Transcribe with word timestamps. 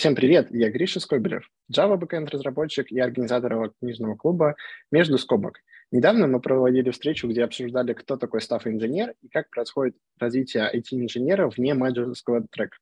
Всем 0.00 0.14
привет, 0.14 0.46
я 0.50 0.70
Гриша 0.70 0.98
Скобелев, 0.98 1.46
Java 1.70 2.00
backend 2.00 2.30
разработчик 2.30 2.90
и 2.90 2.98
организатор 2.98 3.70
книжного 3.80 4.16
клуба 4.16 4.56
«Между 4.90 5.18
скобок». 5.18 5.58
Недавно 5.90 6.26
мы 6.26 6.40
проводили 6.40 6.88
встречу, 6.88 7.28
где 7.28 7.44
обсуждали, 7.44 7.92
кто 7.92 8.16
такой 8.16 8.40
став-инженер 8.40 9.12
и 9.20 9.28
как 9.28 9.50
происходит 9.50 9.96
развитие 10.18 10.70
IT-инженера 10.74 11.50
вне 11.50 11.74
менеджерского 11.74 12.46
трека. 12.50 12.78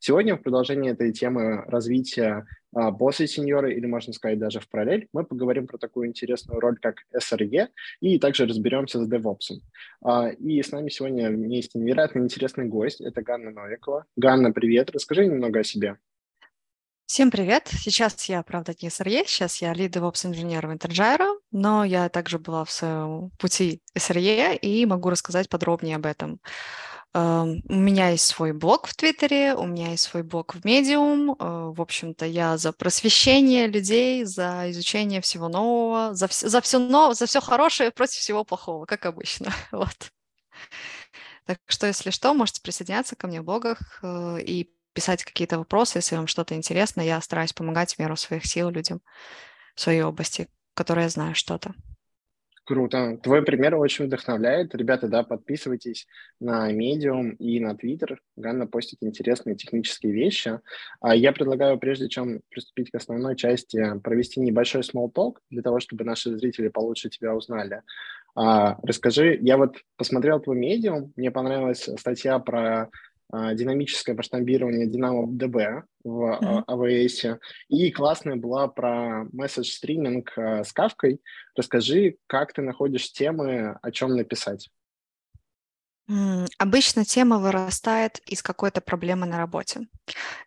Сегодня 0.00 0.34
в 0.34 0.42
продолжении 0.42 0.92
этой 0.92 1.12
темы 1.12 1.62
развития 1.66 2.46
а, 2.74 2.90
босса 2.90 3.26
сеньора, 3.26 3.70
или 3.70 3.84
можно 3.84 4.14
сказать 4.14 4.38
даже 4.38 4.60
в 4.60 4.68
параллель, 4.70 5.08
мы 5.12 5.24
поговорим 5.24 5.66
про 5.66 5.76
такую 5.76 6.08
интересную 6.08 6.58
роль, 6.58 6.78
как 6.80 7.02
SRE, 7.14 7.68
и 8.00 8.18
также 8.18 8.46
разберемся 8.46 8.98
с 8.98 9.12
DevOps. 9.12 9.58
А, 10.02 10.30
и 10.30 10.62
с 10.62 10.72
нами 10.72 10.88
сегодня 10.88 11.28
вместе 11.28 11.78
невероятно 11.78 12.20
интересный 12.20 12.64
гость, 12.64 13.02
это 13.02 13.20
Ганна 13.20 13.50
Новикова. 13.50 14.06
Ганна, 14.16 14.52
привет, 14.52 14.90
расскажи 14.90 15.26
немного 15.26 15.60
о 15.60 15.64
себе. 15.64 15.98
Всем 17.12 17.30
привет! 17.30 17.68
Сейчас 17.70 18.24
я, 18.30 18.42
правда, 18.42 18.74
не 18.80 18.88
SRE, 18.88 19.24
сейчас 19.26 19.60
я 19.60 19.74
лид 19.74 19.94
DevOps 19.94 20.26
инженер 20.26 20.66
в 20.66 20.70
Intergyro, 20.70 21.40
но 21.50 21.84
я 21.84 22.08
также 22.08 22.38
была 22.38 22.64
в 22.64 22.70
своем 22.70 23.32
пути 23.38 23.82
SRE 23.94 24.56
и 24.56 24.86
могу 24.86 25.10
рассказать 25.10 25.50
подробнее 25.50 25.96
об 25.96 26.06
этом. 26.06 26.40
Um, 27.14 27.60
у 27.68 27.74
меня 27.74 28.08
есть 28.08 28.24
свой 28.24 28.54
блог 28.54 28.86
в 28.86 28.94
Твиттере, 28.94 29.54
у 29.54 29.66
меня 29.66 29.90
есть 29.90 30.04
свой 30.04 30.22
блог 30.22 30.54
в 30.54 30.64
Medium. 30.64 31.36
Uh, 31.36 31.74
в 31.74 31.82
общем-то, 31.82 32.24
я 32.24 32.56
за 32.56 32.72
просвещение 32.72 33.66
людей, 33.66 34.24
за 34.24 34.70
изучение 34.70 35.20
всего 35.20 35.50
нового, 35.50 36.14
за, 36.14 36.24
вс- 36.28 36.48
за, 36.48 36.62
все, 36.62 36.78
но, 36.78 37.12
за 37.12 37.26
все 37.26 37.42
хорошее 37.42 37.90
против 37.90 38.20
всего 38.20 38.42
плохого, 38.42 38.86
как 38.86 39.04
обычно. 39.04 39.52
вот. 39.70 40.10
Так 41.44 41.58
что, 41.66 41.86
если 41.86 42.08
что, 42.08 42.32
можете 42.32 42.62
присоединяться 42.62 43.16
ко 43.16 43.26
мне 43.26 43.42
в 43.42 43.44
блогах 43.44 44.00
uh, 44.02 44.40
и 44.40 44.70
писать 44.92 45.24
какие-то 45.24 45.58
вопросы, 45.58 45.98
если 45.98 46.16
вам 46.16 46.26
что-то 46.26 46.54
интересно. 46.54 47.00
Я 47.00 47.20
стараюсь 47.20 47.52
помогать 47.52 47.94
в 47.94 47.98
меру 47.98 48.16
своих 48.16 48.46
сил 48.46 48.70
людям 48.70 49.00
в 49.74 49.80
своей 49.80 50.02
области, 50.02 50.48
в 50.72 50.74
которой 50.74 51.04
я 51.04 51.08
знаю 51.08 51.34
что-то. 51.34 51.74
Круто. 52.64 53.18
Твой 53.22 53.42
пример 53.42 53.74
очень 53.74 54.04
вдохновляет. 54.04 54.72
Ребята, 54.74 55.08
да, 55.08 55.24
подписывайтесь 55.24 56.06
на 56.38 56.72
Medium 56.72 57.34
и 57.36 57.58
на 57.58 57.72
Twitter. 57.72 58.18
Ганна 58.36 58.66
постит 58.66 58.98
интересные 59.02 59.56
технические 59.56 60.12
вещи. 60.12 60.60
А 61.00 61.16
я 61.16 61.32
предлагаю, 61.32 61.76
прежде 61.78 62.08
чем 62.08 62.40
приступить 62.50 62.92
к 62.92 62.94
основной 62.94 63.34
части, 63.34 63.98
провести 64.04 64.38
небольшой 64.38 64.82
small 64.82 65.12
talk 65.12 65.38
для 65.50 65.62
того, 65.62 65.80
чтобы 65.80 66.04
наши 66.04 66.36
зрители 66.36 66.68
получше 66.68 67.10
тебя 67.10 67.34
узнали. 67.34 67.82
А, 68.36 68.78
расскажи, 68.84 69.38
я 69.42 69.56
вот 69.56 69.78
посмотрел 69.96 70.38
твой 70.38 70.56
Medium, 70.56 71.10
мне 71.16 71.32
понравилась 71.32 71.88
статья 71.98 72.38
про 72.38 72.90
динамическое 73.32 74.14
масштабирование 74.14 74.86
DynamoDB 74.88 75.82
в 76.04 76.64
AWS. 76.68 77.32
А, 77.32 77.38
и 77.68 77.90
классная 77.90 78.36
была 78.36 78.68
про 78.68 79.24
месседж 79.32 79.70
стриминг 79.70 80.32
а, 80.36 80.64
с 80.64 80.72
кавкой. 80.72 81.20
Расскажи, 81.56 82.16
как 82.26 82.52
ты 82.52 82.62
находишь 82.62 83.12
темы, 83.12 83.78
о 83.80 83.90
чем 83.90 84.16
написать? 84.16 84.68
Обычно 86.58 87.04
тема 87.04 87.38
вырастает 87.38 88.18
из 88.26 88.42
какой-то 88.42 88.80
проблемы 88.80 89.24
на 89.24 89.38
работе. 89.38 89.86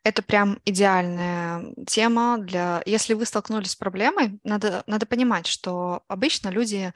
Это 0.04 0.22
прям 0.22 0.60
идеальная 0.66 1.74
тема 1.88 2.38
для... 2.40 2.84
Если 2.86 3.14
вы 3.14 3.26
столкнулись 3.26 3.72
с 3.72 3.76
проблемой, 3.76 4.40
надо, 4.44 4.84
надо 4.86 5.06
понимать, 5.06 5.48
что 5.48 6.04
обычно 6.08 6.50
люди 6.50 6.94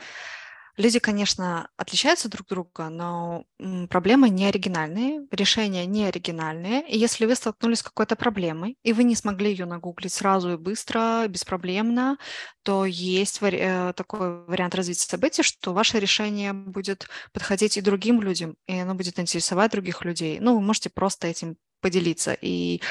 Люди, 0.79 0.99
конечно, 0.99 1.67
отличаются 1.75 2.29
друг 2.29 2.43
от 2.43 2.49
друга, 2.49 2.89
но 2.89 3.43
проблемы 3.89 4.29
не 4.29 4.45
оригинальные, 4.45 5.27
решения 5.29 5.85
не 5.85 6.05
оригинальные. 6.05 6.89
И 6.89 6.97
если 6.97 7.25
вы 7.25 7.35
столкнулись 7.35 7.79
с 7.79 7.83
какой-то 7.83 8.15
проблемой, 8.15 8.77
и 8.83 8.93
вы 8.93 9.03
не 9.03 9.15
смогли 9.15 9.51
ее 9.51 9.65
нагуглить 9.65 10.13
сразу 10.13 10.53
и 10.53 10.57
быстро, 10.57 11.27
беспроблемно, 11.27 12.17
то 12.63 12.85
есть 12.85 13.39
э, 13.41 13.91
такой 13.93 14.45
вариант 14.45 14.73
развития 14.73 15.09
событий, 15.09 15.43
что 15.43 15.73
ваше 15.73 15.99
решение 15.99 16.53
будет 16.53 17.09
подходить 17.33 17.75
и 17.75 17.81
другим 17.81 18.21
людям, 18.21 18.55
и 18.65 18.79
оно 18.79 18.95
будет 18.95 19.19
интересовать 19.19 19.71
других 19.71 20.05
людей. 20.05 20.39
Ну, 20.39 20.55
вы 20.55 20.61
можете 20.61 20.89
просто 20.89 21.27
этим 21.27 21.57
поделиться. 21.81 22.37
И, 22.41 22.81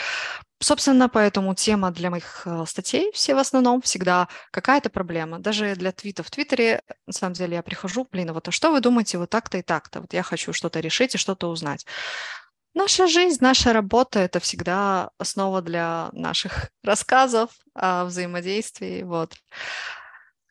собственно, 0.60 1.09
поэтому 1.09 1.54
тема 1.54 1.91
для 1.91 2.10
моих 2.10 2.43
э, 2.47 2.65
статей 2.66 3.10
все 3.12 3.34
в 3.34 3.38
основном 3.38 3.81
всегда 3.82 4.28
какая-то 4.50 4.91
проблема. 4.91 5.38
Даже 5.38 5.75
для 5.76 5.93
твитов 5.93 6.26
в 6.26 6.31
Твиттере, 6.31 6.82
на 7.06 7.12
самом 7.12 7.34
деле, 7.34 7.56
я 7.56 7.62
прихожу, 7.62 8.06
блин, 8.10 8.32
вот 8.32 8.49
а 8.49 8.50
что 8.50 8.71
вы 8.71 8.81
думаете 8.81 9.19
вот 9.19 9.31
так-то 9.31 9.59
и 9.59 9.62
так-то? 9.62 10.00
Вот 10.00 10.12
я 10.12 10.22
хочу 10.22 10.53
что-то 10.53 10.81
решить 10.81 11.15
и 11.15 11.19
что-то 11.19 11.49
узнать. 11.49 11.87
Наша 12.75 13.09
жизнь, 13.09 13.38
наша 13.41 13.72
работа– 13.72 14.19
это 14.21 14.41
всегда 14.41 15.10
основа 15.19 15.62
для 15.62 16.10
наших 16.12 16.70
рассказов 16.84 17.50
о 17.75 18.05
взаимодействии. 18.05 19.03
Вот. 19.03 19.34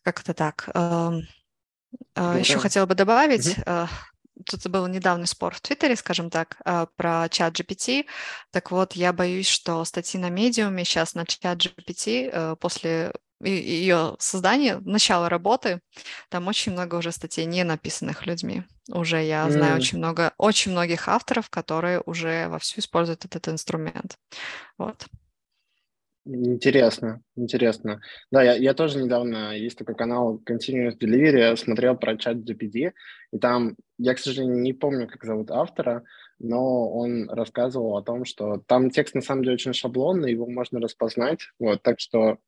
Как 0.04 0.22
это 0.22 0.34
так? 0.34 0.70
Эм, 0.74 1.28
э, 2.16 2.38
Еще 2.40 2.60
хотела 2.60 2.86
бы 2.86 2.96
добавить, 2.96 3.56
тут 4.50 4.68
был 4.68 4.88
недавний 4.88 5.26
спор 5.26 5.54
в 5.54 5.62
Твиттере, 5.62 5.96
скажем 5.96 6.30
так, 6.30 6.58
а, 6.66 6.88
про 6.96 7.28
чат 7.30 7.60
GPT. 7.60 8.06
Так 8.52 8.72
вот, 8.72 8.94
я 8.94 9.14
боюсь, 9.14 9.48
что 9.48 9.84
статьи 9.86 10.20
на 10.20 10.30
медиуме 10.30 10.84
сейчас 10.84 11.16
на 11.16 11.26
чат 11.26 11.60
GPT 11.60 12.30
э, 12.32 12.56
после 12.60 13.14
ее 13.40 14.16
создания, 14.20 14.80
начала 14.84 15.30
работы, 15.30 15.82
там 16.30 16.48
очень 16.48 16.72
много 16.72 16.96
уже 16.96 17.12
статей 17.12 17.46
не 17.46 17.64
написанных 17.64 18.26
людьми. 18.26 18.64
Уже 18.90 19.24
я 19.24 19.46
mm. 19.48 19.52
знаю 19.52 19.76
очень 19.76 20.00
много, 20.00 20.34
очень 20.38 20.72
многих 20.72 21.08
авторов, 21.08 21.50
которые 21.50 22.02
уже 22.06 22.48
вовсю 22.48 22.80
используют 22.80 23.26
этот 23.26 23.48
инструмент. 23.50 24.18
Вот. 24.78 25.06
Интересно, 26.30 27.22
интересно. 27.38 28.02
Да, 28.32 28.44
я, 28.44 28.56
я 28.56 28.74
тоже 28.74 29.02
недавно, 29.02 29.58
есть 29.58 29.78
такой 29.78 29.96
канал 29.96 30.42
Continuous 30.46 30.98
Delivery, 31.00 31.56
смотрел 31.56 31.96
про 31.96 32.18
чат 32.18 32.38
GPT, 32.38 32.92
и 33.32 33.38
там, 33.40 33.78
я, 33.98 34.14
к 34.14 34.20
сожалению, 34.20 34.60
не 34.60 34.74
помню, 34.74 35.08
как 35.08 35.24
зовут 35.24 35.52
автора, 35.52 36.04
но 36.40 36.92
он 36.92 37.30
рассказывал 37.30 37.96
о 37.96 38.04
том, 38.04 38.26
что 38.26 38.62
там 38.68 38.90
текст 38.90 39.16
на 39.16 39.22
самом 39.22 39.44
деле 39.44 39.54
очень 39.54 39.72
шаблонный, 39.72 40.32
его 40.32 40.46
можно 40.48 40.82
распознать, 40.82 41.40
вот, 41.60 41.82
так 41.82 42.02
что 42.02 42.40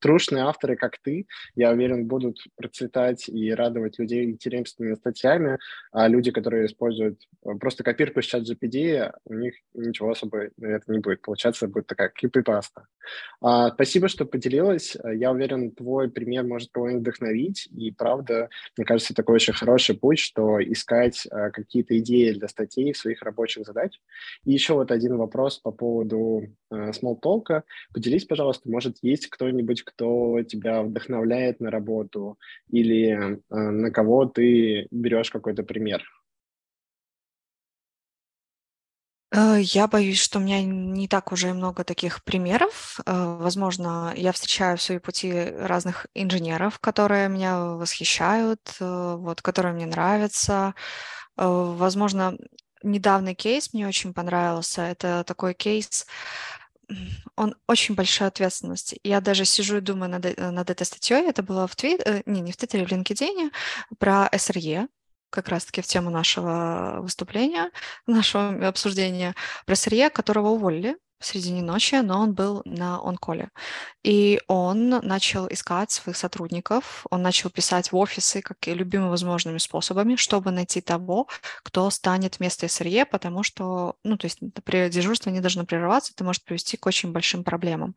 трушные 0.00 0.44
авторы, 0.44 0.76
как 0.76 0.98
ты, 0.98 1.26
я 1.54 1.70
уверен, 1.70 2.06
будут 2.06 2.38
процветать 2.56 3.28
и 3.28 3.52
радовать 3.52 3.98
людей 3.98 4.24
интересными 4.24 4.94
статьями, 4.94 5.58
а 5.92 6.08
люди, 6.08 6.30
которые 6.30 6.66
используют 6.66 7.20
э, 7.44 7.54
просто 7.60 7.84
копирку 7.84 8.22
с 8.22 8.26
чат 8.26 8.42
GPT, 8.42 9.12
у 9.24 9.34
них 9.34 9.54
ничего 9.74 10.10
особо 10.10 10.44
это 10.60 10.92
не 10.92 10.98
будет 10.98 11.22
получаться, 11.22 11.68
будет 11.68 11.86
такая 11.86 12.08
кипипаста. 12.08 12.86
А, 13.40 13.70
спасибо, 13.70 14.08
что 14.08 14.24
поделилась, 14.24 14.96
я 15.04 15.30
уверен, 15.30 15.70
твой 15.70 16.10
пример 16.10 16.44
может 16.44 16.70
кого-нибудь 16.72 17.02
вдохновить, 17.02 17.68
и 17.76 17.92
правда, 17.92 18.48
мне 18.76 18.84
кажется, 18.84 19.14
такой 19.14 19.36
очень 19.36 19.52
хороший 19.52 19.96
путь, 19.96 20.18
что 20.18 20.58
искать 20.60 21.26
э, 21.26 21.50
какие-то 21.50 21.98
идеи 21.98 22.32
для 22.32 22.48
статей 22.48 22.92
в 22.92 22.98
своих 22.98 23.22
рабочих 23.22 23.64
задач. 23.64 23.92
И 24.44 24.52
еще 24.52 24.74
вот 24.74 24.90
один 24.90 25.16
вопрос 25.16 25.58
по 25.58 25.70
поводу 25.70 26.42
э, 26.70 26.90
small 26.90 27.20
talk. 27.22 27.62
Поделись, 27.92 28.24
пожалуйста, 28.24 28.68
может, 28.70 28.96
есть 29.02 29.28
кто-нибудь, 29.36 29.82
кто 29.82 30.42
тебя 30.42 30.82
вдохновляет 30.82 31.60
на 31.60 31.70
работу 31.70 32.38
или 32.70 33.10
э, 33.10 33.38
на 33.54 33.90
кого 33.90 34.24
ты 34.24 34.88
берешь 34.90 35.30
какой-то 35.30 35.62
пример? 35.62 36.02
Э, 39.30 39.58
я 39.60 39.86
боюсь, 39.88 40.18
что 40.18 40.38
у 40.38 40.42
меня 40.42 40.62
не 40.62 41.06
так 41.06 41.32
уже 41.32 41.52
много 41.52 41.84
таких 41.84 42.24
примеров. 42.24 42.98
Э, 43.04 43.36
возможно, 43.38 44.14
я 44.16 44.32
встречаю 44.32 44.78
в 44.78 44.82
своей 44.82 45.00
пути 45.00 45.32
разных 45.58 46.06
инженеров, 46.14 46.78
которые 46.78 47.28
меня 47.28 47.60
восхищают, 47.60 48.76
вот, 48.80 49.42
которые 49.42 49.74
мне 49.74 49.86
нравятся. 49.86 50.74
Возможно, 51.36 52.38
недавний 52.82 53.34
кейс 53.34 53.74
мне 53.74 53.86
очень 53.86 54.14
понравился. 54.14 54.80
Это 54.80 55.24
такой 55.24 55.52
кейс, 55.52 56.06
он 57.36 57.56
очень 57.66 57.94
большая 57.94 58.28
ответственность. 58.28 58.94
Я 59.02 59.20
даже 59.20 59.44
сижу 59.44 59.78
и 59.78 59.80
думаю 59.80 60.10
над, 60.10 60.26
э, 60.26 60.50
над 60.50 60.70
этой 60.70 60.84
статьей. 60.84 61.28
Это 61.28 61.42
было 61.42 61.66
в 61.66 61.76
Твиттере, 61.76 62.22
не, 62.26 62.40
не 62.40 62.52
в 62.52 62.56
Твиттере, 62.56 62.86
в 62.86 62.92
LinkedIn, 62.92 63.50
про 63.98 64.28
SRE, 64.32 64.88
как 65.30 65.48
раз-таки 65.48 65.82
в 65.82 65.86
тему 65.86 66.10
нашего 66.10 66.98
выступления, 67.00 67.70
нашего 68.06 68.68
обсуждения, 68.68 69.34
про 69.66 69.74
SRE, 69.74 70.10
которого 70.10 70.50
уволили 70.50 70.96
в 71.18 71.26
середине 71.26 71.62
ночи, 71.62 71.96
но 71.96 72.20
он 72.20 72.34
был 72.34 72.62
на 72.64 72.98
онколе. 73.00 73.50
И 74.02 74.40
он 74.48 74.90
начал 74.90 75.48
искать 75.48 75.90
своих 75.90 76.16
сотрудников, 76.16 77.06
он 77.10 77.22
начал 77.22 77.50
писать 77.50 77.92
в 77.92 77.96
офисы 77.96 78.42
как 78.42 78.68
и 78.68 78.74
любыми 78.74 79.08
возможными 79.08 79.58
способами, 79.58 80.16
чтобы 80.16 80.50
найти 80.50 80.80
того, 80.80 81.28
кто 81.62 81.90
станет 81.90 82.38
вместо 82.38 82.68
СРЕ, 82.68 83.06
потому 83.06 83.42
что, 83.42 83.96
ну, 84.04 84.16
то 84.16 84.26
есть 84.26 84.38
при 84.64 84.88
дежурстве 84.90 85.32
не 85.32 85.40
должно 85.40 85.64
прерываться, 85.64 86.12
это 86.14 86.24
может 86.24 86.44
привести 86.44 86.76
к 86.76 86.86
очень 86.86 87.12
большим 87.12 87.44
проблемам. 87.44 87.94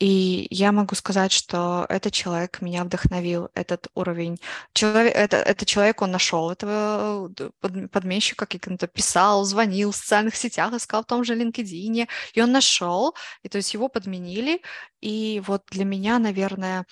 И 0.00 0.48
я 0.50 0.72
могу 0.72 0.94
сказать, 0.96 1.30
что 1.32 1.86
этот 1.88 2.12
человек 2.12 2.60
меня 2.60 2.84
вдохновил, 2.84 3.48
этот 3.54 3.86
уровень. 3.94 4.38
Человек, 4.72 5.14
это, 5.14 5.36
это 5.36 5.64
человек, 5.64 6.02
он 6.02 6.10
нашел 6.10 6.50
этого 6.50 7.30
э, 7.38 7.88
подменщика, 7.88 8.46
каким-то 8.46 8.88
писал, 8.88 9.44
звонил 9.44 9.92
в 9.92 9.96
социальных 9.96 10.34
сетях, 10.34 10.72
искал 10.74 11.02
в 11.04 11.06
том 11.06 11.24
же 11.24 11.36
LinkedIn, 11.36 12.08
и 12.34 12.40
он 12.40 12.50
нашел, 12.52 13.14
и 13.42 13.48
то 13.48 13.58
есть 13.58 13.72
его 13.72 13.88
подменили. 13.88 14.62
И 15.00 15.40
вот 15.46 15.62
для 15.70 15.84
меня, 15.84 16.18
наверное, 16.18 16.86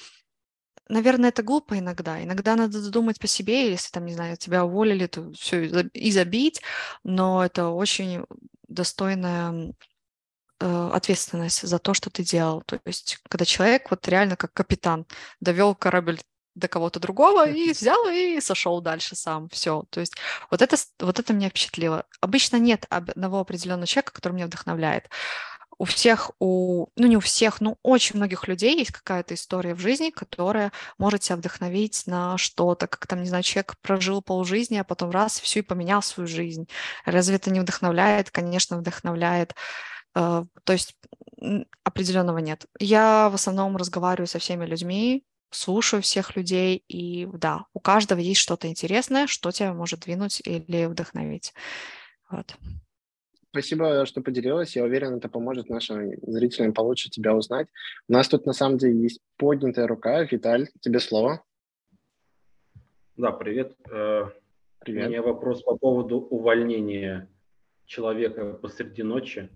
наверное, 0.88 1.30
это 1.30 1.42
глупо 1.42 1.78
иногда. 1.78 2.22
Иногда 2.22 2.54
надо 2.56 2.90
думать 2.90 3.18
по 3.18 3.26
себе, 3.26 3.70
если 3.70 3.90
там, 3.90 4.06
не 4.06 4.14
знаю, 4.14 4.36
тебя 4.36 4.64
уволили, 4.64 5.06
то 5.06 5.32
все 5.32 5.64
и 5.64 6.12
забить, 6.12 6.62
но 7.02 7.44
это 7.44 7.68
очень 7.68 8.24
достойная 8.68 9.74
ответственность 10.62 11.66
за 11.66 11.78
то, 11.78 11.94
что 11.94 12.10
ты 12.10 12.22
делал. 12.22 12.62
То 12.62 12.80
есть, 12.84 13.18
когда 13.28 13.44
человек 13.44 13.90
вот 13.90 14.06
реально 14.08 14.36
как 14.36 14.52
капитан 14.52 15.06
довел 15.40 15.74
корабль 15.74 16.20
до 16.54 16.68
кого-то 16.68 17.00
другого 17.00 17.48
и 17.48 17.72
взял 17.72 18.08
и 18.08 18.40
сошел 18.40 18.80
дальше 18.80 19.16
сам. 19.16 19.48
Все. 19.48 19.84
То 19.90 20.00
есть 20.00 20.14
вот 20.50 20.60
это, 20.60 20.76
вот 21.00 21.18
это 21.18 21.32
меня 21.32 21.48
впечатлило. 21.48 22.04
Обычно 22.20 22.56
нет 22.56 22.86
одного 22.90 23.40
определенного 23.40 23.86
человека, 23.86 24.12
который 24.12 24.34
меня 24.34 24.46
вдохновляет 24.46 25.08
у 25.82 25.84
всех, 25.84 26.30
у, 26.38 26.86
ну 26.94 27.06
не 27.08 27.16
у 27.16 27.20
всех, 27.20 27.60
но 27.60 27.76
очень 27.82 28.16
многих 28.16 28.46
людей 28.46 28.76
есть 28.78 28.92
какая-то 28.92 29.34
история 29.34 29.74
в 29.74 29.80
жизни, 29.80 30.10
которая 30.10 30.70
может 30.96 31.22
тебя 31.22 31.34
вдохновить 31.34 32.04
на 32.06 32.38
что-то, 32.38 32.86
как 32.86 33.08
там, 33.08 33.20
не 33.20 33.28
знаю, 33.28 33.42
человек 33.42 33.74
прожил 33.82 34.22
полжизни, 34.22 34.76
а 34.76 34.84
потом 34.84 35.10
раз, 35.10 35.40
все 35.40 35.58
и 35.58 35.62
поменял 35.62 36.00
свою 36.00 36.28
жизнь. 36.28 36.68
Разве 37.04 37.34
это 37.34 37.50
не 37.50 37.58
вдохновляет? 37.58 38.30
Конечно, 38.30 38.78
вдохновляет. 38.78 39.56
Э, 40.14 40.44
то 40.64 40.72
есть 40.72 40.96
определенного 41.82 42.38
нет. 42.38 42.66
Я 42.78 43.28
в 43.30 43.34
основном 43.34 43.76
разговариваю 43.76 44.26
со 44.26 44.38
всеми 44.38 44.64
людьми, 44.64 45.24
слушаю 45.50 46.02
всех 46.02 46.36
людей, 46.36 46.84
и 46.88 47.26
да, 47.32 47.66
у 47.74 47.80
каждого 47.80 48.20
есть 48.20 48.40
что-то 48.40 48.68
интересное, 48.68 49.26
что 49.26 49.50
тебя 49.50 49.74
может 49.74 50.00
двинуть 50.00 50.40
или 50.44 50.86
вдохновить. 50.86 51.52
Вот. 52.30 52.54
Спасибо, 53.50 54.06
что 54.06 54.22
поделилась. 54.22 54.76
Я 54.76 54.84
уверен, 54.84 55.16
это 55.16 55.28
поможет 55.28 55.68
нашим 55.68 56.12
зрителям 56.22 56.72
получше 56.72 57.10
тебя 57.10 57.34
узнать. 57.34 57.68
У 58.08 58.12
нас 58.14 58.28
тут 58.28 58.46
на 58.46 58.54
самом 58.54 58.78
деле 58.78 59.02
есть 59.02 59.20
поднятая 59.36 59.86
рука. 59.86 60.22
Виталь, 60.22 60.68
тебе 60.80 61.00
слово. 61.00 61.44
Да, 63.16 63.30
привет. 63.30 63.76
Э, 63.90 64.30
привет. 64.78 65.06
У 65.06 65.10
меня 65.10 65.22
вопрос 65.22 65.62
по 65.62 65.76
поводу 65.76 66.16
увольнения 66.16 67.28
человека 67.84 68.54
посреди 68.54 69.02
ночи. 69.02 69.50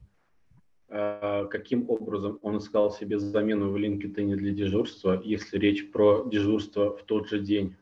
Э, 0.88 1.46
каким 1.50 1.90
образом 1.90 2.38
он 2.42 2.58
искал 2.58 2.92
себе 2.92 3.18
замену 3.18 3.70
в 3.70 3.76
LinkedIn 3.76 4.36
для 4.36 4.52
дежурства, 4.52 5.20
если 5.24 5.58
речь 5.58 5.90
про 5.90 6.24
дежурство 6.26 6.96
в 6.96 7.02
тот 7.02 7.28
же 7.28 7.40
день? 7.40 7.76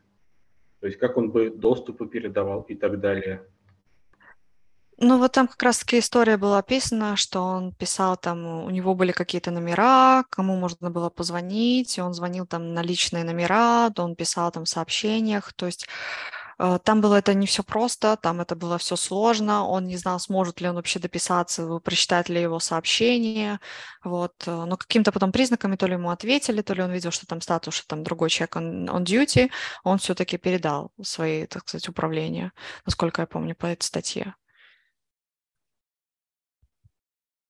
То 0.79 0.87
есть 0.87 0.99
как 0.99 1.17
он 1.17 1.31
бы 1.31 1.49
доступы 1.49 2.07
передавал 2.07 2.61
и 2.63 2.75
так 2.75 2.99
далее. 2.99 3.43
Ну, 4.97 5.19
вот 5.19 5.33
там 5.33 5.47
как 5.47 5.61
раз-таки 5.61 5.99
история 5.99 6.37
была 6.37 6.59
описана, 6.59 7.17
что 7.17 7.41
он 7.41 7.73
писал 7.73 8.15
там, 8.15 8.63
у 8.63 8.69
него 8.69 8.95
были 8.95 9.11
какие-то 9.11 9.51
номера, 9.51 10.23
кому 10.29 10.55
можно 10.55 10.89
было 10.89 11.09
позвонить, 11.09 11.99
он 11.99 12.13
звонил 12.13 12.47
там 12.47 12.73
на 12.73 12.81
личные 12.81 13.25
номера, 13.25 13.91
он 13.97 14.15
писал 14.15 14.51
там 14.51 14.63
в 14.63 14.69
сообщениях, 14.69 15.51
то 15.53 15.65
есть 15.65 15.87
там 16.57 17.01
было 17.01 17.15
это 17.15 17.33
не 17.33 17.47
все 17.47 17.63
просто, 17.63 18.17
там 18.17 18.41
это 18.41 18.55
было 18.55 18.77
все 18.77 18.95
сложно, 18.95 19.65
он 19.67 19.87
не 19.87 19.97
знал, 19.97 20.19
сможет 20.19 20.61
ли 20.61 20.69
он 20.69 20.75
вообще 20.75 20.99
дописаться, 20.99 21.79
прочитать 21.79 22.29
ли 22.29 22.41
его 22.41 22.59
сообщение, 22.59 23.59
вот, 24.03 24.33
э, 24.47 24.65
но 24.65 24.77
каким-то 24.77 25.11
потом 25.11 25.31
признаками 25.31 25.75
то 25.75 25.87
ли 25.87 25.93
ему 25.93 26.11
ответили, 26.11 26.61
то 26.61 26.73
ли 26.73 26.83
он 26.83 26.91
видел, 26.91 27.11
что 27.11 27.25
там 27.27 27.41
статус, 27.41 27.73
что 27.75 27.87
там 27.87 28.03
другой 28.03 28.29
человек 28.29 28.55
он 28.55 28.89
on 28.89 29.03
duty, 29.03 29.49
он 29.83 29.97
все-таки 29.97 30.37
передал 30.37 30.91
свои, 31.01 31.45
так 31.45 31.67
сказать, 31.67 31.89
управления, 31.89 32.51
насколько 32.85 33.21
я 33.21 33.27
помню 33.27 33.55
по 33.55 33.65
этой 33.65 33.83
статье. 33.83 34.35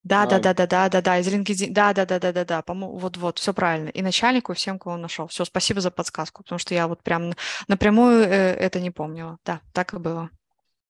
Да, 0.06 0.28
да, 0.28 0.38
да, 0.40 0.54
да, 0.54 0.68
да, 0.68 0.88
да, 0.88 1.02
да, 1.02 1.20
из 1.20 1.28
LinkedIn, 1.28 1.72
да, 1.72 1.92
да, 1.92 2.06
да, 2.06 2.20
да, 2.20 2.32
да, 2.32 2.46
да, 2.46 2.64
вот-вот, 2.68 3.40
все 3.40 3.56
правильно. 3.56 3.90
И 3.90 4.04
начальнику, 4.04 4.52
и 4.52 4.56
всем, 4.56 4.78
кого 4.78 4.94
он 4.96 5.02
нашел. 5.02 5.26
Все, 5.28 5.46
спасибо 5.46 5.82
за 5.82 5.90
подсказку, 5.90 6.44
потому 6.44 6.60
что 6.60 6.76
я 6.76 6.88
вот 6.88 7.02
прям 7.02 7.34
напрямую 7.68 8.22
э, 8.22 8.54
это 8.54 8.80
не 8.80 8.92
помнила. 8.92 9.40
Да, 9.44 9.62
так 9.74 9.96
и 9.96 9.98
было. 9.98 10.30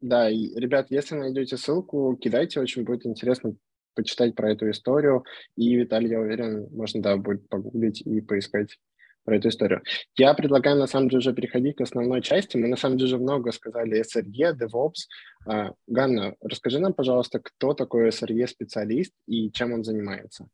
Да, 0.02 0.30
и, 0.30 0.54
ребят, 0.60 0.88
если 0.90 1.16
найдете 1.16 1.56
ссылку, 1.56 2.18
кидайте, 2.18 2.60
очень 2.60 2.84
будет 2.84 3.06
интересно 3.06 3.56
почитать 3.96 4.36
про 4.36 4.52
эту 4.52 4.70
историю. 4.70 5.24
И, 5.56 5.74
Виталий, 5.76 6.10
я 6.10 6.20
уверен, 6.20 6.68
можно, 6.74 7.02
да, 7.02 7.16
будет 7.16 7.48
погуглить 7.48 8.02
и 8.02 8.20
поискать 8.20 8.78
про 9.26 9.36
эту 9.36 9.50
историю. 9.50 9.82
Я 10.16 10.34
предлагаю, 10.34 10.78
на 10.78 10.88
самом 10.88 11.10
деле, 11.10 11.18
уже 11.18 11.34
переходить 11.34 11.76
к 11.76 11.82
основной 11.82 12.22
части. 12.22 12.58
Мы, 12.58 12.68
на 12.68 12.78
самом 12.78 12.98
деле, 12.98 13.08
уже 13.08 13.18
много 13.18 13.52
сказали 13.52 14.02
SRE, 14.02 14.54
DevOps. 14.56 15.08
А, 15.48 15.72
Ганна, 15.88 16.36
расскажи 16.42 16.80
нам, 16.80 16.94
пожалуйста, 16.94 17.40
кто 17.40 17.74
такой 17.74 18.10
SRE-специалист 18.10 19.12
и 19.28 19.52
чем 19.52 19.74
он 19.74 19.84
занимается? 19.84 20.48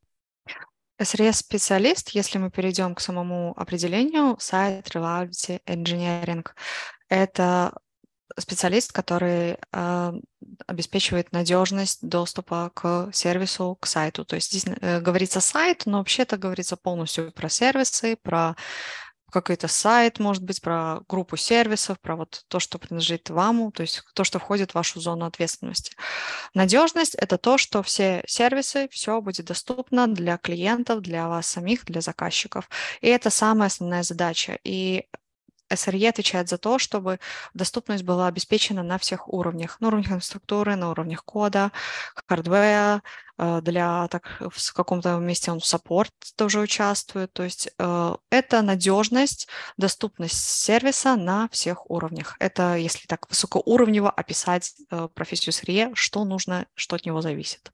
SRE-специалист, 0.99 2.09
если 2.09 2.37
мы 2.37 2.49
перейдем 2.49 2.95
к 2.95 3.01
самому 3.01 3.53
определению, 3.57 4.37
сайт 4.39 4.87
Reliability 4.87 5.59
Engineering, 5.67 6.45
это 7.09 7.73
специалист, 8.37 8.91
который 8.91 9.57
э, 9.71 10.13
обеспечивает 10.67 11.31
надежность 11.31 11.99
доступа 12.07 12.71
к 12.73 13.09
сервису, 13.13 13.77
к 13.79 13.85
сайту. 13.85 14.25
То 14.25 14.35
есть 14.35 14.51
здесь 14.51 14.65
э, 14.81 14.99
говорится 14.99 15.41
сайт, 15.41 15.83
но 15.85 15.99
вообще-то 15.99 16.37
говорится 16.37 16.77
полностью 16.77 17.31
про 17.31 17.49
сервисы, 17.49 18.17
про 18.21 18.55
какой-то 19.31 19.67
сайт, 19.67 20.19
может 20.19 20.43
быть, 20.43 20.61
про 20.61 20.99
группу 21.07 21.37
сервисов, 21.37 21.99
про 21.99 22.15
вот 22.15 22.43
то, 22.47 22.59
что 22.59 22.77
принадлежит 22.77 23.29
вам, 23.29 23.71
то 23.71 23.81
есть 23.81 24.03
то, 24.13 24.23
что 24.23 24.37
входит 24.37 24.71
в 24.71 24.75
вашу 24.75 24.99
зону 24.99 25.25
ответственности. 25.25 25.95
Надежность– 26.53 27.15
это 27.17 27.37
то, 27.37 27.57
что 27.57 27.81
все 27.81 28.23
сервисы, 28.27 28.87
все 28.91 29.21
будет 29.21 29.45
доступно 29.45 30.07
для 30.07 30.37
клиентов, 30.37 31.01
для 31.01 31.27
вас 31.27 31.47
самих, 31.47 31.85
для 31.85 32.01
заказчиков. 32.01 32.69
И 32.99 33.07
это 33.07 33.29
самая 33.29 33.67
основная 33.67 34.03
задача. 34.03 34.59
И 34.63 35.05
SRE 35.71 36.09
отвечает 36.09 36.49
за 36.49 36.57
то, 36.57 36.79
чтобы 36.79 37.19
доступность 37.53 38.03
была 38.03 38.27
обеспечена 38.27 38.83
на 38.83 38.97
всех 38.97 39.31
уровнях, 39.31 39.79
на 39.79 39.87
уровнях 39.87 40.11
инфраструктуры, 40.11 40.75
на 40.75 40.91
уровнях 40.91 41.23
кода, 41.23 41.71
хардвера, 42.27 43.01
э, 43.37 43.61
для 43.61 44.07
так, 44.09 44.37
в 44.39 44.73
каком-то 44.73 45.17
месте 45.17 45.51
он 45.51 45.59
в 45.59 45.65
саппорт 45.65 46.13
тоже 46.35 46.59
участвует. 46.59 47.33
То 47.33 47.43
есть 47.43 47.69
э, 47.77 48.15
это 48.29 48.61
надежность, 48.61 49.47
доступность 49.77 50.37
сервиса 50.37 51.15
на 51.15 51.47
всех 51.49 51.89
уровнях. 51.89 52.35
Это, 52.39 52.75
если 52.75 53.07
так 53.07 53.29
высокоуровнево 53.29 54.09
описать 54.09 54.73
э, 54.89 55.07
профессию 55.13 55.53
SRE, 55.53 55.91
что 55.95 56.23
нужно, 56.23 56.67
что 56.75 56.95
от 56.95 57.05
него 57.05 57.21
зависит. 57.21 57.71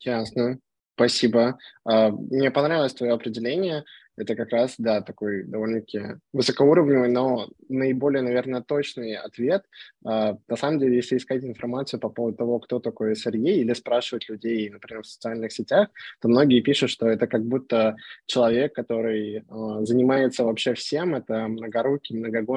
Ясно. 0.00 0.58
Спасибо. 0.96 1.58
А, 1.84 2.10
мне 2.10 2.50
понравилось 2.50 2.94
твое 2.94 3.12
определение 3.12 3.84
это 4.16 4.34
как 4.34 4.50
раз, 4.50 4.74
да, 4.78 5.02
такой 5.02 5.44
довольно-таки 5.44 6.16
высокоуровневый, 6.32 7.08
но 7.08 7.48
наиболее, 7.68 8.22
наверное, 8.22 8.62
точный 8.62 9.14
ответ. 9.14 9.64
А, 10.04 10.36
на 10.48 10.56
самом 10.56 10.78
деле, 10.78 10.96
если 10.96 11.16
искать 11.16 11.44
информацию 11.44 12.00
по 12.00 12.08
поводу 12.08 12.36
того, 12.36 12.58
кто 12.60 12.80
такой 12.80 13.12
SRE, 13.12 13.36
или 13.36 13.72
спрашивать 13.74 14.28
людей, 14.28 14.70
например, 14.70 15.02
в 15.02 15.06
социальных 15.06 15.52
сетях, 15.52 15.88
то 16.20 16.28
многие 16.28 16.60
пишут, 16.60 16.90
что 16.90 17.08
это 17.08 17.26
как 17.26 17.44
будто 17.44 17.96
человек, 18.26 18.74
который 18.74 19.44
а, 19.48 19.84
занимается 19.84 20.44
вообще 20.44 20.74
всем, 20.74 21.14
это 21.14 21.48
многорукий, 21.48 22.16
много, 22.16 22.56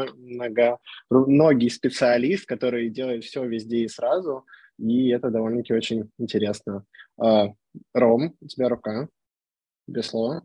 многоногий 1.09 1.69
специалист, 1.69 2.45
который 2.45 2.89
делает 2.89 3.23
все 3.23 3.45
везде 3.45 3.79
и 3.79 3.87
сразу, 3.87 4.45
и 4.77 5.09
это 5.09 5.29
довольно-таки 5.29 5.73
очень 5.73 6.09
интересно. 6.17 6.85
А, 7.17 7.49
Ром, 7.93 8.35
у 8.39 8.47
тебя 8.47 8.69
рука, 8.69 9.09
без 9.87 10.07
слова. 10.07 10.43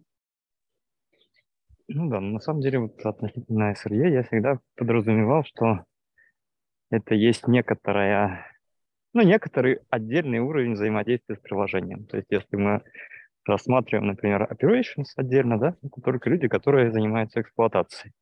Ну 1.88 2.09
да, 2.09 2.21
на 2.21 2.41
самом 2.41 2.61
деле 2.62 2.79
вот 2.79 3.05
относительно 3.05 3.73
SRE 3.73 4.09
я 4.11 4.23
всегда 4.23 4.59
подразумевал, 4.76 5.45
что 5.45 5.85
это 6.91 7.14
есть 7.14 7.47
некоторая, 7.47 8.47
ну, 9.12 9.23
некоторый 9.23 9.81
отдельный 9.91 10.38
уровень 10.38 10.73
взаимодействия 10.73 11.37
с 11.37 11.41
приложением. 11.41 12.07
То 12.07 12.17
есть 12.17 12.29
если 12.31 12.57
мы 12.57 12.83
рассматриваем, 13.47 14.07
например, 14.07 14.49
operations 14.50 15.09
отдельно, 15.17 15.59
да, 15.59 15.76
это 15.83 16.00
только 16.00 16.31
люди, 16.31 16.49
которые 16.49 16.91
занимаются 16.91 17.43
эксплуатацией. 17.43 18.14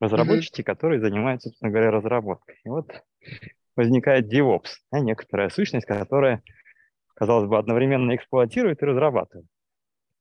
Разработчики, 0.00 0.62
mm-hmm. 0.62 0.64
которые 0.64 1.00
занимаются, 1.00 1.50
собственно 1.50 1.70
говоря, 1.70 1.90
разработкой. 1.90 2.58
И 2.64 2.68
вот 2.68 2.90
возникает 3.76 4.32
DevOps, 4.32 4.70
да, 4.90 5.00
некоторая 5.00 5.50
сущность, 5.50 5.86
которая, 5.86 6.42
казалось 7.14 7.48
бы, 7.48 7.56
одновременно 7.58 8.16
эксплуатирует 8.16 8.82
и 8.82 8.86
разрабатывает. 8.86 9.46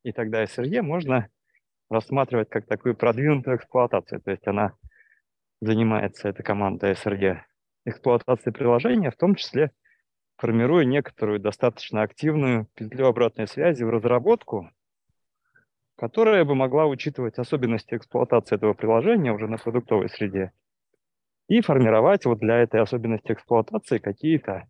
И 0.03 0.11
тогда 0.11 0.43
SRE 0.43 0.81
можно 0.81 1.29
рассматривать 1.89 2.49
как 2.49 2.65
такую 2.65 2.95
продвинутую 2.95 3.57
эксплуатацию. 3.57 4.21
То 4.21 4.31
есть 4.31 4.47
она 4.47 4.73
занимается, 5.61 6.29
эта 6.29 6.43
команда 6.43 6.91
SRE, 6.91 7.41
эксплуатацией 7.85 8.53
приложения, 8.53 9.11
в 9.11 9.17
том 9.17 9.35
числе 9.35 9.71
формируя 10.37 10.85
некоторую 10.85 11.39
достаточно 11.39 12.01
активную 12.01 12.67
петлю 12.75 13.07
обратной 13.07 13.47
связи 13.47 13.83
в 13.83 13.89
разработку 13.89 14.69
которая 15.99 16.45
бы 16.45 16.55
могла 16.55 16.85
учитывать 16.85 17.37
особенности 17.37 17.95
эксплуатации 17.95 18.55
этого 18.55 18.73
приложения 18.73 19.33
уже 19.33 19.47
на 19.47 19.57
продуктовой 19.57 20.09
среде 20.09 20.53
и 21.49 21.61
формировать 21.61 22.25
вот 22.25 22.39
для 22.39 22.59
этой 22.59 22.79
особенности 22.81 23.33
эксплуатации 23.33 23.97
какие-то 23.97 24.69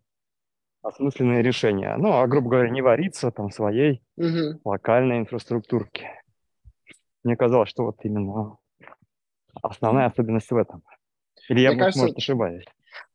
осмысленные 0.82 1.42
решения. 1.42 1.94
Ну, 1.98 2.14
а, 2.14 2.26
грубо 2.26 2.50
говоря, 2.50 2.70
не 2.70 2.82
вариться 2.82 3.30
там 3.30 3.50
своей 3.50 4.02
угу. 4.16 4.60
локальной 4.64 5.18
инфраструктурке. 5.18 6.19
Мне 7.24 7.36
казалось, 7.36 7.68
что 7.68 7.84
вот 7.84 7.96
именно 8.04 8.56
основная 9.62 10.06
особенность 10.06 10.50
в 10.50 10.56
этом. 10.56 10.82
Или 11.48 11.60
я, 11.60 11.70
Мне 11.70 11.80
кажется, 11.80 12.00
может, 12.00 12.16
ошибаюсь 12.16 12.64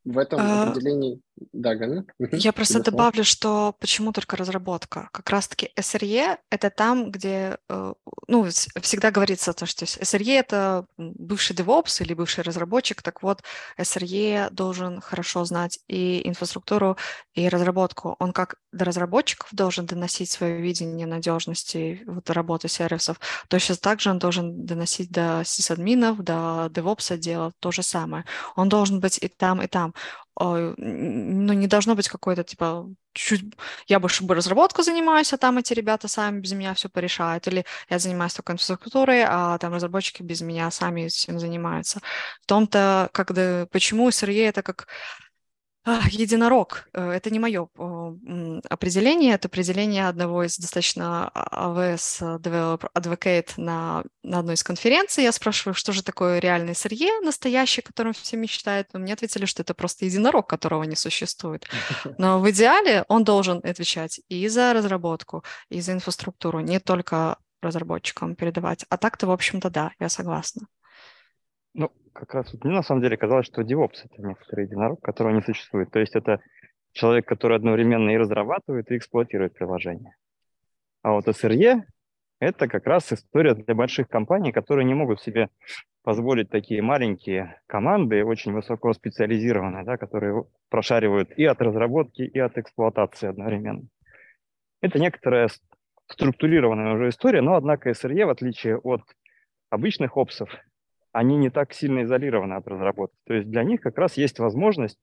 в 0.06 0.18
этом 0.18 0.40
а, 0.40 0.70
определении 0.70 1.22
да, 1.52 1.76
Ганя. 1.76 2.06
Я 2.32 2.54
просто 2.54 2.82
добавлю, 2.82 3.24
что 3.24 3.76
почему 3.80 4.14
только 4.14 4.38
разработка. 4.38 5.10
Как 5.12 5.30
раз-таки 5.30 5.72
SRE— 5.78 6.38
это 6.50 6.70
там, 6.70 7.12
где, 7.12 7.58
э, 7.70 7.94
ну, 8.28 8.46
всегда 8.82 9.12
говорится, 9.12 9.54
то, 9.54 9.66
что 9.66 9.86
SRE— 9.86 10.34
это 10.40 10.86
бывший 10.98 11.56
DevOps 11.56 12.02
или 12.02 12.14
бывший 12.14 12.44
разработчик, 12.44 13.02
так 13.02 13.22
вот, 13.22 13.44
SRE 13.78 14.50
должен 14.52 15.02
хорошо 15.02 15.44
знать 15.44 15.80
и 15.88 16.26
инфраструктуру, 16.28 16.98
и 17.34 17.50
разработку. 17.50 18.16
Он 18.20 18.32
как 18.32 18.56
до 18.72 18.86
разработчиков 18.86 19.50
должен 19.52 19.86
доносить 19.86 20.32
свое 20.32 20.62
видение 20.62 21.08
надежности 21.08 22.02
вот, 22.06 22.30
работы 22.30 22.70
сервисов, 22.70 23.20
то 23.50 23.60
сейчас 23.60 23.80
также 23.80 24.10
он 24.10 24.20
должен 24.20 24.66
доносить 24.66 25.12
до 25.12 25.42
сисадминов, 25.46 26.24
до 26.24 26.70
DevOps 26.72 27.14
отдела 27.14 27.52
то 27.60 27.72
же 27.72 27.84
самое. 27.84 28.24
Он 28.56 28.70
должен 28.70 29.02
быть 29.02 29.18
и 29.22 29.28
там, 29.28 29.62
и 29.62 29.68
там 29.68 29.94
ну, 30.40 31.54
не 31.54 31.68
должно 31.68 31.96
быть 31.96 32.10
какой-то, 32.10 32.44
типа, 32.44 32.88
чуть 33.14 33.44
я 33.88 34.00
больше 34.00 34.24
бы 34.26 34.36
разработку 34.36 34.84
занимаюсь, 34.84 35.32
а 35.34 35.38
там 35.38 35.58
эти 35.58 35.74
ребята 35.74 36.08
сами 36.08 36.40
без 36.42 36.52
меня 36.52 36.74
все 36.74 36.90
порешают, 36.90 37.48
или 37.48 37.66
я 37.90 38.00
занимаюсь 38.00 38.34
только 38.34 38.54
инфраструктурой, 38.54 39.24
а 39.26 39.58
там 39.60 39.74
разработчики 39.74 40.24
без 40.24 40.42
меня 40.42 40.70
сами 40.72 41.08
всем 41.08 41.40
занимаются. 41.40 42.02
В 42.42 42.46
том-то, 42.48 43.10
когда, 43.14 43.68
почему 43.72 44.10
SRE 44.10 44.46
это 44.48 44.62
как 44.62 44.88
Единорог. 46.10 46.90
Э, 46.94 47.12
это 47.12 47.30
не 47.30 47.40
мое 47.40 47.68
определение, 48.70 49.34
это 49.34 49.48
определение 49.48 50.08
одного 50.08 50.44
из 50.44 50.58
достаточно 50.58 51.32
AWS 51.36 52.18
а, 52.22 52.38
Developer 52.40 52.90
Advocate 52.96 53.54
на, 53.58 54.04
на 54.24 54.40
одной 54.40 54.56
из 54.56 54.64
конференций. 54.64 55.24
Я 55.24 55.32
спрашиваю, 55.32 55.76
что 55.76 55.92
же 55.92 56.04
такое 56.04 56.40
реальный 56.40 56.74
сырье, 56.74 57.20
настоящий, 57.22 57.82
которым 57.82 58.14
все 58.14 58.36
мечтают. 58.36 58.88
Но 58.94 59.00
мне 59.00 59.14
ответили, 59.14 59.46
что 59.46 59.62
это 59.62 59.74
просто 59.76 60.06
единорог, 60.06 60.48
которого 60.48 60.84
не 60.84 60.96
существует. 60.96 61.68
Но 62.18 62.40
в 62.40 62.50
идеале 62.50 63.06
он 63.08 63.24
должен 63.24 63.62
отвечать 63.64 64.22
и 64.28 64.48
за 64.48 64.74
разработку, 64.74 65.44
и 65.70 65.82
за 65.82 65.94
инфраструктуру, 65.94 66.62
не 66.62 66.80
только 66.80 67.38
разработчикам 67.62 68.36
передавать. 68.36 68.86
А 68.90 68.98
так-то, 68.98 69.28
в 69.28 69.32
общем-то, 69.32 69.70
да, 69.70 69.92
я 70.00 70.10
согласна. 70.10 70.68
Ну, 71.74 71.92
как 72.16 72.34
раз 72.34 72.54
вот 72.54 72.64
мне 72.64 72.74
на 72.74 72.82
самом 72.82 73.02
деле 73.02 73.18
казалось, 73.18 73.46
что 73.46 73.62
DevOps– 73.62 74.06
это 74.06 74.22
некоторый 74.22 74.66
единорог, 74.66 75.02
которого 75.02 75.34
не 75.34 75.42
существует. 75.42 75.92
То 75.92 76.00
есть 76.00 76.16
это 76.16 76.40
человек, 76.94 77.28
который 77.28 77.58
одновременно 77.58 78.10
и 78.10 78.18
разрабатывает, 78.18 78.90
и 78.90 78.98
эксплуатирует 78.98 79.54
приложение. 79.54 80.16
А 81.04 81.12
вот 81.12 81.28
SRE– 81.28 81.82
это 82.40 82.68
как 82.68 82.88
раз 82.88 83.12
история 83.12 83.54
для 83.54 83.76
больших 83.76 84.08
компаний, 84.08 84.54
которые 84.54 84.86
не 84.86 84.94
могут 84.94 85.22
себе 85.22 85.50
позволить 86.04 86.50
такие 86.50 86.82
маленькие 86.82 87.60
команды, 87.68 88.24
очень 88.24 88.54
высоко 88.54 88.94
специализированные, 88.94 89.84
да, 89.84 89.98
которые 89.98 90.46
прошаривают 90.70 91.32
и 91.38 91.44
от 91.44 91.62
разработки, 91.62 92.22
и 92.22 92.40
от 92.40 92.58
эксплуатации 92.58 93.28
одновременно. 93.28 93.84
Это 94.82 95.00
некоторая 95.00 95.50
структурированная 96.08 96.94
уже 96.94 97.10
история, 97.10 97.42
но, 97.42 97.56
однако, 97.56 97.90
SRE, 97.90 98.26
в 98.26 98.30
отличие 98.30 98.78
от 98.78 99.02
обычных 99.70 100.16
опсов, 100.16 100.50
они 101.16 101.38
не 101.38 101.50
так 101.50 101.72
сильно 101.72 102.04
изолированы 102.04 102.56
от 102.56 102.68
разработки. 102.68 103.16
То 103.24 103.36
есть 103.36 103.50
для 103.50 103.64
них 103.64 103.80
как 103.80 103.98
раз 103.98 104.18
есть 104.18 104.38
возможность 104.40 105.00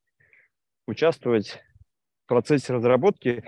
участвовать 0.87 1.62
в 2.25 2.28
процессе 2.28 2.75
разработки, 2.75 3.42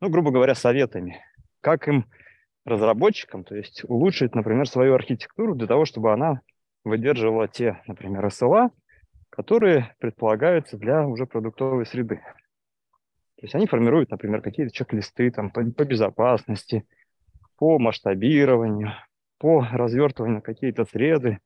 ну, 0.00 0.08
грубо 0.08 0.30
говоря, 0.30 0.54
советами. 0.54 1.20
Как 1.60 1.88
им, 1.88 2.06
разработчикам, 2.64 3.42
то 3.42 3.56
есть 3.56 3.82
улучшить, 3.82 4.36
например, 4.36 4.68
свою 4.68 4.94
архитектуру 4.94 5.56
для 5.56 5.66
того, 5.66 5.86
чтобы 5.86 6.12
она 6.12 6.40
выдерживала 6.84 7.48
те, 7.48 7.82
например, 7.88 8.24
SLA, 8.26 8.70
которые 9.28 9.92
предполагаются 9.98 10.76
для 10.76 11.04
уже 11.04 11.26
продуктовой 11.26 11.84
среды. 11.84 12.20
То 13.38 13.42
есть 13.42 13.56
они 13.56 13.66
формируют, 13.66 14.12
например, 14.12 14.40
какие-то 14.40 14.72
чек-листы 14.72 15.32
там, 15.32 15.50
по, 15.50 15.64
по 15.64 15.84
безопасности, 15.84 16.86
по 17.56 17.80
масштабированию, 17.80 18.92
по 19.38 19.66
развертыванию 19.72 20.42
какие-то 20.42 20.84
среды, 20.84 21.40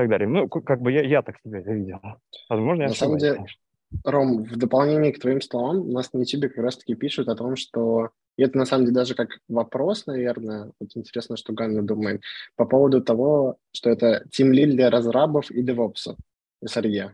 так 0.00 0.10
далее. 0.10 0.28
Ну, 0.28 0.48
как 0.48 0.80
бы 0.80 0.92
я, 0.92 1.02
я 1.02 1.22
так 1.22 1.36
себе 1.44 1.60
это 1.60 1.72
видел. 1.72 2.00
Возможно, 2.48 2.82
я 2.82 2.88
На 2.88 2.94
самом 2.94 3.18
деле, 3.18 3.34
конечно. 3.36 3.60
Ром, 4.04 4.44
в 4.44 4.56
дополнение 4.56 5.12
к 5.12 5.20
твоим 5.20 5.40
словам, 5.40 5.80
у 5.80 5.92
нас 5.92 6.12
на 6.12 6.18
YouTube 6.18 6.52
как 6.52 6.64
раз-таки 6.64 6.94
пишут 6.94 7.28
о 7.28 7.34
том, 7.34 7.56
что 7.56 8.10
и 8.40 8.42
это 8.42 8.56
на 8.56 8.64
самом 8.64 8.86
деле 8.86 8.94
даже 8.94 9.14
как 9.14 9.38
вопрос, 9.48 10.06
наверное, 10.06 10.72
вот 10.80 10.90
интересно, 10.94 11.36
что 11.36 11.52
Ганна 11.52 11.82
думает, 11.82 12.22
по 12.56 12.64
поводу 12.64 13.02
того, 13.02 13.56
что 13.72 13.90
это 13.90 14.24
тимлид 14.30 14.70
для 14.70 14.88
разрабов 14.88 15.50
и 15.50 15.62
девопсов, 15.62 16.16
SRE. 16.64 17.10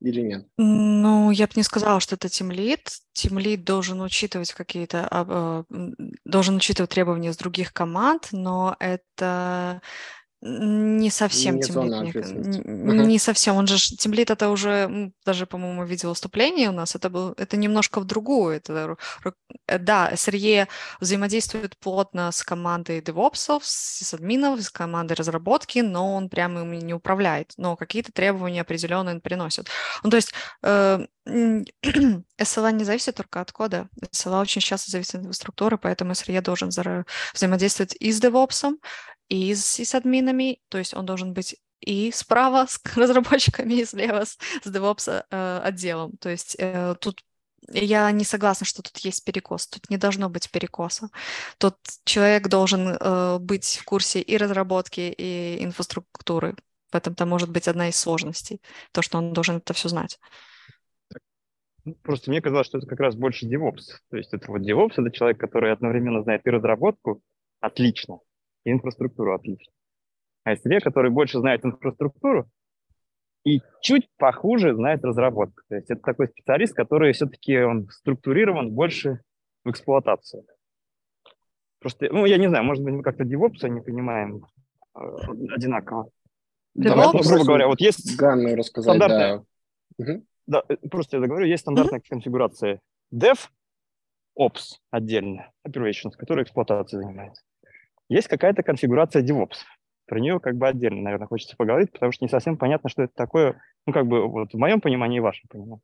Или 0.00 0.20
нет? 0.22 0.46
Ну, 0.56 1.30
я 1.30 1.46
бы 1.46 1.52
не 1.54 1.62
сказала, 1.62 2.00
что 2.00 2.16
это 2.16 2.30
тимлид. 2.30 2.80
Тимлид 3.12 3.62
должен 3.62 4.00
учитывать 4.00 4.52
какие-то, 4.52 5.06
а, 5.10 5.64
должен 6.24 6.56
учитывать 6.56 6.90
требования 6.90 7.32
с 7.32 7.36
других 7.36 7.74
команд, 7.74 8.28
но 8.32 8.74
это 8.80 9.82
не 10.44 11.08
совсем 11.10 11.56
не 11.56 11.62
тимлит. 11.62 12.26
Не, 12.66 13.06
не 13.06 13.18
совсем. 13.20 13.54
Он 13.54 13.68
же 13.68 13.76
тимлит 13.78 14.28
это 14.30 14.50
уже 14.50 15.12
даже, 15.24 15.46
по-моему, 15.46 15.84
видел 15.84 16.08
выступление 16.08 16.70
у 16.70 16.72
нас. 16.72 16.96
Это 16.96 17.10
был 17.10 17.32
это 17.36 17.56
немножко 17.56 18.00
в 18.00 18.04
другую. 18.04 18.56
Это, 18.56 18.96
э, 19.68 19.78
да, 19.78 20.10
SRE 20.12 20.66
взаимодействует 21.00 21.78
плотно 21.78 22.32
с 22.32 22.42
командой 22.42 23.00
DevOps, 23.00 23.60
с 23.62 24.14
админов, 24.14 24.60
с 24.60 24.70
командой 24.70 25.12
разработки, 25.12 25.78
но 25.78 26.12
он 26.12 26.28
прямо 26.28 26.62
ими 26.62 26.78
не 26.78 26.94
управляет. 26.94 27.52
Но 27.56 27.76
какие-то 27.76 28.10
требования 28.10 28.62
определенные 28.62 29.14
он 29.14 29.20
приносит. 29.20 29.68
Ну, 30.02 30.10
то 30.10 30.16
есть 30.16 30.32
э, 30.64 31.06
SLA 31.24 32.72
не 32.72 32.84
зависит 32.84 33.14
только 33.14 33.40
от 33.40 33.52
кода. 33.52 33.88
SLA 34.12 34.40
очень 34.40 34.60
часто 34.60 34.90
зависит 34.90 35.14
от 35.14 35.20
инфраструктуры, 35.20 35.78
поэтому 35.78 36.12
SRE 36.12 36.40
должен 36.40 36.70
взаимодействовать 37.32 37.94
и 38.00 38.10
с 38.10 38.20
DevOps, 38.20 38.72
и 39.32 39.54
с, 39.54 39.94
админами, 39.94 40.60
то 40.68 40.76
есть 40.76 40.94
он 40.94 41.06
должен 41.06 41.32
быть 41.32 41.56
и 41.80 42.12
справа 42.12 42.66
с 42.68 42.80
разработчиками, 42.96 43.74
и 43.74 43.84
слева 43.84 44.24
с, 44.24 44.38
с 44.62 44.66
DevOps 44.66 45.24
э, 45.30 45.60
отделом. 45.64 46.16
То 46.18 46.28
есть 46.28 46.56
э, 46.58 46.94
тут 47.00 47.24
я 47.70 48.10
не 48.10 48.24
согласна, 48.24 48.66
что 48.66 48.82
тут 48.82 48.98
есть 48.98 49.24
перекос. 49.24 49.68
Тут 49.68 49.88
не 49.88 49.96
должно 49.96 50.28
быть 50.28 50.50
перекоса. 50.50 51.08
Тут 51.58 51.76
человек 52.04 52.48
должен 52.48 52.88
э, 52.88 53.38
быть 53.38 53.78
в 53.80 53.84
курсе 53.84 54.20
и 54.20 54.36
разработки, 54.36 55.14
и 55.16 55.64
инфраструктуры. 55.64 56.54
В 56.90 56.96
этом-то 56.96 57.24
может 57.24 57.50
быть 57.50 57.68
одна 57.68 57.88
из 57.88 57.96
сложностей, 57.96 58.60
то, 58.92 59.00
что 59.00 59.16
он 59.16 59.32
должен 59.32 59.56
это 59.56 59.72
все 59.72 59.88
знать. 59.88 60.18
Ну, 61.84 61.94
просто 62.02 62.30
мне 62.30 62.42
казалось, 62.42 62.66
что 62.66 62.78
это 62.78 62.86
как 62.86 63.00
раз 63.00 63.14
больше 63.14 63.46
DevOps. 63.46 64.00
То 64.10 64.18
есть 64.18 64.34
это 64.34 64.52
вот 64.52 64.60
DevOps— 64.60 64.92
это 64.98 65.10
человек, 65.10 65.40
который 65.40 65.72
одновременно 65.72 66.22
знает 66.22 66.42
и 66.44 66.50
разработку 66.50 67.22
отлично, 67.60 68.18
и 68.64 68.70
инфраструктуру 68.70 69.34
отлично. 69.34 69.72
А 70.44 70.54
SRE, 70.54 70.80
который 70.80 71.10
больше 71.10 71.38
знает 71.38 71.64
инфраструктуру 71.64 72.48
и 73.44 73.60
чуть 73.80 74.08
похуже 74.16 74.74
знает 74.74 75.04
разработку. 75.04 75.62
То 75.68 75.76
есть 75.76 75.90
это 75.90 76.00
такой 76.00 76.28
специалист, 76.28 76.74
который 76.74 77.12
все-таки 77.12 77.58
он 77.58 77.88
структурирован 77.88 78.70
больше 78.70 79.20
в 79.64 79.70
эксплуатацию. 79.70 80.44
Просто, 81.80 82.08
ну, 82.12 82.24
я 82.26 82.38
не 82.38 82.48
знаю, 82.48 82.64
может 82.64 82.84
быть, 82.84 82.94
мы 82.94 83.02
как-то 83.02 83.24
DevOps 83.24 83.68
не 83.68 83.80
понимаем 83.80 84.46
э, 84.94 85.00
одинаково. 85.54 86.10
Давай, 86.74 87.06
ну, 87.12 87.20
грубо 87.20 87.44
говоря, 87.44 87.66
вот 87.66 87.80
есть 87.80 88.16
рассказать, 88.20 88.96
стандартная, 88.96 89.44
да. 89.98 90.12
Угу. 90.12 90.24
Да, 90.46 90.62
э, 90.68 90.76
просто 90.88 91.16
я 91.16 91.20
договорю, 91.20 91.46
есть 91.46 91.62
стандартная 91.62 91.98
mm-hmm. 91.98 92.08
конфигурация 92.08 92.80
dev, 93.12 93.38
ops 94.38 94.78
отдельно, 94.90 95.50
operations, 95.66 96.12
которая 96.16 96.44
эксплуатацией 96.44 97.02
занимается. 97.02 97.42
Есть 98.12 98.28
какая-то 98.28 98.62
конфигурация 98.62 99.22
DevOps. 99.22 99.64
Про 100.06 100.20
нее 100.20 100.38
как 100.38 100.56
бы 100.56 100.68
отдельно, 100.68 101.00
наверное, 101.00 101.26
хочется 101.26 101.56
поговорить, 101.56 101.92
потому 101.92 102.12
что 102.12 102.22
не 102.22 102.28
совсем 102.28 102.58
понятно, 102.58 102.90
что 102.90 103.04
это 103.04 103.14
такое, 103.14 103.58
ну, 103.86 103.94
как 103.94 104.06
бы 104.06 104.28
вот 104.28 104.52
в 104.52 104.58
моем 104.58 104.82
понимании 104.82 105.16
и 105.16 105.20
вашем 105.20 105.48
понимании. 105.48 105.80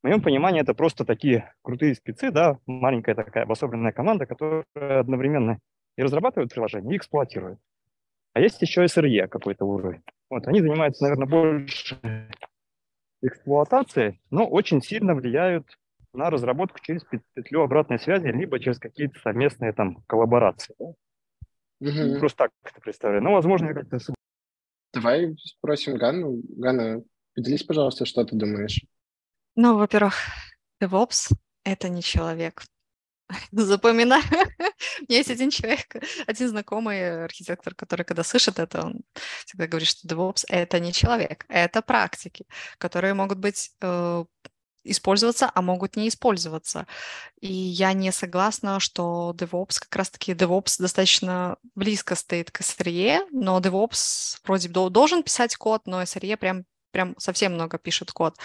В 0.00 0.06
моем 0.06 0.22
понимании 0.22 0.60
это 0.60 0.74
просто 0.74 1.04
такие 1.04 1.52
крутые 1.62 1.96
спецы, 1.96 2.30
да, 2.30 2.58
маленькая 2.66 3.16
такая 3.16 3.42
обособленная 3.42 3.90
команда, 3.90 4.26
которая 4.26 4.64
одновременно 4.76 5.58
и 5.96 6.02
разрабатывает 6.02 6.52
приложение, 6.52 6.94
и 6.94 6.98
эксплуатирует. 6.98 7.58
А 8.34 8.38
есть 8.38 8.62
еще 8.62 8.84
SRE 8.84 9.26
какой-то 9.26 9.64
уровень. 9.64 10.02
Вот, 10.30 10.46
они 10.46 10.60
занимаются, 10.60 11.02
наверное, 11.02 11.26
больше 11.26 11.98
эксплуатации, 13.22 14.20
но 14.30 14.46
очень 14.46 14.80
сильно 14.80 15.16
влияют 15.16 15.66
на 16.12 16.30
разработку 16.30 16.78
через 16.80 17.02
петлю 17.34 17.62
обратной 17.62 17.98
связи, 17.98 18.28
либо 18.28 18.60
через 18.60 18.78
какие-то 18.78 19.18
совместные 19.18 19.72
там 19.72 20.04
коллаборации. 20.06 20.72
Да? 20.78 20.92
Угу. 21.80 22.18
Просто 22.18 22.44
так 22.44 22.50
это 22.64 22.80
представляю. 22.80 23.22
Но, 23.22 23.32
возможно, 23.32 23.66
я 23.66 23.74
как-то... 23.74 23.98
Давай 24.92 25.36
спросим 25.38 25.96
Ганну. 25.96 26.40
Ганна, 26.56 27.02
поделись, 27.34 27.64
пожалуйста, 27.64 28.06
что 28.06 28.24
ты 28.24 28.34
думаешь. 28.34 28.80
Ну, 29.54 29.76
во-первых, 29.76 30.14
DevOps— 30.82 31.32
это 31.64 31.88
не 31.88 32.02
человек. 32.02 32.64
Запоминаю. 33.52 34.22
У 35.00 35.02
меня 35.08 35.18
есть 35.18 35.30
один 35.30 35.50
человек, 35.50 35.96
один 36.26 36.48
знакомый 36.48 37.24
архитектор, 37.24 37.74
который, 37.74 38.04
когда 38.04 38.22
слышит 38.22 38.58
это, 38.58 38.86
он 38.86 39.00
всегда 39.44 39.66
говорит, 39.66 39.88
что 39.88 40.08
DevOps— 40.08 40.44
это 40.48 40.80
не 40.80 40.92
человек, 40.92 41.44
это 41.48 41.82
практики, 41.82 42.46
которые 42.78 43.14
могут 43.14 43.38
быть 43.38 43.70
э, 43.80 44.24
использоваться, 44.86 45.50
а 45.54 45.62
могут 45.62 45.96
не 45.96 46.08
использоваться. 46.08 46.86
И 47.40 47.52
я 47.52 47.92
не 47.92 48.12
согласна, 48.12 48.80
что 48.80 49.34
DevOps, 49.36 49.78
как 49.80 49.96
раз-таки 49.96 50.32
DevOps 50.32 50.76
достаточно 50.80 51.56
близко 51.74 52.14
стоит 52.14 52.50
к 52.50 52.60
SRE, 52.60 53.26
но 53.32 53.58
DevOps 53.60 54.38
вроде 54.44 54.68
бы 54.68 54.90
должен 54.90 55.22
писать 55.22 55.56
код, 55.56 55.82
но 55.86 56.02
SRE 56.02 56.36
прям 56.36 56.64
прям 56.96 57.14
совсем 57.18 57.52
много 57.52 57.76
пишет 57.76 58.10
код. 58.10 58.36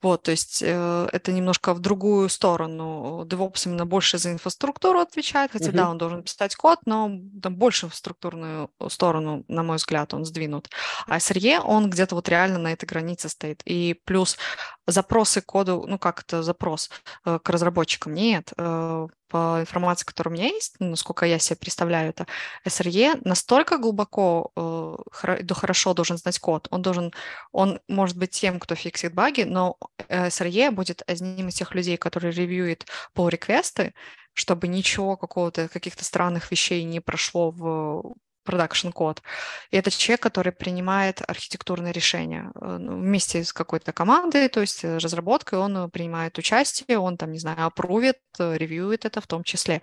Вот, 0.00 0.22
то 0.22 0.30
есть 0.30 0.62
э, 0.62 1.08
это 1.12 1.32
немножко 1.32 1.74
в 1.74 1.80
другую 1.80 2.28
сторону. 2.28 3.24
DevOps 3.26 3.66
именно 3.66 3.84
больше 3.84 4.18
за 4.18 4.30
инфраструктуру 4.30 5.00
отвечает, 5.00 5.50
хотя 5.50 5.70
uh-huh. 5.70 5.72
да, 5.72 5.90
он 5.90 5.98
должен 5.98 6.22
писать 6.22 6.54
код, 6.54 6.78
но 6.86 7.10
там 7.42 7.56
больше 7.56 7.88
в 7.88 7.94
структурную 7.96 8.70
сторону, 8.90 9.44
на 9.48 9.64
мой 9.64 9.78
взгляд, 9.78 10.14
он 10.14 10.24
сдвинут. 10.24 10.70
А 11.08 11.16
SRE, 11.16 11.58
он 11.58 11.90
где-то 11.90 12.14
вот 12.14 12.28
реально 12.28 12.60
на 12.60 12.72
этой 12.72 12.86
границе 12.86 13.28
стоит. 13.28 13.62
И 13.64 14.00
плюс 14.04 14.38
запросы 14.86 15.40
коду, 15.40 15.84
ну 15.86 15.98
как 15.98 16.20
это 16.22 16.42
запрос 16.42 16.90
э, 17.24 17.38
к 17.42 17.48
разработчикам? 17.50 18.14
Нет, 18.14 18.52
э, 18.56 19.08
по 19.28 19.60
информации, 19.60 20.04
которая 20.04 20.34
у 20.34 20.38
меня 20.38 20.48
есть, 20.48 20.76
ну, 20.78 20.90
насколько 20.90 21.26
я 21.26 21.38
себе 21.38 21.56
представляю 21.56 22.10
это, 22.10 22.26
SRE 22.64 23.20
настолько 23.24 23.78
глубоко 23.78 24.52
э, 24.56 25.42
до 25.42 25.54
хорошо 25.54 25.94
должен 25.94 26.16
знать 26.18 26.38
код. 26.38 26.68
Он 26.70 26.82
должен, 26.82 27.12
он 27.52 27.80
может 27.88 28.16
быть 28.16 28.30
тем, 28.30 28.60
кто 28.60 28.74
фиксит 28.74 29.14
баги, 29.14 29.42
но 29.42 29.76
SRE 30.08 30.70
будет 30.70 31.02
одним 31.06 31.48
из 31.48 31.54
тех 31.54 31.74
людей, 31.74 31.96
который 31.96 32.30
ревьюет 32.30 32.86
pull 33.14 33.30
request 33.30 33.86
ы 33.86 33.94
чтобы 34.38 34.68
ничего 34.68 35.16
какого-то, 35.16 35.66
каких-то 35.68 36.04
странных 36.04 36.50
вещей 36.50 36.84
не 36.84 37.00
прошло 37.00 37.50
в 37.50 38.16
production 38.46 38.88
код. 38.88 39.22
И 39.70 39.76
это 39.76 39.90
человек, 39.90 40.22
который 40.22 40.52
принимает 40.52 41.20
архитектурные 41.28 41.92
решения 41.92 42.50
э, 42.54 42.78
ну, 42.80 42.96
вместе 42.96 43.44
с 43.44 43.52
какой-то 43.52 43.92
командой, 43.92 44.48
то 44.48 44.60
есть 44.60 44.84
э, 44.84 44.96
разработкой, 44.98 45.58
он 45.58 45.76
э, 45.76 45.88
принимает 45.88 46.38
участие, 46.38 46.98
он 46.98 47.16
там, 47.16 47.32
не 47.32 47.38
знаю, 47.38 47.66
опрувит, 47.66 48.18
ревьюет 48.38 49.04
это 49.04 49.20
в 49.20 49.26
том 49.26 49.44
числе. 49.44 49.82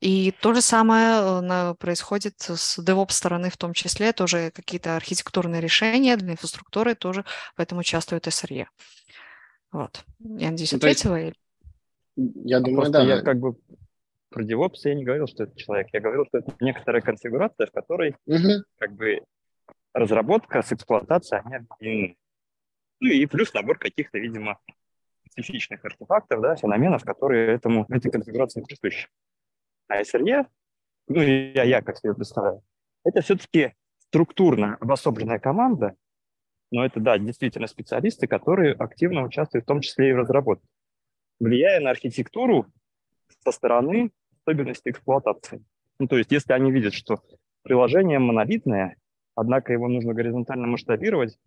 И 0.00 0.34
то 0.42 0.52
же 0.52 0.60
самое 0.60 1.74
происходит 1.76 2.34
с 2.40 2.78
DevOps 2.78 3.12
стороны 3.12 3.48
в 3.48 3.56
том 3.56 3.72
числе, 3.72 4.12
тоже 4.12 4.50
какие-то 4.50 4.96
архитектурные 4.96 5.60
решения 5.60 6.16
для 6.16 6.32
инфраструктуры 6.32 6.94
тоже 6.94 7.24
в 7.56 7.60
этом 7.60 7.78
участвует 7.78 8.26
SRE. 8.26 8.66
Вот. 9.72 10.04
Я 10.18 10.50
надеюсь, 10.50 10.72
ну, 10.72 10.78
ответила. 10.78 11.16
Есть, 11.16 11.36
я 12.16 12.60
думаю, 12.60 12.90
да. 12.90 13.02
Я 13.02 13.22
как 13.22 13.38
бы 13.38 13.56
про 14.34 14.42
DevOps 14.42 14.80
я 14.82 14.94
не 14.94 15.04
говорил, 15.04 15.28
что 15.28 15.44
это 15.44 15.56
человек. 15.56 15.88
Я 15.92 16.00
говорил, 16.00 16.26
что 16.26 16.38
это 16.38 16.52
некоторая 16.60 17.00
конфигурация, 17.00 17.68
в 17.68 17.70
которой 17.70 18.16
угу. 18.26 18.64
как 18.78 18.92
бы 18.92 19.20
разработка 19.92 20.60
с 20.60 20.72
эксплуатацией, 20.72 21.42
они 21.44 21.54
объединены. 21.54 22.16
Ну 22.98 23.08
и 23.10 23.26
плюс 23.26 23.54
набор 23.54 23.78
каких-то, 23.78 24.18
видимо, 24.18 24.58
специфичных 25.30 25.84
артефактов, 25.84 26.40
да, 26.40 26.56
феноменов, 26.56 27.04
которые 27.04 27.54
этому, 27.54 27.86
этой 27.88 28.10
конфигурации 28.10 28.62
присущи. 28.62 29.08
А 29.86 30.02
SRE, 30.02 30.46
ну 31.06 31.22
я, 31.22 31.62
я 31.62 31.80
как 31.80 31.98
себе 31.98 32.14
представляю, 32.14 32.62
это 33.04 33.20
все-таки 33.20 33.74
структурно 33.98 34.76
обособленная 34.80 35.38
команда, 35.38 35.94
но 36.72 36.84
это, 36.84 36.98
да, 36.98 37.18
действительно 37.18 37.68
специалисты, 37.68 38.26
которые 38.26 38.74
активно 38.74 39.22
участвуют 39.22 39.64
в 39.64 39.68
том 39.68 39.80
числе 39.80 40.10
и 40.10 40.12
в 40.12 40.16
разработке. 40.16 40.66
Влияя 41.38 41.78
на 41.78 41.90
архитектуру 41.90 42.66
со 43.44 43.52
стороны 43.52 44.10
особенности 44.44 44.90
эксплуатации. 44.90 45.64
Ну, 45.98 46.06
то 46.06 46.16
есть, 46.16 46.30
если 46.30 46.52
они 46.52 46.70
видят, 46.70 46.94
что 46.94 47.20
приложение 47.62 48.18
монолитное, 48.18 48.96
однако 49.34 49.72
его 49.72 49.88
нужно 49.88 50.14
горизонтально 50.14 50.66
масштабировать 50.66 51.38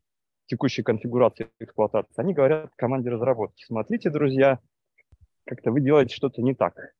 текущей 0.47 0.83
конфигурации 0.83 1.49
эксплуатации, 1.59 2.13
они 2.17 2.33
говорят 2.33 2.71
команде 2.75 3.09
разработки, 3.09 3.63
смотрите, 3.65 4.09
друзья, 4.09 4.59
как-то 5.45 5.71
вы 5.71 5.81
делаете 5.81 6.15
что-то 6.15 6.41
не 6.41 6.53
так. 6.53 6.93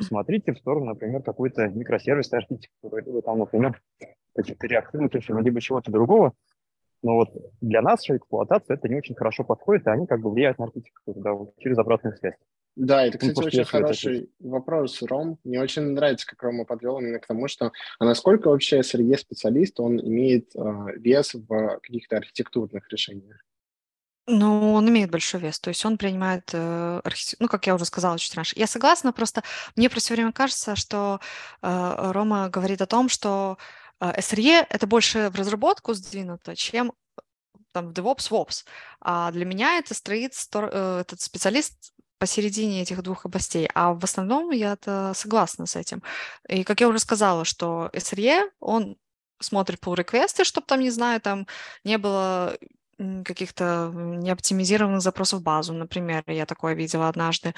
Смотрите 0.00 0.52
в 0.52 0.58
сторону, 0.58 0.86
например, 0.86 1.22
какой-то 1.22 1.68
микросервисной 1.68 2.40
архитектуры, 2.40 3.02
либо 3.02 3.20
там, 3.22 3.38
например, 3.38 3.80
каких-то 4.34 4.66
реактивных 4.66 5.12
решений, 5.12 5.42
либо 5.42 5.60
чего-то 5.60 5.92
другого. 5.92 6.32
Но 7.02 7.16
вот 7.16 7.28
для 7.60 7.82
нас 7.82 8.04
же 8.04 8.16
эксплуатация 8.16 8.76
это 8.76 8.88
не 8.88 8.96
очень 8.96 9.14
хорошо 9.14 9.44
подходит, 9.44 9.86
и 9.86 9.90
они 9.90 10.06
как 10.06 10.20
бы 10.20 10.30
влияют 10.30 10.58
на 10.58 10.66
архитектуру 10.66 11.20
да, 11.20 11.32
вот, 11.32 11.56
через 11.58 11.76
обратную 11.78 12.16
связь. 12.16 12.36
Да, 12.74 13.04
это, 13.04 13.18
ну, 13.20 13.28
кстати, 13.28 13.38
ну, 13.38 13.46
очень 13.46 13.64
хороший 13.64 14.18
это... 14.20 14.28
вопрос, 14.40 15.02
Ром. 15.02 15.38
Мне 15.44 15.60
очень 15.60 15.82
нравится, 15.82 16.26
как 16.26 16.42
Рома 16.42 16.64
подвел 16.64 16.98
именно 16.98 17.18
к 17.18 17.26
тому, 17.26 17.46
что 17.46 17.70
а 17.98 18.04
насколько 18.04 18.48
вообще 18.48 18.82
среди 18.82 19.16
специалист 19.16 19.78
он 19.78 20.00
имеет 20.00 20.56
э, 20.56 20.60
вес 20.96 21.34
в 21.34 21.78
каких-то 21.82 22.16
архитектурных 22.16 22.88
решениях? 22.90 23.36
Ну, 24.26 24.72
он 24.72 24.88
имеет 24.88 25.10
большой 25.10 25.40
вес, 25.40 25.58
то 25.60 25.68
есть 25.68 25.84
он 25.84 25.98
принимает, 25.98 26.50
э, 26.54 27.00
архитек... 27.04 27.40
ну, 27.40 27.48
как 27.48 27.66
я 27.66 27.74
уже 27.74 27.84
сказала 27.84 28.18
чуть 28.18 28.34
раньше. 28.34 28.58
Я 28.58 28.66
согласна, 28.66 29.12
просто 29.12 29.42
мне 29.76 29.90
просто 29.90 30.06
все 30.06 30.14
время 30.14 30.32
кажется, 30.32 30.74
что 30.74 31.20
э, 31.60 32.10
Рома 32.12 32.48
говорит 32.48 32.80
о 32.80 32.86
том, 32.86 33.10
что 33.10 33.58
э, 34.00 34.12
SRE— 34.18 34.64
это 34.70 34.86
больше 34.86 35.28
в 35.28 35.34
разработку 35.34 35.92
сдвинуто, 35.92 36.56
чем 36.56 36.94
там 37.72 37.88
в 37.88 37.92
DevOps, 37.92 38.30
WOPS. 38.30 38.64
А 39.00 39.30
для 39.32 39.44
меня 39.44 39.78
это 39.78 39.92
стоит 39.92 40.34
э, 40.54 41.00
этот 41.00 41.20
специалист 41.20 41.92
посередине 42.22 42.82
этих 42.82 43.02
двух 43.02 43.26
областей. 43.26 43.68
А 43.74 43.92
в 43.94 44.04
основном 44.04 44.52
я 44.52 44.76
согласна 45.12 45.66
с 45.66 45.74
этим. 45.74 46.04
И 46.48 46.62
как 46.62 46.80
я 46.80 46.86
уже 46.86 47.00
сказала, 47.00 47.44
что 47.44 47.90
SRE, 47.92 48.48
он 48.60 48.96
смотрит 49.40 49.80
pull 49.80 49.96
реквесты 49.96 50.44
чтобы 50.44 50.66
там, 50.68 50.80
не 50.80 50.90
знаю, 50.90 51.20
там 51.20 51.48
не 51.84 51.98
было 51.98 52.56
каких-то 53.24 53.90
неоптимизированных 53.94 55.00
запросов 55.00 55.40
в 55.40 55.42
базу, 55.42 55.72
например, 55.72 56.22
я 56.26 56.46
такое 56.46 56.74
видела 56.74 57.08
однажды, 57.08 57.54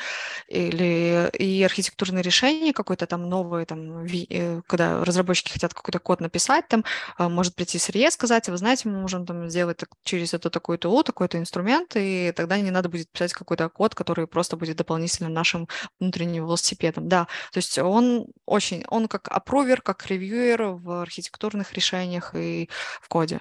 или 0.49 1.31
и 1.39 1.63
архитектурные 1.63 2.23
решения 2.23 2.73
какой-то 2.73 3.07
там 3.07 3.29
новые, 3.29 3.67
там, 3.67 4.05
э, 4.05 4.63
когда 4.67 5.05
разработчики 5.05 5.53
хотят 5.53 5.75
какой-то 5.75 5.99
код 5.99 6.21
написать, 6.21 6.69
там 6.69 6.85
а, 7.19 7.29
может 7.29 7.55
прийти 7.55 7.79
сырье 7.79 8.11
сказать, 8.11 8.49
вы 8.49 8.57
знаете, 8.57 8.89
мы 8.89 9.01
можем 9.01 9.27
там 9.27 9.49
сделать 9.49 9.81
через 10.05 10.35
это 10.35 10.51
такой-то 10.51 10.91
у, 10.91 11.03
такой-то 11.03 11.39
инструмент, 11.39 11.93
и 11.97 12.33
тогда 12.37 12.59
не 12.59 12.71
надо 12.71 12.89
будет 12.89 13.11
писать 13.11 13.33
какой-то 13.33 13.69
код, 13.69 13.95
который 13.95 14.27
просто 14.27 14.57
будет 14.57 14.77
дополнительно 14.77 15.29
нашим 15.29 15.69
внутренним 16.01 16.45
велосипедом. 16.45 17.09
Да, 17.09 17.27
то 17.53 17.59
есть 17.59 17.79
он 17.79 18.27
очень, 18.47 18.85
он 18.89 19.09
как 19.09 19.29
апрувер, 19.29 19.83
как 19.83 20.07
ревьюер 20.07 20.65
в 20.65 21.03
архитектурных 21.03 21.73
решениях 21.73 22.35
и 22.35 22.69
в 23.01 23.09
коде 23.09 23.41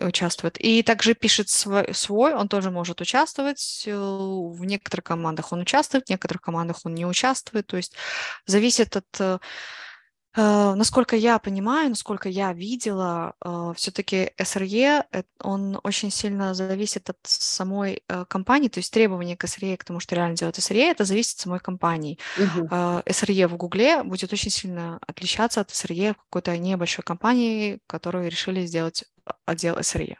участвует. 0.00 0.56
И 0.58 0.82
также 0.82 1.14
пишет 1.14 1.48
свой, 1.48 1.94
свой, 1.94 2.34
он 2.34 2.48
тоже 2.48 2.70
может 2.70 3.00
участвовать. 3.00 3.84
Э, 3.86 3.94
в 3.94 4.64
некоторых 4.64 5.04
командах 5.04 5.52
он 5.52 5.60
участвует, 5.60 6.06
в 6.06 6.10
некоторых 6.10 6.42
командах 6.42 6.78
он 6.84 6.94
не 6.94 7.06
участвует. 7.06 7.66
То 7.66 7.76
есть 7.76 7.94
зависит 8.46 8.96
от 8.96 9.06
э, 9.20 9.38
Насколько 10.36 11.16
я 11.16 11.38
понимаю, 11.38 11.90
насколько 11.90 12.28
я 12.28 12.52
видела, 12.52 13.34
все-таки 13.76 14.32
SRE, 14.36 15.04
он 15.40 15.78
очень 15.84 16.10
сильно 16.10 16.54
зависит 16.54 17.08
от 17.10 17.18
самой 17.22 18.02
компании, 18.28 18.68
то 18.68 18.80
есть 18.80 18.92
требования 18.92 19.36
к 19.36 19.44
SRE, 19.44 19.76
к 19.76 19.84
тому, 19.84 20.00
что 20.00 20.16
реально 20.16 20.36
делает 20.36 20.58
SRE, 20.58 20.90
это 20.90 21.04
зависит 21.04 21.36
от 21.36 21.40
самой 21.40 21.60
компании. 21.60 22.18
Угу. 22.38 22.66
SRE 22.66 23.46
в 23.46 23.56
Гугле 23.56 24.02
будет 24.02 24.32
очень 24.32 24.50
сильно 24.50 24.98
отличаться 25.06 25.60
от 25.60 25.70
SRE 25.70 26.14
в 26.14 26.16
какой-то 26.24 26.58
небольшой 26.58 27.04
компании, 27.04 27.78
которую 27.86 28.28
решили 28.28 28.66
сделать 28.66 29.04
отдел 29.46 29.78
SRE. 29.78 30.16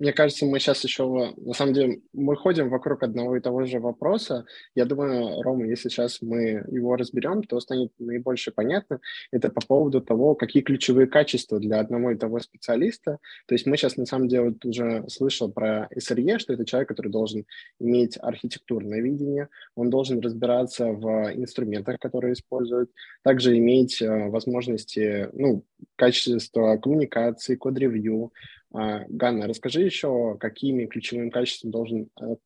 Мне 0.00 0.14
кажется, 0.14 0.46
мы 0.46 0.58
сейчас 0.60 0.82
еще, 0.82 1.34
на 1.36 1.52
самом 1.52 1.74
деле, 1.74 2.00
мы 2.14 2.34
ходим 2.34 2.70
вокруг 2.70 3.02
одного 3.02 3.36
и 3.36 3.40
того 3.40 3.66
же 3.66 3.80
вопроса. 3.80 4.46
Я 4.74 4.86
думаю, 4.86 5.42
Рома, 5.42 5.66
если 5.66 5.90
сейчас 5.90 6.22
мы 6.22 6.64
его 6.68 6.96
разберем, 6.96 7.42
то 7.42 7.60
станет 7.60 7.92
наибольше 7.98 8.50
понятно. 8.50 9.00
Это 9.30 9.50
по 9.50 9.60
поводу 9.60 10.00
того, 10.00 10.34
какие 10.34 10.62
ключевые 10.62 11.06
качества 11.06 11.60
для 11.60 11.80
одного 11.80 12.12
и 12.12 12.16
того 12.16 12.40
специалиста. 12.40 13.18
То 13.46 13.54
есть 13.54 13.66
мы 13.66 13.76
сейчас, 13.76 13.98
на 13.98 14.06
самом 14.06 14.28
деле, 14.28 14.44
вот 14.44 14.64
уже 14.64 15.04
слышал 15.08 15.52
про 15.52 15.86
SRE, 15.94 16.38
что 16.38 16.54
это 16.54 16.64
человек, 16.64 16.88
который 16.88 17.12
должен 17.12 17.44
иметь 17.78 18.16
архитектурное 18.18 19.02
видение, 19.02 19.50
он 19.74 19.90
должен 19.90 20.20
разбираться 20.20 20.86
в 20.86 21.30
инструментах, 21.34 21.98
которые 21.98 22.32
используют, 22.32 22.90
также 23.22 23.58
иметь 23.58 24.00
э, 24.00 24.28
возможности, 24.30 25.28
ну, 25.34 25.62
качество 25.96 26.78
коммуникации, 26.78 27.56
код-ревью, 27.56 28.32
Ганна, 28.72 29.46
расскажи 29.46 29.80
еще, 29.80 30.36
какими 30.38 30.86
ключевыми 30.86 31.30
качествами 31.30 31.72
должен 31.72 32.10
э, 32.20 32.36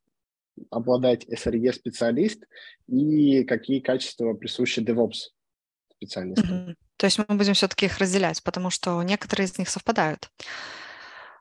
обладать 0.71 1.27
SRE-специалист 1.27 2.45
и 2.87 3.45
какие 3.45 3.81
качества 3.81 4.33
присущи 4.35 4.81
DevOps 4.81 5.33
специалисту? 5.91 6.77
То 6.97 7.07
есть 7.07 7.19
мы 7.19 7.37
будем 7.37 7.55
все-таки 7.55 7.87
их 7.87 7.99
разделять, 7.99 8.43
потому 8.43 8.71
что 8.71 9.03
некоторые 9.03 9.47
из 9.47 9.59
них 9.59 9.69
совпадают. 9.69 10.31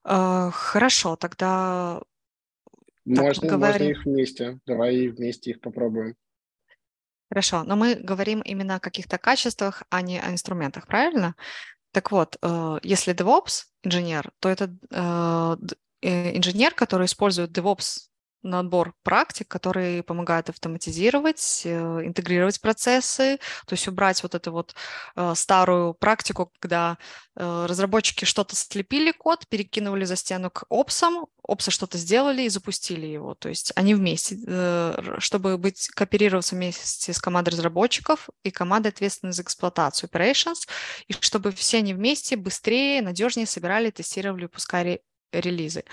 Э, 0.04 0.50
хорошо, 0.52 1.16
тогда 1.16 2.02
можно, 3.06 3.48
говорим... 3.48 3.88
можно 3.88 3.92
их 3.92 4.06
вместе. 4.06 4.60
Давай 4.66 5.08
вместе 5.08 5.52
их 5.52 5.62
попробуем. 5.62 6.16
Хорошо, 7.30 7.64
но 7.64 7.76
мы 7.76 7.96
говорим 7.96 8.42
именно 8.42 8.76
о 8.76 8.80
каких-то 8.80 9.18
качествах, 9.18 9.84
а 9.90 10.02
не 10.02 10.20
о 10.20 10.30
инструментах, 10.30 10.88
правильно? 10.88 11.36
Так 11.94 12.12
вот, 12.12 12.38
э, 12.42 12.80
если 12.84 13.14
DevOps 13.14 13.66
инженер, 13.84 14.32
то 14.40 14.50
это 14.50 14.76
э, 14.92 15.56
инженер, 16.02 16.74
который 16.74 17.06
использует 17.06 17.58
DevOps 17.58 18.08
набор 18.44 18.94
практик, 19.04 19.48
которые 19.48 20.04
помогают 20.04 20.50
автоматизировать, 20.50 21.64
э, 21.66 21.70
интегрировать 22.06 22.62
процессы, 22.62 23.40
то 23.66 23.74
есть 23.74 23.88
убрать 23.88 24.22
вот 24.24 24.36
эту 24.36 24.52
вот 24.52 24.76
э, 25.16 25.34
старую 25.36 25.94
практику, 25.94 26.52
когда 26.60 26.98
э, 27.36 27.66
разработчики 27.68 28.26
что-то 28.26 28.56
слепили 28.56 29.12
код, 29.12 29.48
перекинули 29.48 30.06
за 30.06 30.16
стену 30.16 30.52
к 30.52 30.66
опсам, 30.70 31.28
опсы 31.42 31.72
что-то 31.72 31.98
сделали 31.98 32.44
и 32.44 32.50
запустили 32.50 33.06
его. 33.06 33.34
То 33.36 33.50
есть 33.50 33.74
они 33.76 33.96
вместе, 33.96 34.38
чтобы 35.18 35.58
быть, 35.58 35.90
кооперироваться 35.90 36.56
вместе 36.56 37.12
с 37.14 37.20
командой 37.20 37.50
разработчиков 37.50 38.30
и 38.44 38.52
командой 38.52 38.90
ответственной 38.90 39.34
за 39.34 39.42
эксплуатацию 39.42 40.10
operations, 40.10 40.68
и 41.08 41.14
чтобы 41.20 41.52
все 41.52 41.80
они 41.80 41.94
вместе 41.94 42.38
быстрее, 42.38 43.02
надежнее 43.02 43.46
собирали, 43.46 43.90
тестировали, 43.90 44.44
выпускали 44.44 45.02
релизы. 45.34 45.84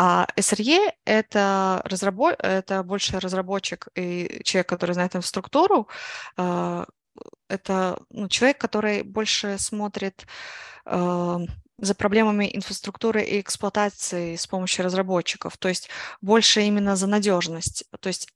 А 0.00 0.28
SRE— 0.36 0.92
это, 1.04 1.82
разработ... 1.84 2.36
это 2.38 2.84
больше 2.84 3.18
разработчик 3.18 3.88
и 3.96 4.42
человек, 4.44 4.68
который 4.68 4.92
знает 4.92 5.16
инфраструктуру, 5.16 5.88
а, 6.36 6.86
это 7.48 7.98
ну, 8.10 8.28
человек, 8.28 8.58
который 8.58 9.02
больше 9.02 9.58
смотрит 9.58 10.24
а, 10.84 11.40
за 11.78 11.94
проблемами 11.96 12.48
инфраструктуры 12.54 13.24
и 13.24 13.40
эксплуатации 13.40 14.36
с 14.36 14.46
помощью 14.46 14.84
разработчиков, 14.84 15.56
то 15.56 15.68
есть 15.68 15.88
больше 16.20 16.62
именно 16.62 16.94
за 16.94 17.08
надежность. 17.08 17.84
То 17.98 18.06
есть 18.06 18.28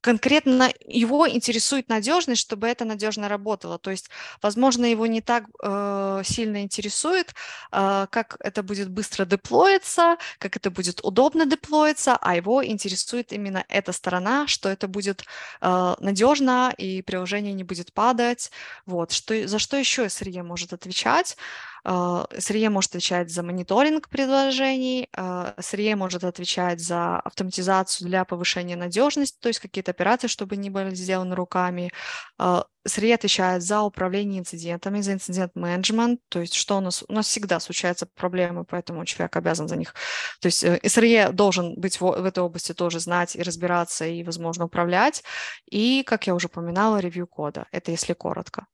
конкретно 0.00 0.72
его 0.86 1.28
интересует 1.28 1.88
надежность, 1.88 2.40
чтобы 2.40 2.68
это 2.68 2.84
надежно 2.84 3.28
работало. 3.28 3.78
То 3.78 3.90
есть, 3.90 4.10
возможно, 4.42 4.84
его 4.86 5.06
не 5.06 5.20
так 5.20 5.44
э, 5.62 6.22
сильно 6.24 6.62
интересует, 6.62 7.34
э, 7.72 8.06
как 8.10 8.36
это 8.40 8.62
будет 8.62 8.90
быстро 8.90 9.24
деплоиться, 9.24 10.16
как 10.38 10.56
это 10.56 10.70
будет 10.70 11.00
удобно 11.04 11.46
деплоиться, 11.46 12.16
а 12.20 12.36
его 12.36 12.64
интересует 12.64 13.32
именно 13.32 13.64
эта 13.68 13.92
сторона, 13.92 14.46
что 14.46 14.68
это 14.68 14.88
будет 14.88 15.24
э, 15.60 15.94
надежно 16.00 16.72
и 16.76 17.02
приложение 17.02 17.52
не 17.52 17.64
будет 17.64 17.92
падать. 17.92 18.50
Вот. 18.86 19.12
Что, 19.12 19.46
за 19.46 19.58
что 19.58 19.76
еще 19.76 20.06
SRE 20.06 20.42
может 20.42 20.72
отвечать? 20.72 21.36
SRE 21.84 22.68
может 22.68 22.90
отвечать 22.90 23.30
за 23.30 23.42
мониторинг 23.42 24.08
предложений, 24.08 25.08
SRE 25.16 25.96
может 25.96 26.24
отвечать 26.24 26.80
за 26.80 27.20
автоматизацию 27.20 28.08
для 28.08 28.24
повышения 28.24 28.76
надежности, 28.76 29.38
то 29.40 29.48
есть 29.48 29.60
какие-то 29.60 29.90
операции, 29.90 30.28
чтобы 30.28 30.56
не 30.56 30.70
были 30.70 30.94
сделаны 30.94 31.34
руками. 31.34 31.90
SRE 32.38 33.14
отвечает 33.14 33.62
за 33.62 33.82
управление 33.82 34.40
инцидентами, 34.40 35.00
за 35.00 35.12
инцидент-менеджмент, 35.12 36.20
то 36.28 36.40
есть 36.40 36.54
что 36.54 36.78
у 36.78 36.80
нас, 36.80 37.04
у 37.08 37.12
нас 37.12 37.26
всегда 37.26 37.60
случаются 37.60 38.06
проблемы, 38.06 38.64
поэтому 38.64 39.04
человек 39.04 39.36
обязан 39.36 39.68
за 39.68 39.76
них. 39.76 39.94
То 40.40 40.46
есть 40.46 40.64
SRE 40.64 41.32
должен 41.32 41.74
быть 41.78 42.00
в, 42.00 42.02
в 42.02 42.24
этой 42.24 42.42
области 42.42 42.72
тоже 42.72 43.00
знать 43.00 43.36
и 43.36 43.42
разбираться, 43.42 44.06
и, 44.06 44.22
возможно, 44.22 44.64
управлять. 44.64 45.22
И, 45.70 46.02
как 46.04 46.26
я 46.26 46.34
уже 46.34 46.46
упоминала, 46.46 46.98
ревью 46.98 47.26
кода. 47.26 47.66
Это 47.70 47.90
если 47.90 48.14
коротко. 48.14 48.66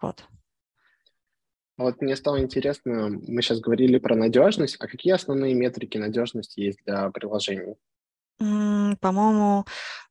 Вот. 0.00 0.24
Вот 1.78 2.02
мне 2.02 2.16
стало 2.16 2.40
интересно, 2.40 3.08
мы 3.08 3.42
сейчас 3.42 3.60
говорили 3.60 3.98
про 3.98 4.14
надежность, 4.14 4.76
а 4.78 4.86
какие 4.86 5.14
основные 5.14 5.54
метрики 5.54 5.96
надежности 5.98 6.60
есть 6.60 6.78
для 6.84 7.10
приложений? 7.10 7.76
По-моему, 8.38 9.64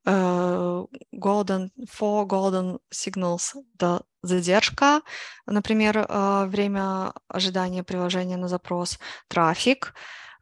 э, 0.05 0.85
golden, 1.13 1.69
four 1.85 2.25
golden 2.25 2.79
signals– 2.93 3.55
это 3.75 4.03
задержка, 4.23 5.01
например, 5.45 5.97
э, 5.97 6.45
время 6.45 7.13
ожидания 7.27 7.83
приложения 7.83 8.37
на 8.37 8.47
запрос, 8.47 8.99
трафик, 9.27 9.93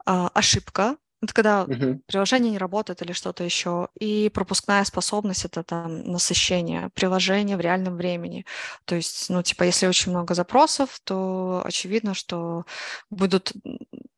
э, 0.06 0.28
ошибка, 0.34 0.98
это 1.22 1.34
когда 1.34 1.64
uh-huh. 1.64 2.00
приложение 2.06 2.52
не 2.52 2.58
работает 2.58 3.02
или 3.02 3.12
что-то 3.12 3.44
еще. 3.44 3.90
И 4.00 4.30
пропускная 4.34 4.84
способность 4.86 5.46
это 5.46 5.64
там 5.64 6.04
насыщение 6.04 6.90
приложения 6.94 7.58
в 7.58 7.62
реальном 7.62 7.98
времени. 7.98 8.46
То 8.86 8.96
есть, 8.96 9.30
ну, 9.30 9.44
типа, 9.44 9.64
если 9.64 9.88
очень 9.88 10.12
много 10.12 10.34
запросов, 10.34 11.00
то 11.04 11.62
очевидно, 11.66 12.14
что 12.14 12.66
будут 13.10 13.54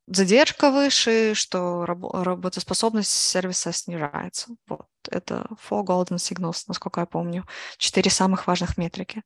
задержка 0.06 0.70
выше, 0.70 1.34
что 1.34 1.84
раб- 1.86 2.12
работоспособность 2.12 3.10
сервиса 3.10 3.72
снижается. 3.72 4.48
Вот. 4.68 4.86
Это 5.10 5.46
four 5.68 5.84
golden 5.84 6.16
signals, 6.18 6.64
насколько 6.68 7.00
я 7.00 7.06
помню. 7.06 7.46
Четыре 7.78 8.10
самых 8.10 8.46
важных 8.46 8.78
метрики. 8.78 9.22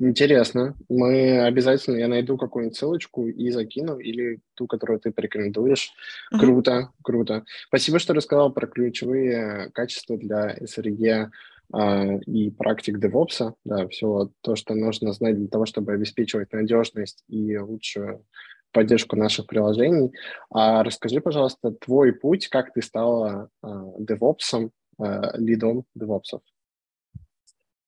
Интересно. 0.00 0.74
Мы 0.88 1.40
обязательно, 1.42 1.96
я 1.96 2.08
найду 2.08 2.38
какую-нибудь 2.38 2.76
ссылочку 2.76 3.28
и 3.28 3.50
закину, 3.50 3.98
или 3.98 4.40
ту, 4.54 4.66
которую 4.66 4.98
ты 5.00 5.12
порекомендуешь. 5.12 5.92
Mm-hmm. 6.32 6.38
Круто, 6.38 6.90
круто. 7.02 7.44
Спасибо, 7.68 7.98
что 7.98 8.14
рассказал 8.14 8.52
про 8.52 8.66
ключевые 8.66 9.70
качества 9.74 10.16
для 10.16 10.56
SRE 10.56 11.28
э, 11.74 12.18
и 12.26 12.50
практик 12.50 12.98
DevOps. 12.98 13.52
Да, 13.64 13.86
все 13.88 14.30
то, 14.40 14.56
что 14.56 14.74
нужно 14.74 15.12
знать 15.12 15.36
для 15.36 15.48
того, 15.48 15.66
чтобы 15.66 15.92
обеспечивать 15.92 16.52
надежность 16.52 17.22
и 17.28 17.58
лучшую 17.58 18.24
поддержку 18.72 19.16
наших 19.16 19.46
приложений. 19.46 20.12
А 20.50 20.82
расскажи, 20.82 21.20
пожалуйста, 21.20 21.70
твой 21.70 22.14
путь, 22.14 22.48
как 22.48 22.72
ты 22.72 22.80
стала 22.80 23.50
э, 23.62 23.66
DevOps, 24.00 24.70
э, 24.98 25.20
лидом 25.34 25.84
DevOps 25.98 26.40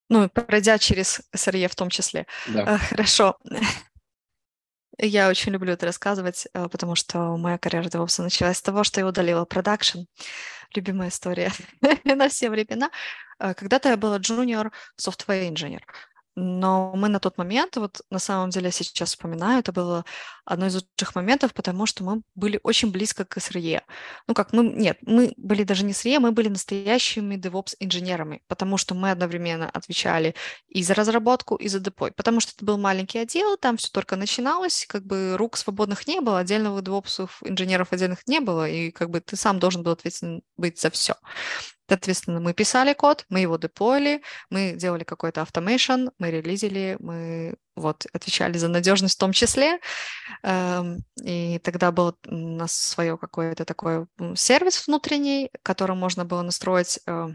ну, 0.09 0.29
пройдя 0.29 0.79
через 0.79 1.23
SRE 1.35 1.69
в 1.69 1.75
том 1.75 1.91
числе. 1.91 2.27
Да. 2.47 2.75
Э, 2.75 2.79
хорошо. 2.79 3.37
Я 4.99 5.29
очень 5.29 5.53
люблю 5.53 5.73
это 5.73 5.87
рассказывать, 5.87 6.47
э, 6.55 6.69
потому 6.69 6.95
что 6.95 7.37
моя 7.37 7.59
карьера 7.59 7.89
DevOps 7.89 8.23
началась 8.23 8.59
с 8.59 8.63
того, 8.63 8.85
что 8.85 9.01
я 9.01 9.07
удалила 9.07 9.45
продакшн. 9.45 10.01
Любимая 10.75 11.09
история 11.09 11.51
на 12.05 12.29
все 12.29 12.49
времена. 12.49 12.91
Э, 13.39 13.55
когда-то 13.55 13.89
я 13.89 13.97
была 13.97 14.19
junior 14.19 14.71
software 15.01 15.51
engineer. 15.51 15.81
Но 16.37 16.93
мы 16.97 17.09
на 17.09 17.21
тот 17.21 17.39
момент, 17.39 17.77
вот 17.77 18.01
на 18.11 18.19
самом 18.19 18.51
деле 18.51 18.73
сейчас 18.73 19.11
вспоминаю, 19.11 19.61
это 19.61 19.73
было 19.73 20.05
одно 20.45 20.67
из 20.67 20.75
лучших 20.75 21.15
моментов, 21.15 21.55
потому 21.55 21.87
что 21.87 22.03
мы 22.03 22.23
были 22.35 22.59
очень 22.63 22.91
близко 22.91 23.25
к 23.25 23.37
SRE. 23.39 23.83
Ну 24.27 24.35
как, 24.35 24.53
мы, 24.53 24.65
нет, 24.65 24.99
мы 25.03 25.33
были 25.37 25.63
даже 25.63 25.85
не 25.85 25.93
SRE, 25.93 26.19
мы 26.19 26.33
были 26.33 26.49
настоящими 26.49 27.37
DevOps-инженерами, 27.37 28.43
потому 28.49 28.79
что 28.79 28.95
мы 28.95 29.13
одновременно 29.13 29.71
отвечали 29.71 30.35
и 30.69 30.83
за 30.83 30.95
разработку, 30.95 31.55
и 31.55 31.69
за 31.69 31.79
депой, 31.79 32.11
потому 32.11 32.41
что 32.41 32.53
это 32.57 32.65
был 32.65 32.79
маленький 32.79 33.19
отдел, 33.19 33.57
там 33.57 33.77
все 33.77 33.91
только 33.93 34.17
начиналось, 34.17 34.87
как 34.89 35.05
бы 35.05 35.37
рук 35.37 35.57
свободных 35.57 36.07
не 36.09 36.21
было, 36.21 36.41
отдельных 36.41 36.73
DevOps 36.83 37.29
инженеров 37.45 37.93
отдельных 37.93 38.27
не 38.27 38.41
было, 38.41 38.69
и 38.69 38.91
как 38.91 39.11
бы 39.11 39.21
ты 39.21 39.37
сам 39.37 39.61
должен 39.61 39.83
был 39.83 39.93
ответственен 39.93 40.43
быть 40.57 40.81
за 40.81 40.91
все. 40.91 41.15
Соответственно, 41.89 42.41
мы 42.41 42.55
писали 42.55 42.95
код, 42.95 43.27
мы 43.29 43.41
его 43.41 43.57
деплоили, 43.57 44.23
мы 44.51 44.73
делали 44.73 45.05
какой-то 45.05 45.43
automation, 45.43 46.11
мы 46.19 46.31
релизили, 46.31 46.97
мы 46.99 47.57
вот 47.77 48.07
отвечали 48.13 48.57
за 48.57 48.69
надежность 48.69 49.17
в 49.17 49.21
том 49.21 49.33
числе. 49.33 49.81
Эм, 50.43 51.05
и 51.23 51.59
тогда 51.59 51.93
был 51.93 52.17
у 52.27 52.35
нас 52.35 52.73
свое 52.73 53.19
какой-то 53.19 53.65
такой 53.65 54.07
сервис 54.35 54.87
внутренний, 54.87 55.51
которым 55.63 55.99
можно 55.99 56.25
было 56.25 56.43
настроить 56.43 57.01
э, 57.07 57.29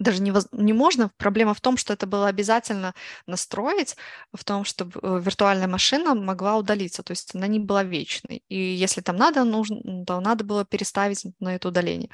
даже 0.00 0.22
не, 0.22 0.32
воз... 0.32 0.48
не 0.52 0.72
можно. 0.72 1.10
Проблема 1.18 1.54
в 1.54 1.60
том, 1.60 1.76
что 1.76 1.92
это 1.92 2.06
было 2.06 2.26
обязательно 2.26 2.94
настроить, 3.26 3.96
в 4.32 4.44
том, 4.44 4.64
чтобы 4.64 4.98
э, 5.02 5.20
виртуальная 5.22 5.68
машина 5.68 6.14
могла 6.14 6.56
удалиться, 6.56 7.02
то 7.02 7.12
есть 7.12 7.34
она 7.34 7.46
не 7.46 7.60
была 7.60 7.84
вечной. 7.84 8.42
И 8.48 8.56
если 8.56 9.02
там 9.02 9.16
надо, 9.16 9.44
нужно, 9.44 10.04
то 10.06 10.20
надо 10.20 10.42
было 10.42 10.64
переставить 10.64 11.24
на 11.38 11.54
это 11.54 11.68
удаление. 11.68 12.10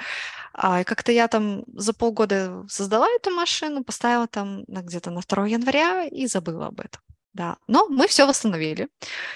А 0.52 0.84
как-то 0.84 1.12
я 1.12 1.28
там 1.28 1.64
за 1.68 1.94
полгода 1.94 2.64
создала 2.68 3.08
эту 3.08 3.30
машину, 3.30 3.84
поставила 3.84 4.26
там 4.26 4.64
где-то 4.66 5.10
на 5.10 5.20
2 5.20 5.46
января 5.46 6.04
и 6.04 6.26
забыла 6.26 6.66
об 6.66 6.80
этом. 6.80 7.00
Да, 7.36 7.58
но 7.68 7.86
мы 7.88 8.08
все 8.08 8.26
восстановили. 8.26 8.88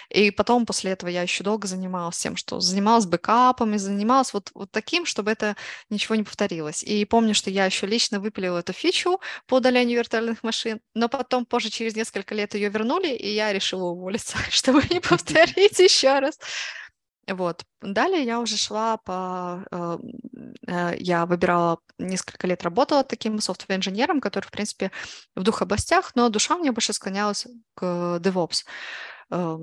И 0.09 0.31
потом 0.31 0.65
после 0.65 0.93
этого 0.93 1.11
я 1.11 1.21
еще 1.21 1.45
долго 1.45 1.69
занималась 1.69 2.17
тем, 2.19 2.35
что 2.35 2.59
занималась 2.59 3.05
бэкапами, 3.05 3.77
занималась 3.77 4.33
вот, 4.33 4.51
вот 4.55 4.71
таким, 4.71 5.05
чтобы 5.05 5.31
это 5.33 5.55
ничего 5.91 6.15
не 6.15 6.23
повторилось. 6.23 6.83
И 6.83 7.05
помню, 7.05 7.35
что 7.35 7.51
я 7.51 7.67
еще 7.67 7.87
лично 7.87 8.19
выпилила 8.19 8.61
эту 8.61 8.73
фичу 8.73 9.21
по 9.47 9.57
удалению 9.57 9.99
виртуальных 9.99 10.43
машин, 10.43 10.81
но 10.95 11.11
потом 11.11 11.45
позже, 11.45 11.69
через 11.69 11.95
несколько 11.95 12.35
лет 12.35 12.55
ее 12.55 12.71
вернули, 12.71 13.09
и 13.09 13.35
я 13.35 13.53
решила 13.53 13.85
уволиться, 13.91 14.39
чтобы 14.51 14.83
не 14.89 15.01
повторить 15.01 15.79
еще 15.79 16.21
раз. 16.21 16.39
Вот. 17.31 17.65
Далее 17.81 18.25
я 18.25 18.41
уже 18.41 18.57
шла 18.57 18.97
по... 18.97 19.65
Э, 19.71 19.99
э, 20.67 20.97
я 20.99 21.27
выбирала, 21.27 21.79
несколько 21.99 22.47
лет 22.47 22.63
работала 22.63 23.05
таким 23.05 23.41
софтвер-инженером, 23.41 24.21
который, 24.21 24.47
в 24.47 24.51
принципе, 24.51 24.91
в 25.37 25.43
двух 25.43 25.63
областях, 25.63 26.13
но 26.17 26.29
душа 26.29 26.57
мне 26.59 26.73
больше 26.73 26.93
склонялась 26.93 27.47
к 27.75 28.19
DevOps 28.21 28.65
э, 29.31 29.59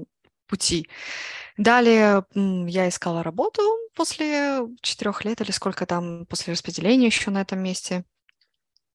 пути. 0.47 0.89
Далее 1.57 2.23
я 2.33 2.87
искала 2.87 3.21
работу 3.21 3.61
после 3.95 4.61
четырех 4.81 5.25
лет 5.25 5.41
или 5.41 5.51
сколько 5.51 5.85
там, 5.85 6.25
после 6.27 6.53
распределения 6.53 7.07
еще 7.07 7.31
на 7.31 7.41
этом 7.41 7.59
месте. 7.59 8.05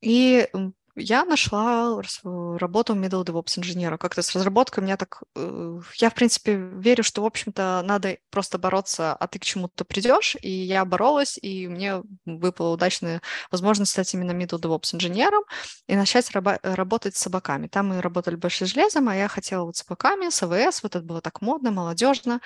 И 0.00 0.48
я 0.94 1.24
нашла 1.24 2.00
работу 2.22 2.94
middle 2.94 3.24
DevOps 3.24 3.58
инженера. 3.58 3.96
Как-то 3.96 4.22
с 4.22 4.34
разработкой 4.34 4.84
меня 4.84 4.96
так... 4.96 5.22
Э, 5.34 5.80
я, 5.96 6.10
в 6.10 6.14
принципе, 6.14 6.54
верю, 6.56 7.02
что, 7.02 7.22
в 7.22 7.26
общем-то, 7.26 7.82
надо 7.84 8.18
просто 8.30 8.58
бороться, 8.58 9.14
а 9.14 9.26
ты 9.26 9.38
к 9.38 9.44
чему-то 9.44 9.84
придешь. 9.84 10.36
И 10.42 10.50
я 10.50 10.84
боролась, 10.84 11.38
и 11.40 11.66
мне 11.68 12.02
выпала 12.26 12.74
удачная 12.74 13.22
возможность 13.50 13.92
стать 13.92 14.12
именно 14.14 14.32
middle 14.32 14.60
DevOps 14.60 14.94
инженером 14.94 15.44
и 15.86 15.96
начать 15.96 16.30
рабо- 16.32 16.60
работать 16.62 17.16
с 17.16 17.20
собаками. 17.20 17.68
Там 17.68 17.88
мы 17.88 18.02
работали 18.02 18.36
больше 18.36 18.66
железом, 18.66 19.08
а 19.08 19.16
я 19.16 19.28
хотела 19.28 19.64
вот 19.64 19.76
с 19.76 19.82
собаками, 19.82 20.28
с 20.28 20.42
АВС. 20.42 20.82
Вот 20.82 20.94
это 20.96 21.04
было 21.04 21.20
так 21.20 21.40
модно, 21.40 21.70
молодежно. 21.70 22.40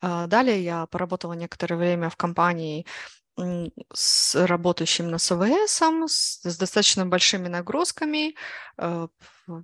А, 0.00 0.26
далее 0.26 0.62
я 0.64 0.86
поработала 0.86 1.34
некоторое 1.34 1.76
время 1.76 2.10
в 2.10 2.16
компании 2.16 2.86
с 3.92 4.46
работающим 4.46 5.10
на 5.10 5.18
СВС, 5.18 5.82
с, 6.06 6.40
достаточно 6.42 7.04
большими 7.04 7.48
нагрузками. 7.48 8.36
Э, 8.78 9.08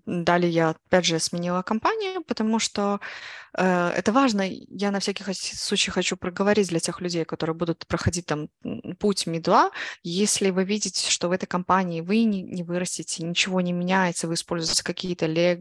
далее 0.07 0.51
я, 0.51 0.71
опять 0.71 1.05
же, 1.05 1.19
сменила 1.21 1.63
компанию, 1.63 2.25
потому 2.25 2.59
что 2.59 3.01
э, 3.57 3.89
это 3.91 4.13
важно. 4.13 4.43
Я 4.43 4.91
на 4.91 4.99
всякий 4.99 5.25
случай 5.33 5.91
хочу 5.93 6.17
проговорить 6.17 6.69
для 6.69 6.81
тех 6.81 7.01
людей, 7.01 7.25
которые 7.25 7.55
будут 7.55 7.87
проходить 7.87 8.27
там 8.27 8.49
путь 8.99 9.27
медла. 9.27 9.71
Если 10.03 10.51
вы 10.51 10.65
видите, 10.65 11.09
что 11.09 11.29
в 11.29 11.33
этой 11.33 11.47
компании 11.47 12.01
вы 12.01 12.25
не, 12.25 12.43
вырастете, 12.65 13.25
ничего 13.25 13.61
не 13.61 13.73
меняется, 13.73 14.27
вы 14.27 14.35
используете 14.35 14.83
какие-то 14.83 15.27
лег 15.27 15.61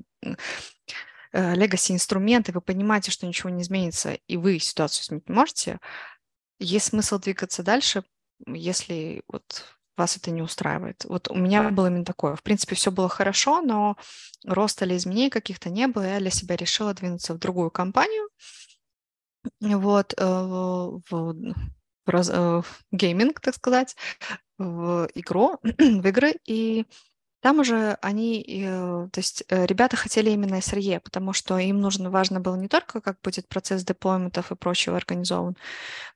легаси 1.32 1.92
инструменты, 1.92 2.52
вы 2.52 2.60
понимаете, 2.60 3.12
что 3.12 3.28
ничего 3.28 3.52
не 3.52 3.62
изменится, 3.62 4.14
и 4.14 4.36
вы 4.36 4.58
ситуацию 4.58 5.04
изменить 5.04 5.30
не 5.30 5.36
можете, 5.36 5.80
есть 6.60 6.88
смысл 6.88 7.20
двигаться 7.20 7.64
дальше, 7.64 8.04
если 8.48 9.24
вот 9.28 9.66
вас 9.98 10.18
это 10.18 10.32
не 10.32 10.42
устраивает. 10.42 11.06
Вот 11.06 11.30
у 11.30 11.36
меня 11.36 11.70
было 11.70 11.88
именно 11.88 12.06
такое. 12.06 12.36
В 12.36 12.42
принципе, 12.42 12.76
все 12.76 12.90
было 12.90 13.10
хорошо, 13.10 13.62
но 13.62 13.98
роста 14.46 14.86
или 14.86 14.96
изменений 14.96 15.30
каких-то 15.30 15.70
не 15.70 15.88
было. 15.88 16.04
Я 16.04 16.20
для 16.20 16.32
себя 16.32 16.56
решила 16.56 16.94
двинуться 16.94 17.34
в 17.34 17.40
другую 17.40 17.70
компанию. 17.70 18.30
Вот, 19.62 20.14
э, 20.18 20.24
в, 20.26 21.02
в, 21.10 21.34
в 22.06 22.66
гейминг, 22.92 23.40
так 23.40 23.56
сказать, 23.56 23.96
в 24.58 25.10
игру, 25.16 25.58
в 25.64 26.08
игры. 26.08 26.36
И 26.46 26.86
там 27.42 27.60
уже 27.60 27.98
они, 28.02 28.44
э, 28.48 29.08
то 29.12 29.20
есть 29.20 29.44
э, 29.48 29.66
ребята 29.66 29.96
хотели 29.96 30.30
именно 30.32 30.56
SRE, 30.56 31.00
потому 31.00 31.34
что 31.34 31.58
им 31.58 31.80
нужно, 31.80 32.10
важно 32.10 32.40
было 32.40 32.56
не 32.56 32.68
только, 32.68 33.00
как 33.00 33.18
будет 33.22 33.48
процесс 33.48 33.84
деплойментов 33.84 34.52
и 34.52 34.56
прочего 34.56 34.98
организован, 34.98 35.56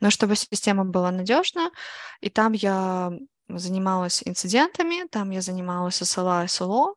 но 0.02 0.10
чтобы 0.10 0.36
система 0.36 0.84
была 0.84 1.12
надежна. 1.12 1.72
И 2.20 2.30
там 2.30 2.54
я 2.54 3.14
занималась 3.48 4.22
инцидентами, 4.26 5.08
там 5.08 5.30
я 5.32 5.42
занималась 5.42 6.02
SLA, 6.02 6.46
SLO, 6.46 6.96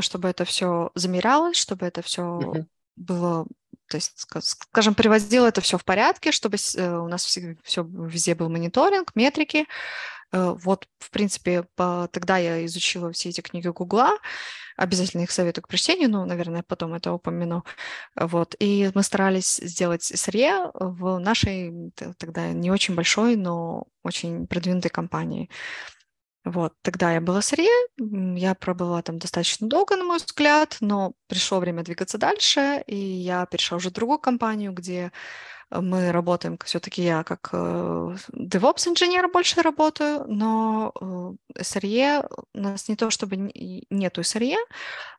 чтобы 0.00 0.28
это 0.28 0.44
все 0.44 0.90
замерялось, 0.94 1.56
чтобы 1.56 1.86
это 1.86 2.02
все 2.02 2.22
uh-huh. 2.22 2.66
было 2.96 3.46
то 3.88 3.96
есть, 3.96 4.24
скажем, 4.42 4.94
приводило 4.94 5.46
это 5.46 5.60
все 5.60 5.76
в 5.76 5.84
порядке, 5.84 6.30
чтобы 6.30 6.58
э, 6.76 6.96
у 6.96 7.08
нас 7.08 7.24
все, 7.24 7.56
все 7.64 7.82
везде 7.82 8.36
был 8.36 8.48
мониторинг, 8.48 9.16
метрики, 9.16 9.66
Э, 9.66 9.66
вот, 10.32 10.86
в 10.98 11.10
принципе, 11.10 11.64
тогда 11.76 12.38
я 12.38 12.64
изучила 12.66 13.12
все 13.12 13.30
эти 13.30 13.40
книги 13.40 13.68
Гугла, 13.68 14.18
обязательно 14.76 15.22
их 15.22 15.30
советую 15.30 15.64
к 15.64 15.68
прочтению, 15.68 16.10
ну, 16.10 16.24
наверное, 16.24 16.62
потом 16.62 16.94
это 16.94 17.12
упомяну. 17.12 17.64
Вот, 18.16 18.54
и 18.58 18.90
мы 18.94 19.02
старались 19.02 19.56
сделать 19.56 20.10
SRE 20.10 20.70
в 20.74 21.18
нашей 21.18 21.92
тогда 22.18 22.48
не 22.52 22.70
очень 22.70 22.94
большой, 22.94 23.36
но 23.36 23.84
очень 24.02 24.46
продвинутой 24.46 24.90
компании. 24.90 25.50
Вот, 26.42 26.72
тогда 26.80 27.12
я 27.12 27.20
была 27.20 27.42
сырье, 27.42 27.68
я 27.98 28.54
пробыла 28.54 29.02
там 29.02 29.18
достаточно 29.18 29.68
долго, 29.68 29.96
на 29.96 30.04
мой 30.04 30.16
взгляд, 30.16 30.78
но 30.80 31.12
пришло 31.28 31.58
время 31.60 31.82
двигаться 31.82 32.16
дальше, 32.16 32.82
и 32.86 32.96
я 32.96 33.44
перешла 33.44 33.76
уже 33.76 33.90
в 33.90 33.92
другую 33.92 34.18
компанию, 34.18 34.72
где 34.72 35.12
мы 35.70 36.10
работаем, 36.10 36.58
все-таки 36.64 37.02
я 37.02 37.22
как 37.22 37.50
э, 37.52 38.16
DevOps-инженер 38.32 39.28
больше 39.28 39.62
работаю, 39.62 40.24
но 40.26 40.92
э, 41.00 41.60
SRE 41.62 42.28
у 42.54 42.58
нас 42.58 42.88
не 42.88 42.96
то, 42.96 43.10
чтобы 43.10 43.36
нету 43.90 44.20
SRE, 44.22 44.56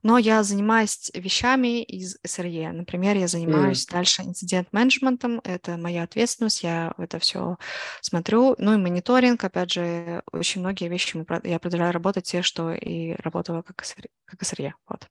но 0.04 0.18
я 0.18 0.44
занимаюсь 0.44 1.12
вещами 1.14 1.84
из 1.84 2.18
SRE. 2.26 2.72
Например, 2.72 3.16
я 3.16 3.28
занимаюсь 3.28 3.86
mm. 3.88 3.92
дальше 3.92 4.24
инцидент-менеджментом, 4.24 5.40
это 5.44 5.78
моя 5.78 6.04
ответственность, 6.04 6.64
я 6.64 6.94
это 6.98 7.20
все 7.20 7.58
смотрю. 8.02 8.56
Ну 8.58 8.74
и 8.74 8.78
мониторинг, 8.78 9.44
опять 9.44 9.72
же, 9.72 10.22
очень 10.32 10.62
многие 10.62 10.90
вещи 10.90 11.26
я 11.44 11.60
продолжаю 11.60 11.94
работать 11.94 12.26
те, 12.26 12.42
что 12.42 12.74
и 12.74 13.14
работала 13.22 13.62
как 13.62 13.82
SRE. 13.84 14.10
Как 14.26 14.42
SRE 14.42 14.72
вот. 14.88 15.08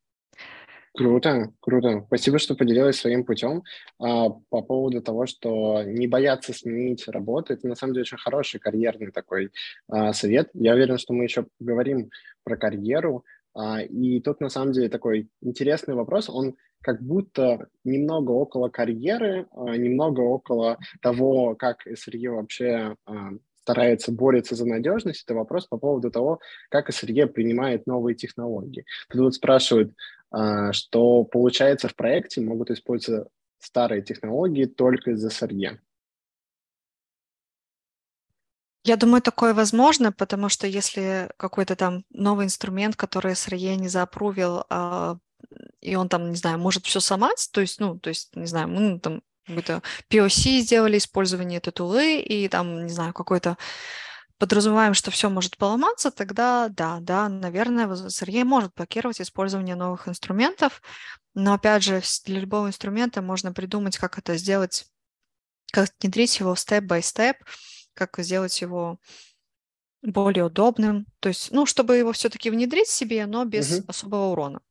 Круто, 0.92 1.52
круто. 1.60 2.02
Спасибо, 2.08 2.38
что 2.38 2.56
поделилась 2.56 2.96
своим 2.96 3.24
путем. 3.24 3.62
А, 4.00 4.28
по 4.28 4.60
поводу 4.60 5.00
того, 5.00 5.26
что 5.26 5.82
не 5.84 6.08
бояться 6.08 6.52
сменить 6.52 7.06
работу, 7.06 7.52
это 7.52 7.68
на 7.68 7.76
самом 7.76 7.94
деле 7.94 8.02
очень 8.02 8.18
хороший 8.18 8.58
карьерный 8.58 9.12
такой 9.12 9.50
а, 9.88 10.12
совет. 10.12 10.50
Я 10.52 10.74
уверен, 10.74 10.98
что 10.98 11.12
мы 11.12 11.24
еще 11.24 11.46
поговорим 11.58 12.10
про 12.42 12.56
карьеру. 12.56 13.24
А, 13.54 13.82
и 13.82 14.20
тут 14.20 14.40
на 14.40 14.48
самом 14.48 14.72
деле 14.72 14.88
такой 14.88 15.28
интересный 15.40 15.94
вопрос. 15.94 16.28
Он 16.28 16.56
как 16.82 17.00
будто 17.00 17.68
немного 17.84 18.32
около 18.32 18.68
карьеры, 18.68 19.46
а, 19.52 19.76
немного 19.76 20.20
около 20.20 20.78
того, 21.02 21.54
как 21.54 21.86
SRE 21.86 22.30
вообще 22.30 22.96
а, 23.06 23.30
старается 23.62 24.10
бороться 24.12 24.54
за 24.54 24.66
надежность, 24.66 25.22
это 25.24 25.34
вопрос 25.34 25.66
по 25.66 25.78
поводу 25.78 26.10
того, 26.10 26.40
как 26.70 26.90
SRE 26.90 27.26
принимает 27.26 27.86
новые 27.86 28.16
технологии. 28.16 28.84
Тут 29.08 29.20
вот 29.20 29.34
спрашивают, 29.34 29.92
что, 30.32 31.24
получается, 31.24 31.88
в 31.88 31.94
проекте 31.94 32.40
могут 32.40 32.70
использовать 32.70 33.28
старые 33.58 34.02
технологии 34.02 34.64
только 34.64 35.12
из 35.12 35.24
SRE. 35.24 35.78
Я 38.82 38.96
думаю, 38.96 39.20
такое 39.20 39.52
возможно, 39.52 40.10
потому 40.10 40.48
что 40.48 40.66
если 40.66 41.30
какой-то 41.36 41.76
там 41.76 42.04
новый 42.10 42.46
инструмент, 42.46 42.96
который 42.96 43.32
SRE 43.32 43.76
не 43.76 43.88
заапрувил, 43.88 44.64
а, 44.70 45.18
и 45.82 45.96
он 45.96 46.08
там, 46.08 46.30
не 46.30 46.36
знаю, 46.36 46.58
может 46.58 46.86
все 46.86 47.00
сломать, 47.00 47.50
то 47.52 47.60
есть, 47.60 47.78
ну, 47.78 47.98
то 47.98 48.08
есть, 48.08 48.34
не 48.34 48.46
знаю, 48.46 48.68
мы 48.68 48.98
там 48.98 49.22
какой-то 49.46 49.82
POC 50.08 50.60
сделали, 50.60 50.96
использование 50.96 51.58
этой 51.58 51.72
тулы, 51.72 52.20
и 52.20 52.48
там, 52.48 52.86
не 52.86 52.92
знаю, 52.92 53.12
какой-то 53.12 53.58
подразумеваем, 54.40 54.94
что 54.94 55.10
все 55.10 55.28
может 55.28 55.58
поломаться, 55.58 56.10
тогда 56.10 56.68
да, 56.70 56.98
да, 57.00 57.28
наверное, 57.28 57.86
SRE 57.86 58.44
может 58.44 58.72
блокировать 58.74 59.20
использование 59.20 59.76
новых 59.76 60.08
инструментов, 60.08 60.82
но 61.34 61.52
опять 61.54 61.84
же, 61.84 62.02
для 62.24 62.40
любого 62.40 62.66
инструмента 62.66 63.20
можно 63.20 63.52
придумать, 63.52 63.98
как 63.98 64.18
это 64.18 64.36
сделать, 64.38 64.86
как 65.70 65.90
внедрить 66.00 66.40
его 66.40 66.56
степ-by-степ, 66.56 67.36
как 67.94 68.18
сделать 68.18 68.58
его 68.62 68.98
более 70.02 70.44
удобным, 70.44 71.06
то 71.20 71.28
есть, 71.28 71.50
ну, 71.52 71.66
чтобы 71.66 71.98
его 71.98 72.12
все-таки 72.12 72.48
внедрить 72.48 72.88
себе, 72.88 73.26
но 73.26 73.44
без 73.44 73.70
uh-huh. 73.70 73.84
особого 73.88 74.32
урона. 74.32 74.62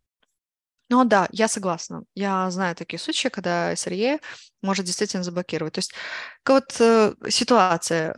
Ну 0.90 1.06
да, 1.06 1.28
я 1.32 1.48
согласна. 1.48 2.04
Я 2.16 2.50
знаю 2.50 2.76
такие 2.76 3.00
случаи, 3.00 3.28
когда 3.28 3.72
SRE 3.74 4.20
может 4.64 4.86
действительно 4.86 5.24
заблокировать. 5.24 5.74
То 5.76 5.80
есть 5.80 5.94
вот 6.44 6.76
э, 6.80 7.14
ситуация, 7.30 8.16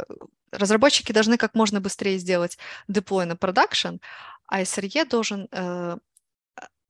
разработчики 0.51 1.11
должны 1.11 1.37
как 1.37 1.55
можно 1.55 1.81
быстрее 1.81 2.17
сделать 2.17 2.57
деплой 2.87 3.25
на 3.25 3.35
продакшн, 3.35 3.97
а 4.47 4.61
SRE 4.61 5.07
должен 5.07 5.47
э, 5.51 5.97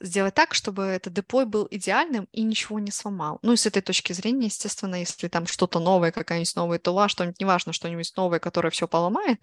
сделать 0.02 0.34
так, 0.34 0.54
чтобы 0.54 0.84
этот 0.84 1.14
деплой 1.14 1.46
был 1.46 1.68
идеальным 1.70 2.28
и 2.32 2.42
ничего 2.44 2.80
не 2.80 2.92
сломал. 2.92 3.40
Ну 3.44 3.54
и 3.54 3.58
с 3.58 3.66
этой 3.66 3.82
точки 3.82 4.14
зрения, 4.14 4.48
естественно, 4.48 4.96
если 4.96 5.28
там 5.28 5.46
что-то 5.48 5.80
новое, 5.80 6.12
какая-нибудь 6.12 6.56
новая 6.56 6.80
тула, 6.80 7.08
что-нибудь, 7.08 7.40
неважно, 7.40 7.74
что-нибудь 7.74 8.14
новое, 8.16 8.40
которое 8.40 8.72
все 8.72 8.88
поломает, 8.88 9.40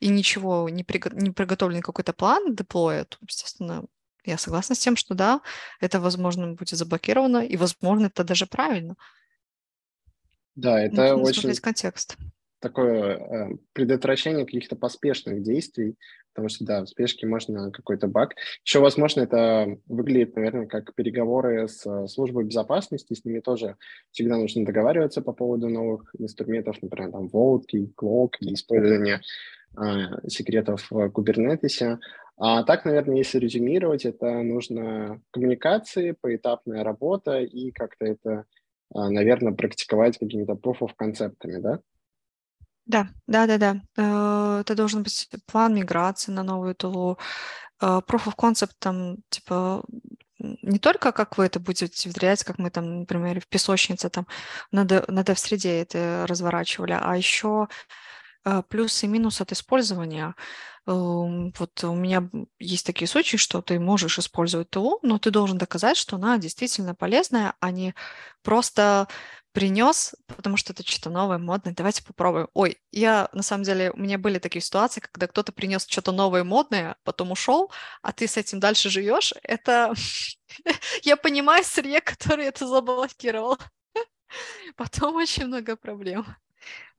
и 0.00 0.08
ничего, 0.08 0.68
не, 0.68 0.84
приго- 0.84 1.14
не 1.14 1.30
приготовлен 1.30 1.80
какой-то 1.80 2.12
план 2.12 2.54
деплоя, 2.54 3.04
то, 3.04 3.16
естественно, 3.26 3.84
я 4.24 4.38
согласна 4.38 4.74
с 4.74 4.78
тем, 4.78 4.96
что 4.96 5.14
да, 5.14 5.40
это, 5.80 5.98
возможно, 6.00 6.52
будет 6.52 6.78
заблокировано, 6.78 7.44
и, 7.44 7.56
возможно, 7.56 8.06
это 8.06 8.22
даже 8.22 8.46
правильно. 8.46 8.96
Да, 10.54 10.78
это 10.78 11.16
Нужно 11.16 11.48
очень... 11.48 11.54
контекст 11.56 12.16
такое 12.62 13.16
э, 13.16 13.48
предотвращение 13.74 14.46
каких-то 14.46 14.76
поспешных 14.76 15.42
действий, 15.42 15.96
потому 16.32 16.48
что, 16.48 16.64
да, 16.64 16.82
в 16.82 16.88
спешке 16.88 17.26
можно 17.26 17.70
какой-то 17.70 18.06
баг. 18.06 18.34
Еще, 18.64 18.80
возможно, 18.80 19.22
это 19.22 19.76
выглядит, 19.86 20.34
наверное, 20.36 20.66
как 20.66 20.94
переговоры 20.94 21.68
с 21.68 21.84
э, 21.84 22.06
службой 22.08 22.44
безопасности, 22.44 23.12
с 23.14 23.24
ними 23.24 23.40
тоже 23.40 23.76
всегда 24.12 24.36
нужно 24.36 24.64
договариваться 24.64 25.20
по 25.20 25.32
поводу 25.32 25.68
новых 25.68 26.14
инструментов, 26.18 26.76
например, 26.80 27.10
там, 27.10 27.26
Vault, 27.26 27.64
Cloak 28.00 28.30
или 28.40 28.54
использование 28.54 29.20
э, 29.76 30.28
секретов 30.28 30.90
в 30.90 31.08
Kubernetes. 31.08 31.98
А 32.38 32.62
так, 32.64 32.84
наверное, 32.84 33.16
если 33.16 33.38
резюмировать, 33.38 34.04
это 34.04 34.42
нужно 34.42 35.20
коммуникации, 35.32 36.16
поэтапная 36.18 36.82
работа 36.82 37.40
и 37.40 37.72
как-то 37.72 38.06
это, 38.06 38.30
э, 38.30 38.42
наверное, 38.94 39.52
практиковать 39.52 40.18
какими-то 40.18 40.54
proof 40.54 40.78
of 40.80 40.90
концептами, 40.96 41.60
да? 41.60 41.80
Да, 42.86 43.08
да-да-да. 43.26 43.80
Э, 43.96 44.58
это 44.60 44.74
должен 44.74 45.02
быть 45.02 45.28
план 45.46 45.74
миграции 45.74 46.32
на 46.32 46.42
новую 46.42 46.74
тулу. 46.74 47.18
Э, 47.80 48.00
proof 48.06 48.26
of 48.26 48.36
concept 48.36 48.72
там, 48.78 49.18
типа, 49.30 49.84
не 50.40 50.78
только 50.78 51.12
как 51.12 51.38
вы 51.38 51.46
это 51.46 51.60
будете 51.60 52.08
внедрять, 52.08 52.44
как 52.44 52.58
мы 52.58 52.70
там, 52.70 53.00
например, 53.00 53.40
в 53.40 53.48
песочнице 53.48 54.10
там 54.10 54.26
на, 54.72 54.84
дев, 54.84 55.06
на 55.08 55.20
dev-среде 55.22 55.80
это 55.82 56.26
разворачивали, 56.28 56.98
а 57.00 57.16
еще 57.16 57.68
э, 58.44 58.62
плюсы 58.68 59.06
и 59.06 59.08
минусы 59.08 59.42
от 59.42 59.52
использования. 59.52 60.34
Эм, 60.86 61.52
вот 61.58 61.84
у 61.84 61.94
меня 61.94 62.28
есть 62.58 62.86
такие 62.86 63.08
случаи, 63.08 63.36
что 63.36 63.62
ты 63.62 63.78
можешь 63.80 64.18
использовать 64.18 64.70
тулу, 64.70 64.98
но 65.02 65.18
ты 65.18 65.30
должен 65.30 65.58
доказать, 65.58 65.96
что 65.96 66.16
она 66.16 66.38
действительно 66.38 66.94
полезная, 66.94 67.54
а 67.60 67.70
не 67.70 67.94
просто 68.42 69.08
принес, 69.52 70.14
потому 70.26 70.56
что 70.56 70.72
это 70.72 70.86
что-то 70.86 71.10
новое, 71.10 71.38
модное, 71.38 71.74
давайте 71.74 72.02
попробуем. 72.02 72.48
Ой, 72.54 72.78
я, 72.90 73.28
на 73.32 73.42
самом 73.42 73.64
деле, 73.64 73.90
у 73.90 73.98
меня 73.98 74.18
были 74.18 74.38
такие 74.38 74.62
ситуации, 74.62 75.00
когда 75.00 75.26
кто-то 75.26 75.52
принес 75.52 75.86
что-то 75.86 76.12
новое, 76.12 76.44
модное, 76.44 76.96
потом 77.04 77.32
ушел, 77.32 77.70
а 78.02 78.12
ты 78.12 78.26
с 78.26 78.36
этим 78.36 78.60
дальше 78.60 78.90
живешь, 78.90 79.34
это... 79.42 79.94
я 81.02 81.16
понимаю 81.16 81.64
сырье, 81.64 82.00
который 82.00 82.46
это 82.46 82.66
заблокировал. 82.66 83.58
Потом 84.76 85.16
очень 85.16 85.46
много 85.46 85.76
проблем. 85.76 86.24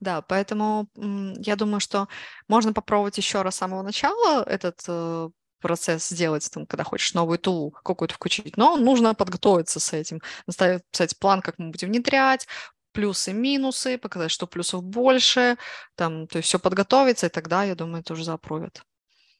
Да, 0.00 0.22
поэтому 0.22 0.88
я 0.94 1.56
думаю, 1.56 1.80
что 1.80 2.08
можно 2.48 2.72
попробовать 2.72 3.18
еще 3.18 3.42
раз 3.42 3.54
с 3.54 3.58
самого 3.58 3.82
начала 3.82 4.44
этот 4.44 4.82
э, 4.86 5.30
процесс 5.64 6.08
сделать, 6.08 6.50
там, 6.52 6.66
когда 6.66 6.84
хочешь 6.84 7.14
новую 7.14 7.38
тулу 7.38 7.70
какую-то 7.70 8.14
включить, 8.14 8.58
но 8.58 8.76
нужно 8.76 9.14
подготовиться 9.14 9.80
с 9.80 9.94
этим, 9.94 10.20
написать 10.46 11.18
план, 11.18 11.40
как 11.40 11.58
мы 11.58 11.70
будем 11.70 11.88
внедрять, 11.88 12.46
плюсы, 12.92 13.32
минусы, 13.32 13.96
показать, 13.96 14.30
что 14.30 14.46
плюсов 14.46 14.84
больше, 14.84 15.56
там, 15.96 16.26
то 16.26 16.36
есть 16.38 16.48
все 16.48 16.58
подготовиться, 16.58 17.26
и 17.26 17.30
тогда, 17.30 17.64
я 17.64 17.74
думаю, 17.74 18.00
это 18.02 18.12
уже 18.12 18.24
запровят. 18.24 18.82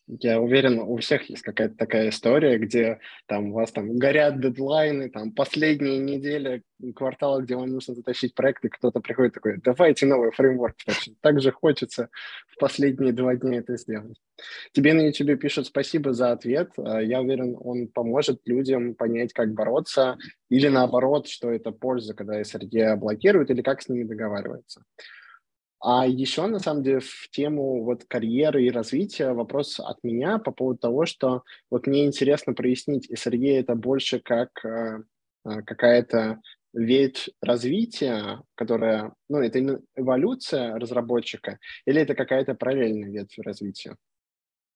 Я 0.06 0.38
уверен, 0.38 0.78
у 0.80 0.98
всех 0.98 1.30
есть 1.30 1.42
какая-то 1.42 1.76
такая 1.76 2.10
история, 2.10 2.58
где 2.58 2.98
там 3.26 3.50
у 3.50 3.52
вас 3.54 3.72
там 3.72 3.96
горят 3.98 4.38
дедлайны, 4.38 5.08
там 5.08 5.32
последние 5.32 5.96
недели 5.98 6.62
квартала, 6.94 7.40
где 7.40 7.56
вам 7.56 7.70
нужно 7.70 7.94
затащить 7.94 8.34
проект, 8.34 8.66
и 8.66 8.68
кто-то 8.68 9.00
приходит 9.00 9.32
такой, 9.32 9.58
давайте 9.64 10.04
новый 10.04 10.30
фреймворк. 10.30 10.76
Так 11.22 11.40
же 11.40 11.52
хочется 11.52 12.10
в 12.48 12.58
последние 12.58 13.14
два 13.14 13.34
дня 13.34 13.60
это 13.60 13.78
сделать. 13.78 14.20
Тебе 14.72 14.92
на 14.92 15.00
YouTube 15.06 15.40
пишут 15.40 15.66
спасибо 15.68 16.12
за 16.12 16.32
ответ. 16.32 16.72
А, 16.76 17.00
я 17.00 17.22
уверен, 17.22 17.56
он 17.58 17.88
поможет 17.88 18.42
людям 18.44 18.94
понять, 18.94 19.32
как 19.32 19.54
бороться, 19.54 20.18
или 20.50 20.68
наоборот, 20.68 21.28
что 21.28 21.50
это 21.50 21.70
польза, 21.70 22.12
когда 22.12 22.42
SRD 22.42 22.96
блокируют, 22.96 23.50
или 23.50 23.62
как 23.62 23.80
с 23.80 23.88
ними 23.88 24.04
договариваться. 24.04 24.84
А 25.86 26.06
еще, 26.06 26.46
на 26.46 26.60
самом 26.60 26.82
деле, 26.82 27.00
в 27.00 27.28
тему 27.30 27.84
вот 27.84 28.04
карьеры 28.04 28.64
и 28.64 28.70
развития 28.70 29.34
вопрос 29.34 29.78
от 29.78 30.02
меня 30.02 30.38
по 30.38 30.50
поводу 30.50 30.78
того, 30.78 31.04
что 31.04 31.42
вот 31.70 31.86
мне 31.86 32.06
интересно 32.06 32.54
прояснить, 32.54 33.10
SRE 33.12 33.58
это 33.60 33.74
больше 33.74 34.18
как 34.18 34.48
э, 34.64 35.02
э, 35.44 35.60
какая-то 35.60 36.40
ветвь 36.72 37.28
развития, 37.42 38.40
которая, 38.54 39.12
ну, 39.28 39.40
это 39.40 39.58
эволюция 39.94 40.74
разработчика, 40.78 41.58
или 41.84 42.00
это 42.00 42.14
какая-то 42.14 42.54
параллельная 42.54 43.10
ветвь 43.10 43.38
развития? 43.44 43.96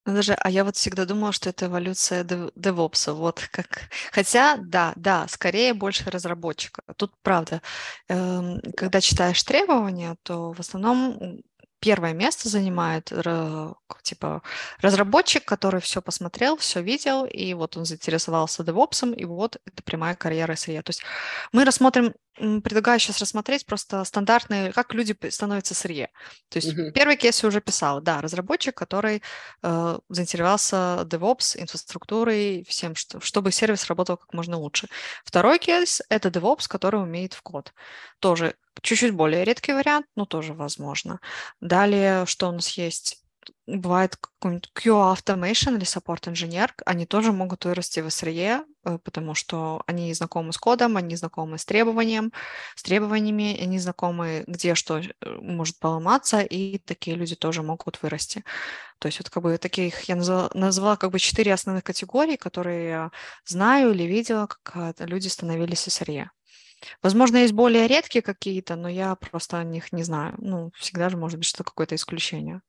Даже, 0.06 0.34
а 0.34 0.48
я 0.50 0.64
вот 0.64 0.76
всегда 0.76 1.04
думала, 1.04 1.32
что 1.32 1.50
это 1.50 1.66
эволюция 1.66 2.24
DevOps, 2.24 3.12
вот 3.12 3.46
как. 3.52 3.90
Хотя, 4.12 4.56
да, 4.56 4.92
да, 4.96 5.26
скорее 5.28 5.74
больше 5.74 6.08
разработчика. 6.10 6.82
Тут 6.96 7.12
правда, 7.22 7.60
эм, 8.08 8.60
когда 8.76 9.00
читаешь 9.00 9.42
требования, 9.42 10.16
то 10.22 10.52
в 10.52 10.60
основном 10.60 11.40
первое 11.80 12.12
место 12.12 12.48
занимает 12.48 13.12
типа 14.02 14.42
разработчик, 14.80 15.44
который 15.44 15.80
все 15.80 16.02
посмотрел, 16.02 16.56
все 16.56 16.82
видел, 16.82 17.24
и 17.24 17.54
вот 17.54 17.76
он 17.76 17.84
заинтересовался 17.84 18.62
DevOps, 18.62 19.14
и 19.14 19.24
вот 19.24 19.56
это 19.66 19.82
прямая 19.82 20.14
карьера 20.14 20.52
SRE. 20.52 20.82
То 20.82 20.90
есть 20.90 21.02
мы 21.52 21.64
рассмотрим 21.64 22.14
предлагаю 22.62 22.98
сейчас 23.00 23.18
рассмотреть 23.18 23.66
просто 23.66 24.04
стандартные, 24.04 24.72
как 24.72 24.94
люди 24.94 25.16
становятся 25.30 25.74
сырье. 25.74 26.10
То 26.48 26.58
есть 26.58 26.72
mm-hmm. 26.72 26.92
первый 26.92 27.16
кейс 27.16 27.42
я 27.42 27.48
уже 27.48 27.60
писал, 27.60 28.00
да, 28.00 28.20
разработчик, 28.20 28.74
который 28.76 29.22
э, 29.62 29.98
заинтересовался 30.08 31.02
DevOps, 31.04 31.60
инфраструктурой, 31.60 32.64
всем, 32.68 32.94
что, 32.94 33.20
чтобы 33.20 33.50
сервис 33.50 33.86
работал 33.86 34.16
как 34.16 34.32
можно 34.34 34.56
лучше. 34.56 34.88
Второй 35.24 35.58
кейс— 35.58 36.00
это 36.08 36.28
DevOps, 36.28 36.68
который 36.68 37.02
умеет 37.02 37.34
в 37.34 37.42
код. 37.42 37.72
Тоже 38.20 38.54
чуть-чуть 38.82 39.12
более 39.12 39.44
редкий 39.44 39.72
вариант, 39.72 40.06
но 40.16 40.24
тоже 40.26 40.54
возможно. 40.54 41.20
Далее, 41.60 42.26
что 42.26 42.48
у 42.48 42.52
нас 42.52 42.70
есть? 42.70 43.24
бывает 43.66 44.16
какой-нибудь 44.16 44.70
QA 44.74 45.14
Automation 45.14 45.76
или 45.76 45.84
Support 45.84 46.28
инженер, 46.30 46.74
они 46.86 47.06
тоже 47.06 47.32
могут 47.32 47.64
вырасти 47.64 48.00
в 48.00 48.06
SRE, 48.06 48.64
э, 48.84 48.98
потому 49.02 49.34
что 49.34 49.82
они 49.86 50.12
знакомы 50.14 50.52
с 50.52 50.58
кодом, 50.58 50.96
они 50.96 51.16
знакомы 51.16 51.58
с 51.58 51.64
требованием, 51.64 52.32
с 52.74 52.82
требованиями, 52.82 53.58
они 53.60 53.78
знакомы, 53.78 54.44
где 54.46 54.74
что 54.74 54.98
э, 54.98 55.10
может 55.40 55.78
поломаться, 55.78 56.40
и 56.40 56.78
такие 56.78 57.16
люди 57.16 57.36
тоже 57.36 57.62
могут 57.62 58.02
вырасти. 58.02 58.44
То 58.98 59.06
есть 59.06 59.18
вот 59.20 59.30
как 59.30 59.42
бы 59.42 59.58
таких 59.58 60.02
я 60.08 60.16
назвала, 60.16 60.50
назвала 60.54 60.96
как 60.96 61.10
бы 61.10 61.18
четыре 61.18 61.54
основных 61.54 61.84
категории, 61.84 62.36
которые 62.36 62.88
я 62.88 63.10
знаю 63.44 63.92
или 63.92 64.04
видела, 64.04 64.46
как 64.46 64.94
э, 64.98 65.06
люди 65.06 65.28
становились 65.28 65.88
SRE. 65.88 66.28
Возможно, 67.02 67.38
есть 67.38 67.52
более 67.54 67.86
редкие 67.86 68.22
какие-то, 68.22 68.76
но 68.76 68.88
я 68.88 69.14
просто 69.16 69.58
о 69.58 69.64
них 69.64 69.92
не 69.92 70.02
знаю. 70.02 70.34
Ну, 70.38 70.70
всегда 70.76 71.08
же 71.08 71.16
может 71.16 71.38
быть 71.38 71.46
что 71.48 71.64
какое-то 71.64 71.94
исключение. 71.94 72.60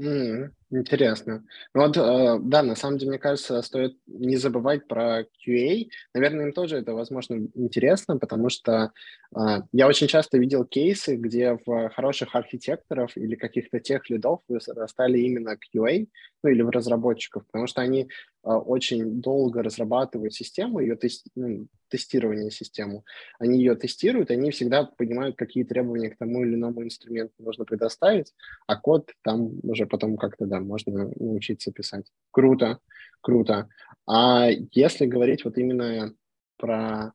М, 0.00 0.52
Интересно. 0.70 1.44
Ну 1.72 1.82
вот, 1.86 1.96
э, 1.96 2.38
да, 2.40 2.62
на 2.64 2.74
самом 2.74 2.98
деле, 2.98 3.10
мне 3.12 3.18
кажется, 3.20 3.62
стоит 3.62 3.96
не 4.06 4.36
забывать 4.36 4.88
про 4.88 5.22
QA. 5.22 5.88
Наверное, 6.14 6.46
им 6.46 6.52
тоже 6.52 6.78
это, 6.78 6.94
возможно, 6.94 7.48
интересно, 7.54 8.18
потому 8.18 8.48
что 8.48 8.90
э, 9.36 9.40
я 9.72 9.86
очень 9.86 10.08
часто 10.08 10.38
видел 10.38 10.64
кейсы, 10.64 11.14
где 11.14 11.58
в 11.64 11.90
хороших 11.90 12.34
архитекторов 12.34 13.16
или 13.16 13.36
каких-то 13.36 13.78
тех 13.78 14.10
лидов 14.10 14.40
вырастали 14.48 15.18
именно 15.18 15.56
QA, 15.56 16.08
ну 16.42 16.50
или 16.50 16.62
в 16.62 16.70
разработчиков, 16.70 17.46
потому 17.46 17.68
что 17.68 17.80
они 17.80 18.02
э, 18.02 18.50
очень 18.50 19.20
долго 19.20 19.62
разрабатывают 19.62 20.34
систему, 20.34 20.80
ее 20.80 20.96
тест, 20.96 21.26
ну, 21.36 21.68
тестирование 21.94 22.50
систему. 22.50 23.04
Они 23.38 23.58
ее 23.58 23.76
тестируют, 23.76 24.30
они 24.30 24.50
всегда 24.50 24.84
понимают, 24.84 25.36
какие 25.36 25.62
требования 25.62 26.10
к 26.10 26.18
тому 26.18 26.44
или 26.44 26.54
иному 26.54 26.82
инструменту 26.82 27.34
нужно 27.38 27.64
предоставить, 27.64 28.34
а 28.66 28.76
код 28.76 29.12
там 29.22 29.52
уже 29.62 29.86
потом 29.86 30.16
как-то, 30.16 30.46
да, 30.46 30.58
можно 30.58 31.10
научиться 31.14 31.70
писать. 31.70 32.06
Круто, 32.32 32.78
круто. 33.20 33.68
А 34.08 34.48
если 34.72 35.06
говорить 35.06 35.44
вот 35.44 35.56
именно 35.56 36.12
про 36.56 37.12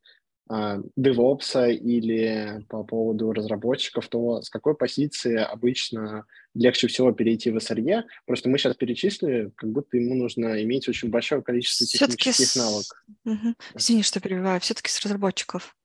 а, 0.51 0.79
DevOps 0.97 1.71
или 1.75 2.65
по 2.69 2.83
поводу 2.83 3.31
разработчиков, 3.33 4.07
то 4.07 4.41
с 4.41 4.49
какой 4.49 4.75
позиции 4.75 5.35
обычно 5.37 6.25
легче 6.55 6.87
всего 6.87 7.11
перейти 7.11 7.51
в 7.51 7.57
SRE? 7.57 8.03
Просто 8.25 8.49
мы 8.49 8.57
сейчас 8.57 8.75
перечислили, 8.75 9.51
как 9.55 9.71
будто 9.71 9.97
ему 9.97 10.15
нужно 10.15 10.61
иметь 10.63 10.89
очень 10.89 11.09
большое 11.09 11.43
количество 11.43 11.85
технических 11.85 12.47
с... 12.47 12.55
навыков. 12.55 13.03
Угу. 13.25 13.55
Извини, 13.75 14.01
что 14.01 14.19
перебиваю. 14.19 14.59
Все-таки 14.59 14.89
с 14.89 14.99
разработчиков. 15.01 15.75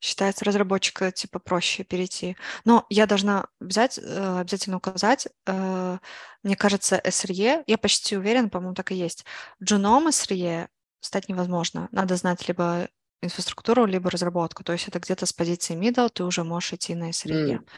Считается 0.00 0.44
разработчика 0.44 1.10
типа 1.10 1.40
проще 1.40 1.82
перейти. 1.82 2.36
Но 2.64 2.86
я 2.90 3.06
должна 3.06 3.46
взять, 3.58 3.98
э, 3.98 4.40
обязательно 4.40 4.76
указать, 4.76 5.26
э, 5.46 5.98
мне 6.44 6.54
кажется, 6.56 7.00
SRE, 7.04 7.64
я 7.66 7.78
почти 7.78 8.16
уверена, 8.16 8.48
по-моему, 8.48 8.74
так 8.74 8.92
и 8.92 8.94
есть. 8.94 9.24
Джуном 9.60 10.06
SRE 10.08 10.68
стать 11.00 11.28
невозможно. 11.28 11.88
Надо 11.90 12.14
знать 12.14 12.46
либо 12.46 12.88
инфраструктуру, 13.22 13.86
либо 13.86 14.10
разработку. 14.10 14.64
То 14.64 14.72
есть 14.72 14.88
это 14.88 14.98
где-то 14.98 15.26
с 15.26 15.32
позиции 15.32 15.76
middle 15.76 16.10
ты 16.12 16.24
уже 16.24 16.44
можешь 16.44 16.72
идти 16.74 16.94
на 16.94 17.10
SRE. 17.10 17.58
Mm. 17.58 17.68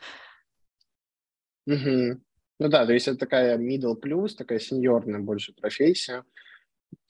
Mm-hmm. 1.68 2.20
Ну 2.60 2.68
да, 2.68 2.86
то 2.86 2.92
есть 2.92 3.08
это 3.08 3.18
такая 3.18 3.58
middle 3.58 4.00
plus, 4.00 4.30
такая 4.36 4.58
сеньорная 4.58 5.20
больше 5.20 5.52
профессия. 5.52 6.24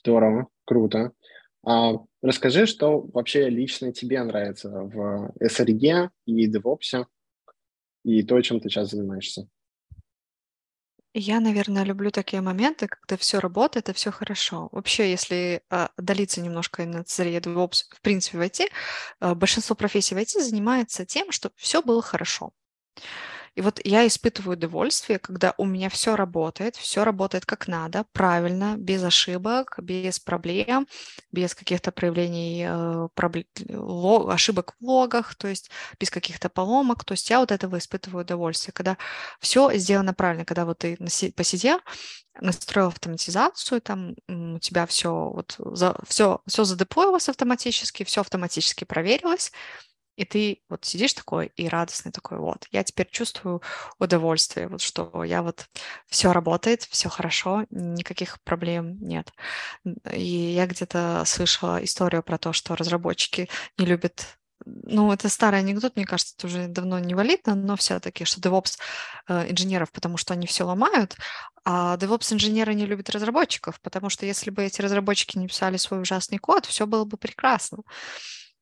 Здорово, 0.01 0.49
круто. 0.65 1.13
А, 1.67 1.95
расскажи, 2.23 2.67
что 2.67 3.01
вообще 3.01 3.49
лично 3.49 3.93
тебе 3.93 4.23
нравится 4.23 4.71
в 4.71 5.33
SRE 5.41 6.11
и 6.27 6.51
DevOps, 6.51 7.07
и 8.05 8.23
то, 8.23 8.41
чем 8.43 8.61
ты 8.61 8.69
сейчас 8.69 8.91
занимаешься. 8.91 9.49
Я, 11.17 11.39
наверное, 11.39 11.85
люблю 11.85 12.11
такие 12.11 12.43
моменты, 12.43 12.89
когда 12.89 13.17
все 13.17 13.39
работает 13.39 13.89
и 13.89 13.93
все 13.93 14.11
хорошо. 14.11 14.69
Вообще, 14.73 15.11
если 15.13 15.63
э, 15.71 15.89
немножко 16.41 16.83
именно 16.83 17.01
от 17.01 17.09
сырья 17.09 17.39
DevOps, 17.39 17.85
в 17.91 18.01
принципе, 18.01 18.39
в 18.39 18.41
IT, 18.41 18.69
э, 19.21 19.35
большинство 19.35 19.77
профессий 19.77 20.17
в 20.17 20.19
IT 20.19 20.41
занимается 20.43 21.07
тем, 21.07 21.31
что 21.31 21.53
все 21.57 21.83
было 21.83 22.03
хорошо. 22.03 22.51
И 23.55 23.61
вот 23.61 23.81
я 23.85 24.07
испытываю 24.07 24.57
удовольствие, 24.57 25.19
когда 25.19 25.55
у 25.59 25.65
меня 25.65 25.89
все 25.89 26.17
работает, 26.17 26.75
все 26.77 27.05
работает 27.05 27.47
как 27.47 27.69
надо, 27.69 28.05
правильно, 28.13 28.77
без 28.77 29.03
ошибок, 29.05 29.79
без 29.81 30.19
проблем, 30.19 30.89
без 31.31 31.55
каких-то 31.55 31.93
проявлений 31.93 32.67
э, 32.69 33.09
проблем, 33.15 33.47
ошибок 34.29 34.75
в 34.81 34.85
логах, 34.85 35.37
то 35.37 35.47
есть 35.47 35.71
без 36.01 36.11
каких-то 36.11 36.49
поломок. 36.49 37.05
То 37.05 37.13
есть 37.13 37.31
я 37.31 37.39
вот 37.39 37.53
этого 37.53 37.79
испытываю 37.79 38.25
удовольствие, 38.25 38.73
когда 38.73 38.97
все 39.41 39.73
сделано 39.75 40.15
правильно, 40.15 40.45
когда 40.45 40.65
вот 40.65 40.79
ты 40.79 40.97
посидел, 41.37 41.79
настроил 42.41 42.89
автоматизацию, 42.89 43.81
там 43.81 44.15
у 44.29 44.59
тебя 44.59 44.87
все 44.87 45.31
вот 45.31 45.55
за, 45.59 45.97
все, 46.09 46.41
все 46.47 46.65
задеплоилось 46.65 47.29
автоматически, 47.29 48.03
все 48.05 48.23
автоматически 48.23 48.85
проверилось, 48.85 49.53
и 50.17 50.25
ты 50.25 50.63
вот 50.69 50.85
сидишь 50.85 51.15
такой 51.15 51.47
и 51.57 51.69
радостный 51.69 52.13
такой, 52.13 52.39
вот, 52.39 52.67
я 52.71 52.85
теперь 52.85 53.09
чувствую 53.11 53.63
удовольствие, 53.99 54.69
вот 54.69 54.81
что 54.81 55.25
я 55.25 55.43
вот 55.43 55.69
все 56.07 56.33
работает, 56.33 56.83
все 56.83 57.09
хорошо, 57.09 57.67
никаких 57.71 58.41
проблем 58.43 58.99
нет. 59.01 59.33
И 60.13 60.23
я 60.23 60.67
где-то 60.67 61.25
слышала 61.27 61.83
историю 61.85 62.23
про 62.23 62.39
то, 62.39 62.53
что 62.53 62.77
разработчики 62.77 63.49
не 63.79 63.87
любят 63.87 64.39
ну, 64.67 65.13
это 65.13 65.29
старый 65.29 65.61
анекдот, 65.61 65.97
мне 65.97 66.07
кажется, 66.07 66.35
это 66.39 66.47
уже 66.47 66.69
давно 66.69 66.99
не 66.99 67.15
валидно, 67.15 67.55
но 67.55 67.77
все-таки, 67.77 68.25
что 68.25 68.41
DevOps 68.41 68.79
э, 69.29 69.51
инженеров, 69.51 69.93
потому 69.93 70.17
что 70.17 70.33
они 70.33 70.47
все 70.47 70.65
ломают, 70.65 71.17
а 71.65 71.97
DevOps 71.97 72.33
инженеры 72.33 72.75
не 72.75 72.87
любят 72.87 73.11
разработчиков, 73.11 73.81
потому 73.81 74.09
что 74.09 74.27
если 74.27 74.51
бы 74.51 74.65
эти 74.65 74.81
разработчики 74.81 75.37
не 75.39 75.49
писали 75.49 75.77
свой 75.77 76.01
ужасный 76.01 76.39
код, 76.39 76.67
все 76.67 76.87
было 76.87 77.05
бы 77.05 77.17
прекрасно. 77.17 77.79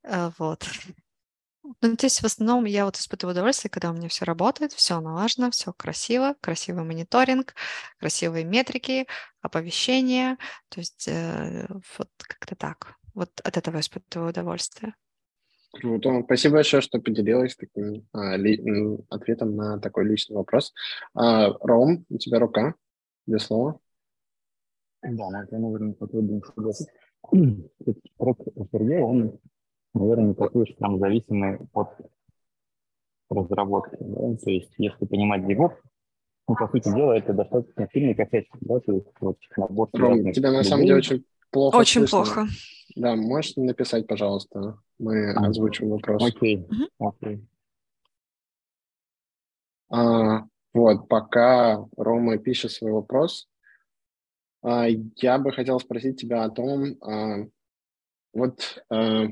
Э, 0.05 0.31
вот. 0.39 0.69
Ну, 1.63 1.97
то 1.97 2.07
есть 2.07 2.21
в 2.21 2.25
основном 2.25 2.65
я 2.65 2.85
вот 2.85 2.97
испытываю 2.97 3.33
удовольствие, 3.33 3.71
когда 3.71 3.91
у 3.91 3.95
меня 3.95 4.09
все 4.09 4.25
работает, 4.25 4.73
все 4.73 5.01
налажено, 5.01 5.51
все 5.51 5.73
красиво, 5.73 6.35
красивый 6.41 6.85
мониторинг, 6.85 7.55
красивые 7.99 8.45
метрики, 8.45 9.07
оповещения. 9.41 10.39
То 10.69 10.81
есть 10.81 11.07
э, 11.07 11.67
вот 11.99 12.09
как-то 12.19 12.57
так. 12.57 12.97
Вот 13.15 13.31
от 13.45 13.57
этого 13.57 13.79
испытываю 13.79 14.31
удовольствие. 14.31 14.95
Круто. 15.73 16.23
Спасибо 16.25 16.55
большое, 16.57 16.83
что 16.83 17.01
поделилась 17.01 17.57
таким 17.57 18.07
а, 18.13 18.37
ли, 18.37 18.63
ответом 19.09 19.57
на 19.57 19.79
такой 19.79 20.05
личный 20.05 20.37
вопрос. 20.37 20.75
А, 21.15 21.49
Ром, 21.61 22.05
у 22.11 22.19
тебя 22.19 22.41
рука, 22.41 22.75
без 23.27 23.45
слова. 23.45 23.79
Да, 25.03 25.47
я, 25.51 25.59
наверное, 25.59 25.95
согласиться. 25.95 26.93
Этот 27.31 27.99
Сергей, 28.71 28.99
он 28.99 29.39
наверное, 29.95 30.29
не 30.29 30.35
такой 30.35 30.63
уж 30.63 30.75
прям 30.77 30.99
зависимый 30.99 31.59
от 31.73 31.89
разработки. 33.31 33.97
Да? 34.01 34.37
То 34.37 34.51
есть, 34.51 34.73
если 34.79 35.05
понимать 35.07 35.43
DevOps, 35.43 35.77
ну, 36.49 36.55
по 36.57 36.69
сути 36.69 36.89
дела, 36.95 37.17
это 37.17 37.33
достаточно 37.33 37.89
сильный 37.93 38.15
косячок, 38.15 38.57
да, 38.61 38.81
то 38.81 38.93
есть 38.93 39.07
вот 39.21 39.39
набор 39.57 39.89
Ром, 39.93 40.33
тебя 40.33 40.51
на 40.51 40.65
самом 40.65 40.85
деле 40.85 40.99
очень 40.99 41.25
плохо 41.51 41.77
Очень 41.77 42.07
слышно. 42.07 42.35
плохо. 42.35 42.47
Да, 42.97 43.15
можешь 43.17 43.57
написать, 43.57 44.07
пожалуйста, 44.07 44.79
мы 44.99 45.33
а, 45.33 45.47
озвучим 45.47 45.91
вопрос. 45.91 46.23
Окей, 46.23 46.67
окей. 46.99 47.47
А, 49.89 50.45
вот, 50.75 51.09
пока 51.09 51.87
Рома 51.97 52.39
пишет 52.39 52.73
свой 52.73 52.93
вопрос, 52.93 53.49
а, 54.63 54.87
я 54.89 55.39
бы 55.39 55.53
хотел 55.53 55.79
спросить 55.81 56.21
тебя 56.21 56.45
о 56.45 56.51
том, 56.51 56.97
а, 57.01 57.47
вот 58.35 58.85
а, 58.91 59.27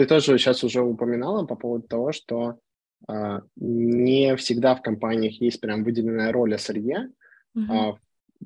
ты 0.00 0.06
тоже 0.06 0.38
сейчас 0.38 0.64
уже 0.64 0.80
упоминала 0.80 1.44
по 1.44 1.56
поводу 1.56 1.86
того, 1.86 2.12
что 2.12 2.58
а, 3.06 3.42
не 3.56 4.34
всегда 4.36 4.74
в 4.74 4.80
компаниях 4.80 5.42
есть 5.42 5.60
прям 5.60 5.84
выделенная 5.84 6.32
роль 6.32 6.54
SRE. 6.54 7.12
Mm-hmm. 7.54 7.66
А, 7.68 7.98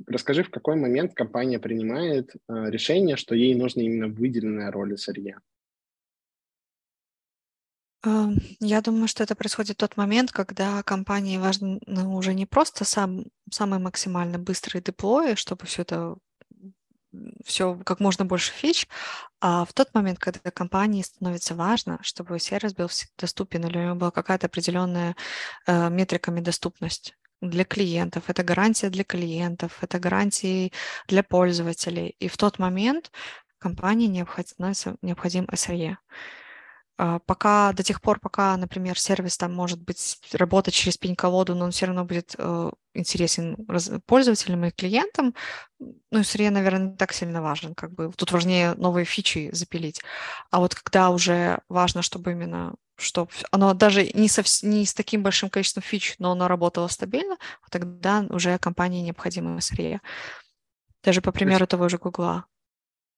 расскажи, 0.08 0.42
в 0.42 0.50
какой 0.50 0.74
момент 0.74 1.14
компания 1.14 1.60
принимает 1.60 2.32
а, 2.48 2.68
решение, 2.70 3.16
что 3.16 3.36
ей 3.36 3.54
нужна 3.54 3.84
именно 3.84 4.08
выделенная 4.08 4.72
роль 4.72 4.94
SRE? 4.94 5.34
Я 8.58 8.80
думаю, 8.82 9.06
что 9.06 9.22
это 9.22 9.36
происходит 9.36 9.76
в 9.76 9.80
тот 9.80 9.96
момент, 9.96 10.32
когда 10.32 10.82
компании 10.82 11.38
важно 11.38 11.78
ну, 11.86 12.16
уже 12.16 12.34
не 12.34 12.46
просто 12.46 12.84
сам, 12.84 13.26
самый 13.48 13.78
максимально 13.78 14.40
быстрый 14.40 14.82
деплой, 14.82 15.36
чтобы 15.36 15.66
все 15.66 15.82
это 15.82 16.16
все 17.44 17.76
как 17.84 18.00
можно 18.00 18.24
больше 18.24 18.52
фич, 18.52 18.88
а 19.40 19.64
в 19.64 19.72
тот 19.72 19.94
момент, 19.94 20.18
когда 20.18 20.50
компании 20.50 21.02
становится 21.02 21.54
важно, 21.54 21.98
чтобы 22.02 22.38
сервис 22.38 22.74
был 22.74 22.88
доступен 23.18 23.64
или 23.66 23.78
у 23.78 23.82
него 23.82 23.94
была 23.94 24.10
какая-то 24.10 24.46
определенная 24.46 25.16
э, 25.66 25.90
метриками 25.90 26.40
доступность 26.40 27.14
для 27.40 27.64
клиентов, 27.64 28.24
это 28.28 28.42
гарантия 28.42 28.88
для 28.90 29.04
клиентов, 29.04 29.78
это 29.82 29.98
гарантии 29.98 30.72
для 31.08 31.22
пользователей. 31.22 32.16
И 32.18 32.28
в 32.28 32.36
тот 32.36 32.58
момент 32.58 33.10
компании 33.58 34.06
необходим, 34.06 34.74
необходим 35.02 35.44
SRE. 35.44 35.96
А, 36.96 37.18
пока 37.20 37.72
до 37.72 37.82
тех 37.82 38.00
пор, 38.00 38.20
пока, 38.20 38.56
например, 38.56 38.98
сервис 38.98 39.36
там 39.36 39.52
может 39.52 39.82
быть 39.82 40.18
работать 40.32 40.74
через 40.74 40.96
пень-колоду, 40.96 41.54
но 41.54 41.64
он 41.64 41.72
все 41.72 41.86
равно 41.86 42.04
будет 42.04 42.36
э, 42.38 42.70
интересен 42.94 43.56
пользователям 44.06 44.64
и 44.64 44.70
клиентам, 44.70 45.34
ну, 45.78 46.20
SRE, 46.20 46.50
наверное, 46.50 46.90
не 46.90 46.96
так 46.96 47.12
сильно 47.12 47.42
важен, 47.42 47.74
как 47.74 47.92
бы 47.92 48.12
тут 48.16 48.30
важнее 48.30 48.74
новые 48.74 49.04
фичи 49.04 49.50
запилить. 49.52 50.00
А 50.50 50.60
вот 50.60 50.74
когда 50.76 51.10
уже 51.10 51.60
важно, 51.68 52.02
чтобы 52.02 52.32
именно 52.32 52.74
чтобы 52.96 53.32
оно 53.50 53.74
даже 53.74 54.04
не, 54.12 54.28
со, 54.28 54.44
не 54.64 54.86
с 54.86 54.94
таким 54.94 55.24
большим 55.24 55.50
количеством 55.50 55.82
фич, 55.82 56.14
но 56.20 56.30
оно 56.30 56.46
работало 56.46 56.86
стабильно, 56.86 57.36
тогда 57.68 58.24
уже 58.30 58.56
компании 58.58 59.02
необходимо 59.02 59.58
SRE. 59.58 59.98
Даже 61.02 61.20
по 61.20 61.32
примеру 61.32 61.66
того 61.66 61.88
же 61.88 61.98
Гугла. 61.98 62.46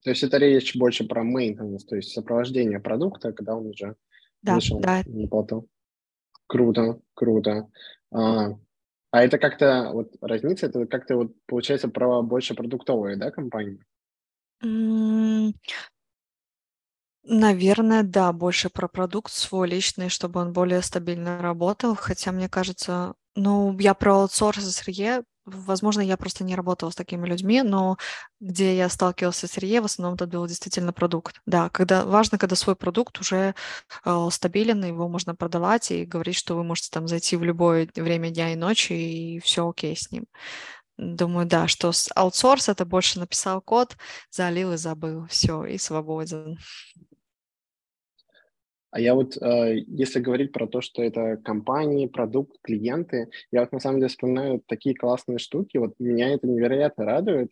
То 0.07 0.11
есть 0.11 0.23
это 0.23 0.37
речь 0.39 0.77
больше 0.77 1.03
про 1.03 1.25
maintenance, 1.25 1.81
то 1.81 1.97
есть 1.97 2.13
сопровождение 2.13 2.79
продукта, 2.79 3.33
когда 3.33 3.57
он 3.57 3.67
уже 3.67 3.97
да, 4.41 4.55
вышел 4.55 4.79
да. 4.79 5.03
на 5.05 5.27
плату. 5.27 5.67
Круто, 6.47 7.01
круто. 7.15 7.69
А, 8.13 8.51
а 9.11 9.25
это 9.25 9.39
как-то 9.39 9.91
вот 9.93 10.15
разница, 10.21 10.67
это 10.67 10.87
как-то 10.87 11.17
вот 11.17 11.33
получается 11.47 11.89
про 11.89 12.23
больше 12.23 12.55
продуктовые, 12.55 13.17
да, 13.17 13.33
компании? 13.33 13.81
Наверное, 17.25 18.05
да, 18.05 18.33
больше 18.33 18.71
про 18.71 18.87
продукт 18.87 19.33
свой 19.33 19.69
личный, 19.69 20.09
чтобы 20.09 20.39
он 20.39 20.53
более 20.53 20.83
стабильно 20.83 21.43
работал. 21.43 21.97
Хотя, 21.97 22.31
мне 22.31 22.49
кажется, 22.49 23.15
ну, 23.35 23.77
я 23.81 23.93
про 23.95 24.21
аутсорс 24.21 24.87
SRE 24.87 25.25
Возможно, 25.47 26.01
я 26.01 26.16
просто 26.16 26.42
не 26.42 26.57
работала 26.57 26.90
с 26.90 26.97
такими 26.97 27.24
людьми, 27.24 27.62
но 27.62 27.99
где 28.40 28.76
я 28.76 28.88
сталкивался 28.88 29.47
с 29.47 29.57
РЕ, 29.59 29.80
в 29.80 29.84
основном 29.84 30.16
это 30.16 30.26
был 30.26 30.44
действительно 30.49 30.92
продукт. 30.92 31.40
Да, 31.47 31.70
когда 31.70 32.05
важно, 32.05 32.36
когда 32.36 32.57
свой 32.57 32.74
продукт 32.74 33.20
уже 33.20 33.55
э, 34.05 34.28
стабилен, 34.32 34.84
его 34.84 35.09
можно 35.09 35.36
продавать 35.36 35.92
и 35.92 36.05
говорить, 36.05 36.34
что 36.34 36.57
вы 36.57 36.64
можете 36.64 36.90
там 36.90 37.07
зайти 37.07 37.36
в 37.36 37.44
любое 37.44 37.88
время 37.94 38.30
дня 38.30 38.53
и 38.53 38.57
ночи, 38.57 38.92
и 38.92 39.38
все 39.38 39.68
окей 39.68 39.97
с 39.97 40.11
ним. 40.11 40.26
Думаю, 40.99 41.47
да, 41.47 41.68
что 41.68 41.92
аутсорс 42.16 42.68
это 42.68 42.84
больше 42.84 43.20
написал 43.20 43.61
код, 43.61 43.97
залил 44.30 44.72
и 44.72 44.76
забыл, 44.76 45.26
все, 45.28 45.64
и 45.64 45.78
свободен. 45.78 46.59
А 48.97 48.99
я 48.99 49.14
вот, 49.14 49.36
э, 49.36 49.80
если 49.88 50.20
говорить 50.20 50.53
про 50.53 50.66
то, 50.66 50.80
что 50.80 51.03
это 51.03 51.36
компании, 51.36 52.07
продукт, 52.07 52.57
клиенты, 52.62 53.28
я 53.53 53.61
вот 53.61 53.70
на 53.72 53.78
самом 53.78 53.99
деле 53.99 54.09
вспоминаю 54.09 54.62
такие 54.66 54.94
классные 54.94 55.36
штуки, 55.36 55.76
вот 55.76 55.92
меня 55.99 56.30
это 56.30 56.47
невероятно 56.47 57.05
радует. 57.05 57.51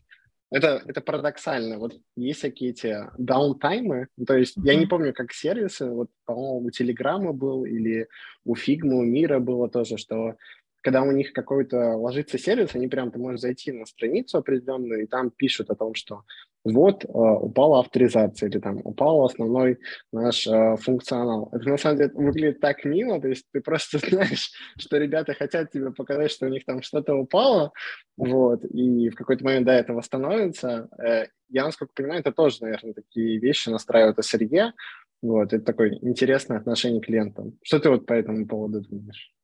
Это, 0.50 0.82
это 0.86 1.02
парадоксально. 1.02 1.78
Вот 1.78 2.00
есть 2.16 2.38
всякие 2.38 2.70
эти 2.70 2.96
даунтаймы, 3.18 4.06
то 4.26 4.38
есть 4.38 4.56
mm-hmm. 4.56 4.66
я 4.66 4.74
не 4.74 4.86
помню, 4.86 5.12
как 5.12 5.34
сервисы, 5.34 5.90
вот, 5.90 6.08
по-моему, 6.24 6.68
у 6.68 6.70
Телеграма 6.70 7.34
был 7.34 7.66
или 7.66 8.08
у 8.46 8.54
Фигма, 8.54 8.94
у 8.94 9.02
Мира 9.02 9.38
было 9.38 9.68
тоже, 9.68 9.98
что 9.98 10.36
когда 10.84 11.02
у 11.02 11.10
них 11.10 11.32
какой-то 11.32 11.96
ложится 11.96 12.38
сервис, 12.38 12.74
они 12.74 12.88
прям, 12.88 13.10
ты 13.10 13.18
можешь 13.18 13.40
зайти 13.40 13.72
на 13.72 13.86
страницу 13.86 14.36
определенную, 14.36 15.04
и 15.04 15.06
там 15.06 15.30
пишут 15.30 15.70
о 15.70 15.74
том, 15.74 15.94
что 15.94 16.24
вот 16.62 17.04
э, 17.04 17.08
упала 17.08 17.80
авторизация 17.80 18.50
или 18.50 18.58
там 18.58 18.80
упал 18.84 19.24
основной 19.24 19.78
наш 20.12 20.46
э, 20.46 20.76
функционал. 20.76 21.48
Это 21.52 21.70
на 21.70 21.78
самом 21.78 21.96
деле 21.96 22.10
выглядит 22.12 22.60
так 22.60 22.84
мило, 22.84 23.18
то 23.18 23.28
есть 23.28 23.46
ты 23.50 23.62
просто 23.62 23.98
знаешь, 24.10 24.52
что 24.78 24.98
ребята 24.98 25.32
хотят 25.32 25.72
тебе 25.72 25.90
показать, 25.90 26.30
что 26.30 26.46
у 26.46 26.50
них 26.50 26.66
там 26.66 26.82
что-то 26.82 27.14
упало, 27.14 27.72
вот, 28.18 28.62
и 28.66 29.08
в 29.08 29.14
какой-то 29.14 29.42
момент, 29.42 29.64
да, 29.64 29.74
это 29.74 29.94
восстановится. 29.94 30.88
Э, 31.02 31.28
я, 31.48 31.64
насколько 31.64 31.94
понимаю, 31.94 32.20
это 32.20 32.30
тоже, 32.30 32.58
наверное, 32.60 32.92
такие 32.92 33.38
вещи 33.38 33.70
настраивают 33.70 34.18
SRE, 34.18 34.72
вот, 35.22 35.54
это 35.54 35.64
такое 35.64 35.98
интересное 36.02 36.58
отношение 36.58 37.00
к 37.00 37.06
клиентам. 37.06 37.58
Что 37.62 37.78
ты 37.78 37.88
вот 37.88 38.04
по 38.04 38.12
этому 38.12 38.46
поводу 38.46 38.82
думаешь? 38.82 39.34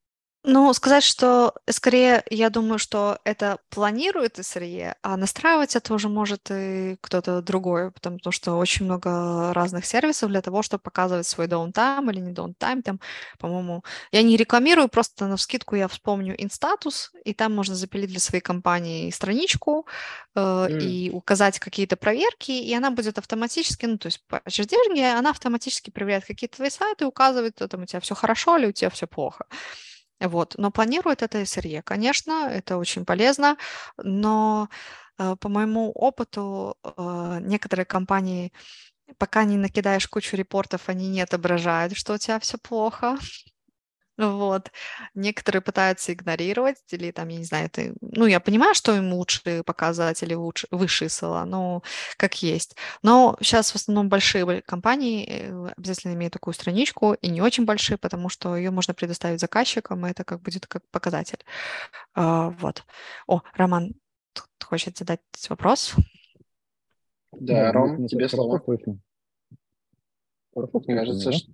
Ну, 0.43 0.73
сказать, 0.73 1.03
что 1.03 1.53
скорее, 1.69 2.23
я 2.31 2.49
думаю, 2.49 2.79
что 2.79 3.19
это 3.25 3.59
планирует 3.69 4.39
SRE, 4.39 4.95
а 5.03 5.17
настраивать 5.19 5.77
это 5.77 5.93
уже 5.93 6.09
может 6.09 6.51
и 6.51 6.97
кто-то 7.03 7.43
другой, 7.43 7.91
потому 7.91 8.19
что 8.31 8.57
очень 8.57 8.87
много 8.87 9.53
разных 9.53 9.85
сервисов 9.85 10.31
для 10.31 10.41
того, 10.41 10.63
чтобы 10.63 10.81
показывать 10.81 11.27
свой 11.27 11.47
downtime 11.47 12.11
или 12.11 12.21
не 12.21 12.33
downtime. 12.33 12.81
Там, 12.81 13.01
по-моему, 13.39 13.85
я 14.13 14.23
не 14.23 14.39
рекламирую, 14.39 14.89
просто 14.89 15.27
на 15.27 15.37
вскидку 15.37 15.77
я 15.77 15.89
вспомню 15.89 16.35
InStatus, 16.35 17.11
и 17.23 17.35
там 17.35 17.55
можно 17.55 17.75
запилить 17.75 18.09
для 18.09 18.21
своей 18.21 18.43
компании 18.43 19.11
страничку 19.11 19.87
э, 20.35 20.41
mm. 20.41 20.81
и 20.81 21.11
указать 21.11 21.59
какие-то 21.59 21.97
проверки, 21.97 22.53
и 22.53 22.75
она 22.75 22.91
будет 22.91 23.19
автоматически, 23.19 23.85
ну, 23.85 23.99
то 23.99 24.07
есть 24.07 24.25
по 24.27 24.37
HDR, 24.47 25.19
она 25.19 25.31
автоматически 25.31 25.91
проверяет 25.91 26.25
какие-то 26.25 26.57
твои 26.57 26.71
сайты, 26.71 27.05
указывает, 27.05 27.57
там 27.57 27.83
у 27.83 27.85
тебя 27.85 28.01
все 28.01 28.15
хорошо 28.15 28.57
или 28.57 28.69
у 28.69 28.73
тебя 28.73 28.89
все 28.89 29.07
плохо. 29.07 29.45
Вот. 30.21 30.55
Но 30.59 30.71
планирует 30.71 31.23
это 31.23 31.39
SRE. 31.43 31.83
Конечно, 31.83 32.49
это 32.51 32.77
очень 32.77 33.05
полезно, 33.05 33.57
но 33.97 34.69
э, 35.19 35.37
по 35.41 35.49
моему 35.49 35.91
опыту 35.93 36.77
э, 36.85 37.39
некоторые 37.43 37.87
компании, 37.87 38.53
пока 39.19 39.45
не 39.45 39.57
накидаешь 39.57 40.09
кучу 40.09 40.37
репортов, 40.37 40.89
они 40.89 41.09
не 41.09 41.23
отображают, 41.23 41.97
что 41.97 42.15
у 42.15 42.19
тебя 42.19 42.39
все 42.41 42.59
плохо. 42.59 43.19
Вот. 44.21 44.71
Некоторые 45.15 45.63
пытаются 45.63 46.13
игнорировать, 46.13 46.77
или 46.91 47.11
там, 47.11 47.29
я 47.29 47.39
не 47.39 47.45
знаю, 47.45 47.67
это, 47.67 47.95
ну, 48.03 48.27
я 48.27 48.39
понимаю, 48.39 48.75
что 48.75 48.95
им 48.95 49.15
лучше 49.15 49.63
показатели, 49.65 50.35
лучше, 50.35 50.67
высшие 50.71 51.09
СЛА, 51.09 51.47
но 51.47 51.83
как 52.19 52.43
есть. 52.43 52.77
Но 53.03 53.39
сейчас 53.41 53.73
в 53.73 53.77
основном 53.77 54.11
большие 54.11 54.61
компании 54.61 55.27
э, 55.27 55.73
обязательно 55.77 56.13
имеют 56.13 56.35
такую 56.35 56.53
страничку, 56.53 57.15
и 57.15 57.31
не 57.31 57.41
очень 57.41 57.65
большие, 57.65 57.97
потому 57.97 58.29
что 58.29 58.57
ее 58.57 58.71
можно 58.71 58.93
предоставить 58.93 59.41
заказчикам, 59.41 60.07
и 60.07 60.11
это 60.11 60.23
как 60.25 60.43
будет 60.43 60.67
как 60.67 60.83
показатель. 60.91 61.43
А, 62.15 62.51
вот. 62.51 62.85
О, 63.27 63.41
Роман 63.55 63.95
хочет 64.63 64.99
задать 64.99 65.21
вопрос. 65.49 65.95
Да, 67.33 67.73
Ром, 67.73 68.07
тебе 68.07 68.29
слово. 68.29 68.63
Мне 68.67 68.99
кажется, 70.97 71.33
что 71.33 71.53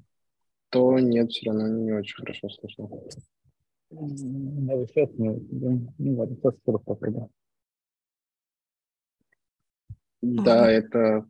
то 0.71 0.99
нет, 0.99 1.31
все 1.31 1.51
равно 1.51 1.69
не 1.69 1.93
очень 1.93 2.17
хорошо 2.17 2.49
слышно. 2.49 2.89
Да, 3.91 4.87
сейчас 4.87 5.11
не, 5.19 5.31
ну 5.99 6.19
ладно, 6.19 6.37
сейчас 6.37 6.57
скоро 6.59 6.79
попробуем. 6.79 7.29
Да, 10.23 10.71
это 10.71 11.27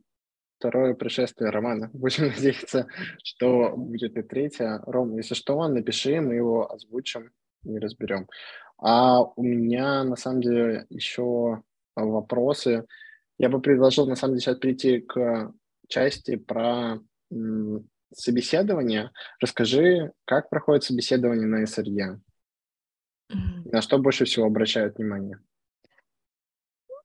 второе 0.58 0.94
пришествие 0.94 1.50
романа. 1.50 1.90
Будем 1.92 2.28
надеяться, 2.28 2.86
что 3.22 3.74
будет 3.76 4.16
и 4.16 4.22
третье. 4.22 4.82
Ром, 4.86 5.16
если 5.16 5.34
что, 5.34 5.66
напиши, 5.68 6.20
мы 6.20 6.34
его 6.34 6.72
озвучим 6.72 7.30
и 7.64 7.78
разберем. 7.78 8.28
А 8.78 9.22
у 9.22 9.42
меня, 9.42 10.04
на 10.04 10.16
самом 10.16 10.42
деле, 10.42 10.86
еще 10.88 11.62
вопросы. 11.94 12.86
Я 13.38 13.48
бы 13.48 13.60
предложил, 13.60 14.06
на 14.06 14.16
самом 14.16 14.34
деле, 14.34 14.40
сейчас 14.40 14.58
перейти 14.58 15.00
к 15.00 15.52
части 15.88 16.36
про 16.36 17.00
собеседование. 18.14 19.10
Расскажи, 19.40 20.12
как 20.24 20.50
проходит 20.50 20.84
собеседование 20.84 21.46
на 21.46 21.64
SRE? 21.64 22.20
Mm-hmm. 23.32 23.70
На 23.72 23.82
что 23.82 23.98
больше 23.98 24.24
всего 24.24 24.46
обращают 24.46 24.98
внимание? 24.98 25.38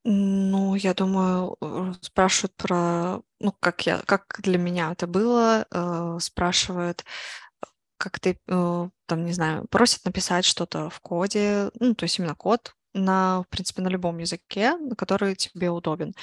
Ну, 0.04 0.76
я 0.76 0.94
думаю, 0.96 1.58
э, 1.62 1.94
спрашивают 2.02 2.56
про, 2.56 3.22
ну, 3.40 3.52
как 3.60 3.86
я, 3.86 4.00
как 4.00 4.40
для 4.42 4.58
меня 4.58 4.92
это 4.92 5.06
было, 5.06 5.68
э, 5.70 6.18
спрашивают, 6.20 7.06
как 7.98 8.20
ты, 8.20 8.40
э, 8.48 8.90
там, 9.06 9.26
не 9.26 9.34
знаю, 9.34 9.68
просят 9.70 10.04
написать 10.06 10.46
что-то 10.46 10.90
в 10.90 11.00
коде, 11.02 11.70
ну, 11.80 11.94
то 11.94 12.06
есть 12.06 12.18
именно 12.18 12.34
код, 12.34 12.74
на, 12.94 13.44
в 13.44 13.48
принципе, 13.50 13.82
на 13.82 13.88
любом 13.88 14.18
языке, 14.18 14.76
который 14.98 15.36
тебе 15.36 15.70
удобен. 15.70 16.14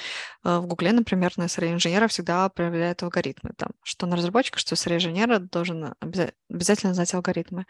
Э, 0.43 0.59
в 0.59 0.67
Гугле, 0.67 0.91
например, 0.91 1.33
на 1.37 1.43
SRE-инженера 1.43 2.07
всегда 2.07 2.49
проверяют 2.49 3.03
алгоритмы. 3.03 3.51
Там, 3.57 3.69
что 3.83 4.05
на 4.05 4.15
разработчика, 4.15 4.59
что 4.59 4.75
SRE-инженера 4.75 5.39
должен 5.39 5.93
обязательно 6.49 6.93
знать 6.93 7.13
алгоритмы. 7.13 7.65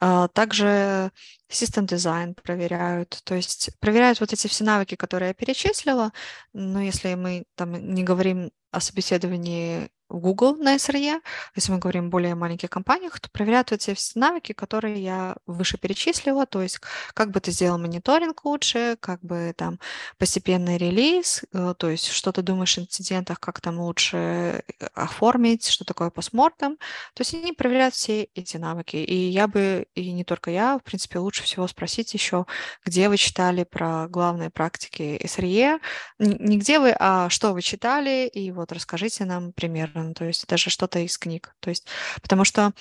А, 0.00 0.28
также 0.28 1.10
System 1.50 1.86
дизайн 1.86 2.34
проверяют, 2.34 3.20
то 3.24 3.34
есть 3.34 3.70
проверяют 3.80 4.20
вот 4.20 4.32
эти 4.32 4.46
все 4.46 4.64
навыки, 4.64 4.96
которые 4.96 5.28
я 5.28 5.34
перечислила, 5.34 6.12
но 6.52 6.80
если 6.80 7.14
мы 7.14 7.44
там 7.54 7.72
не 7.72 8.04
говорим 8.04 8.50
о 8.70 8.80
собеседовании 8.80 9.90
в 10.08 10.20
Google 10.20 10.56
на 10.56 10.76
SRE, 10.76 11.20
если 11.54 11.72
мы 11.72 11.78
говорим 11.78 12.06
о 12.06 12.08
более 12.08 12.34
маленьких 12.34 12.70
компаниях, 12.70 13.20
то 13.20 13.28
проверяют 13.30 13.72
эти 13.72 13.94
все 13.94 14.18
навыки, 14.18 14.52
которые 14.52 15.02
я 15.02 15.36
выше 15.46 15.76
перечислила, 15.78 16.46
то 16.46 16.62
есть 16.62 16.80
как 17.14 17.30
бы 17.30 17.40
ты 17.40 17.50
сделал 17.50 17.78
мониторинг 17.78 18.44
лучше, 18.44 18.96
как 19.00 19.20
бы 19.20 19.52
там 19.56 19.78
постепенный 20.16 20.78
релиз, 20.78 21.44
э, 21.52 21.74
то 21.76 21.90
есть 21.90 22.06
что 22.06 22.32
ты 22.32 22.42
думаешь 22.42 22.78
о 22.78 22.82
инцидентах, 22.82 23.38
как 23.38 23.60
там 23.60 23.78
лучше 23.80 24.16
э, 24.16 24.86
оформить, 24.94 25.66
что 25.66 25.84
такое 25.84 26.10
постмортем, 26.10 26.76
то 27.14 27.20
есть 27.20 27.34
они 27.34 27.52
проверяют 27.52 27.94
все 27.94 28.24
эти 28.34 28.56
навыки, 28.56 28.96
и 28.96 29.14
я 29.14 29.46
бы, 29.46 29.86
и 29.94 30.12
не 30.12 30.24
только 30.24 30.50
я, 30.50 30.78
в 30.78 30.82
принципе, 30.84 31.18
лучше 31.18 31.42
всего 31.42 31.68
спросить 31.68 32.14
еще, 32.14 32.46
где 32.84 33.08
вы 33.10 33.18
читали 33.18 33.64
про 33.64 34.08
главные 34.08 34.48
практики 34.50 35.20
SRE, 35.22 35.80
не 36.18 36.58
где 36.58 36.78
вы, 36.78 36.94
а 36.98 37.28
что 37.28 37.52
вы 37.52 37.60
читали, 37.60 38.26
и 38.26 38.50
вот 38.52 38.67
расскажите 38.74 39.24
нам 39.24 39.52
примерно 39.52 40.14
то 40.14 40.24
есть 40.24 40.46
даже 40.46 40.70
что-то 40.70 40.98
из 41.00 41.18
книг. 41.18 41.54
То 41.60 41.70
есть, 41.70 41.86
потому 42.22 42.44
что 42.44 42.72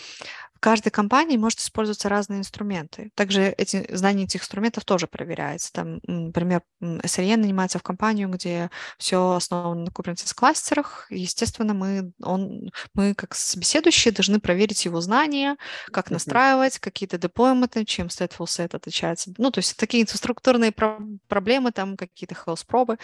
в 0.57 0.59
каждой 0.59 0.89
компании 0.89 1.37
может 1.37 1.59
использоваться 1.59 2.09
разные 2.09 2.39
инструменты. 2.39 3.11
Также 3.13 3.49
эти, 3.59 3.85
знание 3.95 4.25
этих 4.25 4.41
инструментов 4.41 4.85
тоже 4.85 5.05
проверяется. 5.05 5.71
Там, 5.71 5.99
например, 6.07 6.63
SRE 6.81 7.35
нанимается 7.35 7.77
в 7.77 7.83
компанию, 7.83 8.27
где 8.29 8.71
все 8.97 9.33
основано 9.33 9.83
на 9.83 9.89
Kubernetes 9.89 10.33
кластерах. 10.33 11.05
Естественно, 11.11 11.75
мы, 11.75 12.11
он, 12.23 12.71
мы 12.95 13.13
как 13.13 13.35
собеседующие 13.35 14.11
должны 14.11 14.39
проверить 14.39 14.83
его 14.85 14.99
знания, 14.99 15.57
как 15.91 16.09
настраивать, 16.09 16.79
какие-то 16.79 17.19
деплойменты, 17.19 17.85
чем 17.85 18.07
stateful 18.07 18.47
set 18.47 18.75
отличается. 18.75 19.33
Ну, 19.37 19.51
то 19.51 19.59
есть 19.59 19.77
такие 19.77 20.01
инфраструктурные 20.01 20.71
про- 20.71 20.97
проблемы, 21.27 21.71
там 21.71 21.95
какие-то 21.95 22.33
health 22.33 22.65
пробы. 22.65 22.97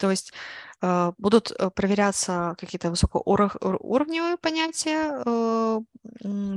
То 0.00 0.10
есть 0.10 0.32
э, 0.80 1.12
будут 1.18 1.52
э, 1.52 1.70
проверяться 1.70 2.56
какие-то 2.58 2.90
высокоуровневые 2.90 4.38
понятия 4.38 5.22
э, 5.24 5.80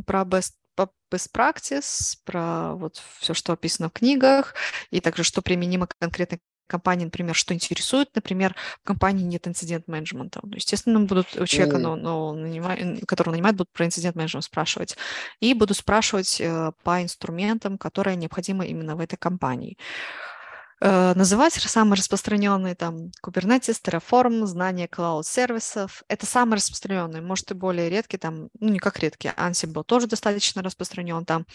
про 0.05 0.21
best 0.21 0.53
best 1.11 1.29
practice, 1.31 2.17
про 2.25 2.73
вот 2.73 2.99
все, 3.19 3.35
что 3.35 3.53
описано 3.53 3.89
в 3.89 3.93
книгах, 3.93 4.55
и 4.89 4.99
также 4.99 5.23
что 5.23 5.43
применимо 5.43 5.85
к 5.85 5.95
конкретной 5.99 6.39
компании, 6.65 7.05
например, 7.05 7.35
что 7.35 7.53
интересует, 7.53 8.09
например, 8.15 8.55
в 8.81 8.87
компании 8.87 9.23
нет 9.23 9.47
инцидент 9.47 9.87
менеджмента. 9.87 10.39
Ну, 10.41 10.55
естественно, 10.55 10.99
будут 11.01 11.35
у 11.39 11.45
человека, 11.45 11.77
mm. 11.77 11.95
но, 11.95 11.95
но, 11.95 13.05
которого 13.05 13.33
нанимают, 13.35 13.57
будут 13.57 13.71
про 13.71 13.85
инцидент 13.85 14.15
менеджмент 14.15 14.45
спрашивать. 14.45 14.97
И 15.39 15.53
будут 15.53 15.77
спрашивать 15.77 16.41
э, 16.41 16.71
по 16.83 17.03
инструментам, 17.03 17.77
которые 17.77 18.15
необходимы 18.15 18.65
именно 18.65 18.95
в 18.95 19.01
этой 19.01 19.17
компании. 19.17 19.77
Э, 20.85 21.13
называть 21.15 21.53
самые 21.53 21.97
распространенные 21.97 22.75
там 22.75 23.09
Kubernetes, 23.25 23.81
Terraform, 23.81 24.45
знание 24.45 24.87
cloud-сервисов. 24.87 26.03
Это 26.09 26.25
самые 26.25 26.57
распространенные, 26.57 27.21
может 27.21 27.51
и 27.51 27.53
более 27.53 27.89
редкие, 27.89 28.19
там, 28.19 28.49
ну 28.59 28.67
не 28.69 28.79
как 28.79 28.99
редкие, 28.99 29.33
Ansible 29.37 29.85
тоже 29.85 30.07
достаточно 30.07 30.61
распространен 30.61 31.23
там. 31.23 31.45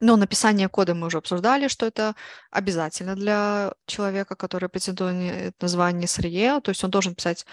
Но 0.00 0.16
написание 0.16 0.68
кода 0.68 0.94
мы 0.94 1.06
уже 1.06 1.18
обсуждали, 1.18 1.68
что 1.68 1.86
это 1.86 2.14
обязательно 2.50 3.16
для 3.16 3.72
человека, 3.86 4.36
который 4.36 4.68
претендует 4.68 5.54
на 5.58 5.68
звание 5.68 6.06
SRE, 6.06 6.60
то 6.60 6.70
есть 6.70 6.84
он 6.84 6.90
должен 6.90 7.14
писать 7.14 7.46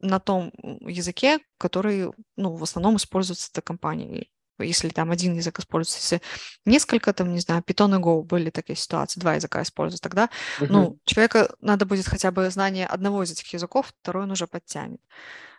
на 0.00 0.20
том 0.20 0.52
языке, 0.82 1.38
который 1.56 2.10
ну, 2.36 2.56
в 2.56 2.62
основном 2.62 2.96
используется 2.96 3.48
этой 3.50 3.62
компанией 3.62 4.30
если 4.58 4.88
там 4.88 5.10
один 5.10 5.34
язык 5.34 5.58
используется, 5.58 6.16
если 6.16 6.26
несколько, 6.64 7.12
там, 7.12 7.32
не 7.32 7.40
знаю, 7.40 7.62
Python 7.62 7.98
и 7.98 8.02
Go 8.02 8.22
были 8.22 8.50
такие 8.50 8.76
ситуации, 8.76 9.20
два 9.20 9.34
языка 9.34 9.62
используют, 9.62 10.02
тогда, 10.02 10.30
uh-huh. 10.60 10.66
ну, 10.68 10.98
человека 11.04 11.54
надо 11.60 11.86
будет 11.86 12.06
хотя 12.06 12.30
бы 12.30 12.50
знание 12.50 12.86
одного 12.86 13.22
из 13.22 13.32
этих 13.32 13.52
языков, 13.52 13.92
второй 14.00 14.24
он 14.24 14.30
уже 14.30 14.46
подтянет. 14.46 15.00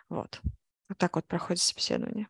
Вот. 0.08 0.40
Вот 0.88 0.98
так 0.98 1.16
вот 1.16 1.24
проходит 1.24 1.62
собеседование. 1.62 2.28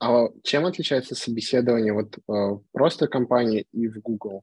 А 0.00 0.28
чем 0.42 0.66
отличается 0.66 1.14
собеседование 1.14 1.92
вот 1.92 2.18
э, 2.18 2.58
просто 2.72 3.06
компании 3.06 3.66
и 3.72 3.86
в 3.86 4.00
Google? 4.00 4.42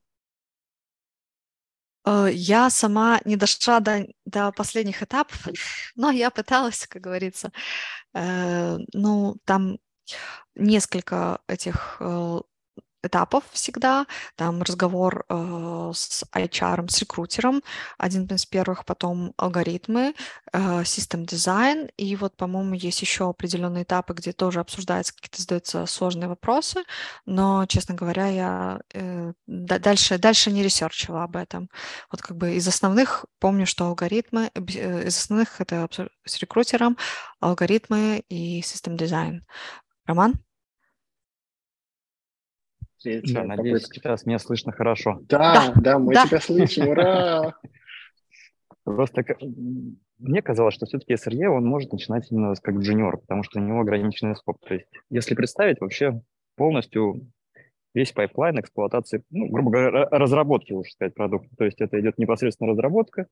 Э, 2.05 2.29
я 2.31 2.69
сама 2.69 3.19
не 3.25 3.35
дошла 3.35 3.79
до, 3.79 4.07
до 4.25 4.51
последних 4.51 5.03
этапов, 5.03 5.47
но 5.95 6.11
я 6.11 6.29
пыталась, 6.29 6.87
как 6.87 7.01
говорится. 7.01 7.51
Э, 8.13 8.77
ну, 8.93 9.35
там 9.45 9.79
несколько 10.55 11.39
этих 11.47 11.97
э, 11.99 12.39
этапов 13.03 13.43
всегда. 13.51 14.05
Там 14.35 14.61
разговор 14.61 15.25
э, 15.29 15.91
с 15.93 16.23
HR, 16.33 16.89
с 16.89 16.99
рекрутером, 16.99 17.61
один 17.97 18.25
из 18.25 18.45
первых, 18.45 18.85
потом 18.85 19.33
алгоритмы, 19.37 20.13
э, 20.53 20.83
дизайн. 21.13 21.89
И 21.97 22.15
вот, 22.15 22.35
по-моему, 22.35 22.73
есть 22.73 23.01
еще 23.01 23.29
определенные 23.29 23.83
этапы, 23.83 24.13
где 24.13 24.31
тоже 24.31 24.59
обсуждаются 24.59 25.13
какие-то, 25.13 25.41
задаются 25.41 25.85
сложные 25.85 26.27
вопросы. 26.27 26.83
Но, 27.25 27.65
честно 27.67 27.95
говоря, 27.95 28.27
я 28.27 28.79
э, 28.93 29.33
дальше, 29.47 30.17
дальше 30.17 30.51
не 30.51 30.63
ресерчила 30.63 31.23
об 31.23 31.35
этом. 31.35 31.69
Вот 32.11 32.21
как 32.21 32.37
бы 32.37 32.55
из 32.55 32.67
основных 32.67 33.25
помню, 33.39 33.65
что 33.65 33.85
алгоритмы, 33.85 34.51
э, 34.53 35.07
из 35.07 35.17
основных 35.17 35.61
это 35.61 35.87
с 36.25 36.37
рекрутером, 36.39 36.97
алгоритмы 37.39 38.23
и 38.29 38.61
system 38.61 38.97
design. 38.97 39.45
Роман? 40.09 40.33
Да, 43.03 43.43
надеюсь, 43.43 43.83
сейчас 43.83 44.25
меня 44.25 44.39
слышно 44.39 44.71
хорошо. 44.71 45.19
Да, 45.29 45.71
да, 45.75 45.81
да 45.81 45.99
мы 45.99 46.15
да. 46.15 46.25
тебя 46.25 46.39
слышим, 46.41 46.87
ура! 46.87 47.53
Просто 48.83 49.23
мне 50.17 50.41
казалось, 50.41 50.73
что 50.73 50.87
все-таки 50.87 51.13
SRE, 51.13 51.45
он 51.45 51.63
может 51.63 51.91
начинать 51.91 52.29
именно 52.31 52.55
как 52.55 52.77
джуниор, 52.77 53.19
потому 53.19 53.43
что 53.43 53.59
у 53.59 53.63
него 53.63 53.81
ограниченный 53.81 54.35
scope. 54.35 54.57
То 54.65 54.73
есть, 54.73 54.87
если 55.11 55.35
представить 55.35 55.79
вообще 55.79 56.23
полностью 56.55 57.31
весь 57.93 58.11
pipeline 58.11 58.59
эксплуатации, 58.59 59.23
ну, 59.29 59.47
грубо 59.47 59.69
говоря, 59.69 60.05
разработки, 60.09 60.73
лучше 60.73 60.93
сказать, 60.93 61.13
продукта. 61.13 61.55
То 61.55 61.65
есть 61.65 61.79
это 61.81 61.99
идет 61.99 62.17
непосредственно 62.17 62.71
разработка, 62.71 63.27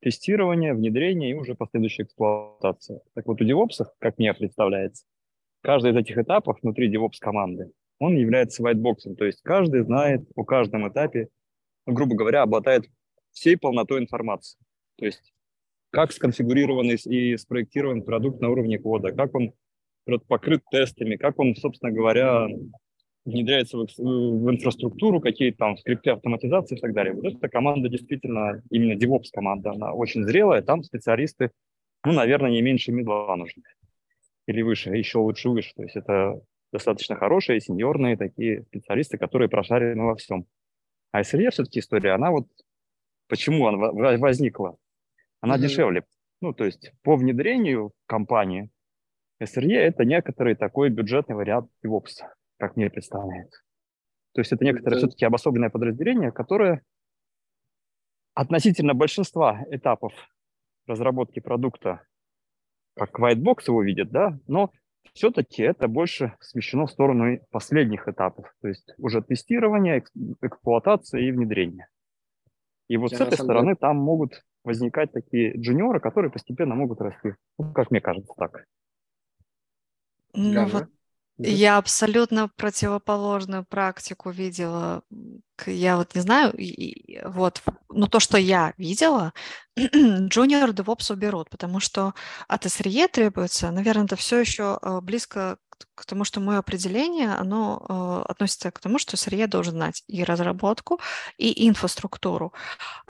тестирование, 0.00 0.74
внедрение 0.74 1.30
и 1.30 1.34
уже 1.34 1.54
последующая 1.54 2.02
эксплуатация. 2.02 3.00
Так 3.14 3.26
вот, 3.26 3.40
у 3.40 3.44
DevOps, 3.44 3.86
как 4.00 4.18
мне 4.18 4.34
представляется, 4.34 5.04
каждый 5.66 5.90
из 5.90 5.96
этих 5.96 6.16
этапов 6.16 6.58
внутри 6.62 6.94
DevOps 6.94 7.18
команды 7.18 7.72
он 7.98 8.14
является 8.14 8.62
whitebox, 8.62 9.16
то 9.18 9.24
есть 9.24 9.42
каждый 9.42 9.82
знает 9.82 10.22
о 10.36 10.44
каждом 10.44 10.88
этапе, 10.88 11.28
ну, 11.86 11.92
грубо 11.92 12.14
говоря, 12.14 12.42
обладает 12.42 12.84
всей 13.32 13.56
полнотой 13.56 14.00
информации. 14.00 14.60
То 14.96 15.06
есть 15.06 15.32
как 15.90 16.12
сконфигурирован 16.12 16.90
и 16.90 17.36
спроектирован 17.36 18.02
продукт 18.02 18.40
на 18.40 18.50
уровне 18.50 18.78
кода, 18.78 19.10
как 19.10 19.34
он 19.34 19.54
покрыт 20.28 20.62
тестами, 20.70 21.16
как 21.16 21.38
он, 21.40 21.56
собственно 21.56 21.90
говоря, 21.90 22.46
внедряется 23.24 23.76
в, 23.78 23.86
в 23.98 24.50
инфраструктуру, 24.50 25.20
какие 25.20 25.50
там 25.50 25.76
скрипты 25.78 26.10
автоматизации 26.10 26.76
и 26.76 26.80
так 26.80 26.92
далее. 26.94 27.12
Вот 27.12 27.34
эта 27.34 27.48
команда 27.48 27.88
действительно, 27.88 28.62
именно 28.70 28.96
DevOps 28.96 29.30
команда, 29.32 29.72
она 29.72 29.92
очень 29.92 30.22
зрелая, 30.22 30.62
там 30.62 30.84
специалисты, 30.84 31.50
ну, 32.04 32.12
наверное, 32.12 32.52
не 32.52 32.62
меньше 32.62 32.92
медла 32.92 33.34
нужны. 33.34 33.64
Или 34.46 34.62
выше, 34.62 34.90
еще 34.90 35.18
лучше 35.18 35.50
выше. 35.50 35.72
То 35.74 35.82
есть 35.82 35.96
это 35.96 36.40
достаточно 36.72 37.16
хорошие, 37.16 37.60
сеньорные 37.60 38.16
такие 38.16 38.62
специалисты, 38.64 39.18
которые 39.18 39.48
прошарены 39.48 40.04
во 40.04 40.16
всем. 40.16 40.46
А 41.12 41.22
SRE 41.22 41.50
все-таки 41.50 41.80
история, 41.80 42.12
она 42.12 42.30
вот, 42.30 42.46
почему 43.28 43.66
она 43.66 43.90
возникла? 44.18 44.76
Она 45.40 45.56
mm-hmm. 45.56 45.60
дешевле. 45.60 46.04
Ну, 46.40 46.52
то 46.52 46.64
есть 46.64 46.92
по 47.02 47.16
внедрению 47.16 47.92
компании 48.06 48.70
SRE 49.42 49.74
это 49.74 50.04
некоторый 50.04 50.54
такой 50.54 50.90
бюджетный 50.90 51.34
вариант 51.34 51.70
DevOps, 51.84 52.24
как 52.58 52.76
мне 52.76 52.90
представляется. 52.90 53.62
То 54.32 54.40
есть 54.40 54.52
это 54.52 54.64
некоторое 54.64 54.96
mm-hmm. 54.96 54.98
все-таки 54.98 55.24
обособленное 55.24 55.70
подразделение, 55.70 56.30
которое 56.30 56.82
относительно 58.34 58.92
большинства 58.92 59.64
этапов 59.70 60.12
разработки 60.86 61.40
продукта, 61.40 62.02
как 62.96 63.18
white 63.18 63.42
box 63.42 63.64
его 63.66 63.82
видят, 63.82 64.10
да, 64.10 64.38
но 64.46 64.70
все-таки 65.12 65.62
это 65.62 65.88
больше 65.88 66.34
смещено 66.40 66.86
в 66.86 66.90
сторону 66.90 67.38
последних 67.50 68.08
этапов, 68.08 68.52
то 68.60 68.68
есть 68.68 68.94
уже 68.98 69.22
тестирования, 69.22 70.04
эксплуатации 70.42 71.28
и 71.28 71.32
внедрения. 71.32 71.88
И 72.88 72.96
вот 72.96 73.12
Я 73.12 73.18
с 73.18 73.20
этой 73.20 73.34
стороны 73.34 73.68
деле... 73.68 73.76
там 73.76 73.96
могут 73.96 74.44
возникать 74.64 75.12
такие 75.12 75.56
джуниоры, 75.56 76.00
которые 76.00 76.30
постепенно 76.30 76.74
могут 76.74 77.00
расти. 77.00 77.34
Ну, 77.58 77.72
как 77.72 77.90
мне 77.90 78.00
кажется, 78.00 78.32
так. 78.36 78.64
Ну, 80.34 80.66
вот 80.66 80.88
я 81.38 81.78
абсолютно 81.78 82.48
противоположную 82.48 83.64
практику 83.64 84.30
видела. 84.30 85.02
Я 85.66 85.96
вот 85.96 86.14
не 86.14 86.20
знаю, 86.20 86.54
вот, 87.24 87.62
но 87.88 88.06
то, 88.06 88.20
что 88.20 88.38
я 88.38 88.74
видела, 88.78 89.32
junior 89.78 90.72
DevOps 90.72 91.12
уберут, 91.12 91.50
потому 91.50 91.80
что 91.80 92.14
от 92.48 92.66
SRE 92.66 93.08
требуется, 93.08 93.70
наверное, 93.70 94.04
это 94.04 94.16
все 94.16 94.38
еще 94.40 94.78
э, 94.80 95.00
близко 95.02 95.58
к 95.94 96.06
тому, 96.06 96.24
что 96.24 96.40
мое 96.40 96.58
определение, 96.58 97.32
оно 97.34 97.84
э, 97.88 98.30
относится 98.30 98.70
к 98.70 98.78
тому, 98.78 98.98
что 98.98 99.16
SRE 99.16 99.46
должен 99.46 99.74
знать 99.74 100.02
и 100.06 100.24
разработку, 100.24 101.00
и 101.38 101.68
инфраструктуру. 101.68 102.52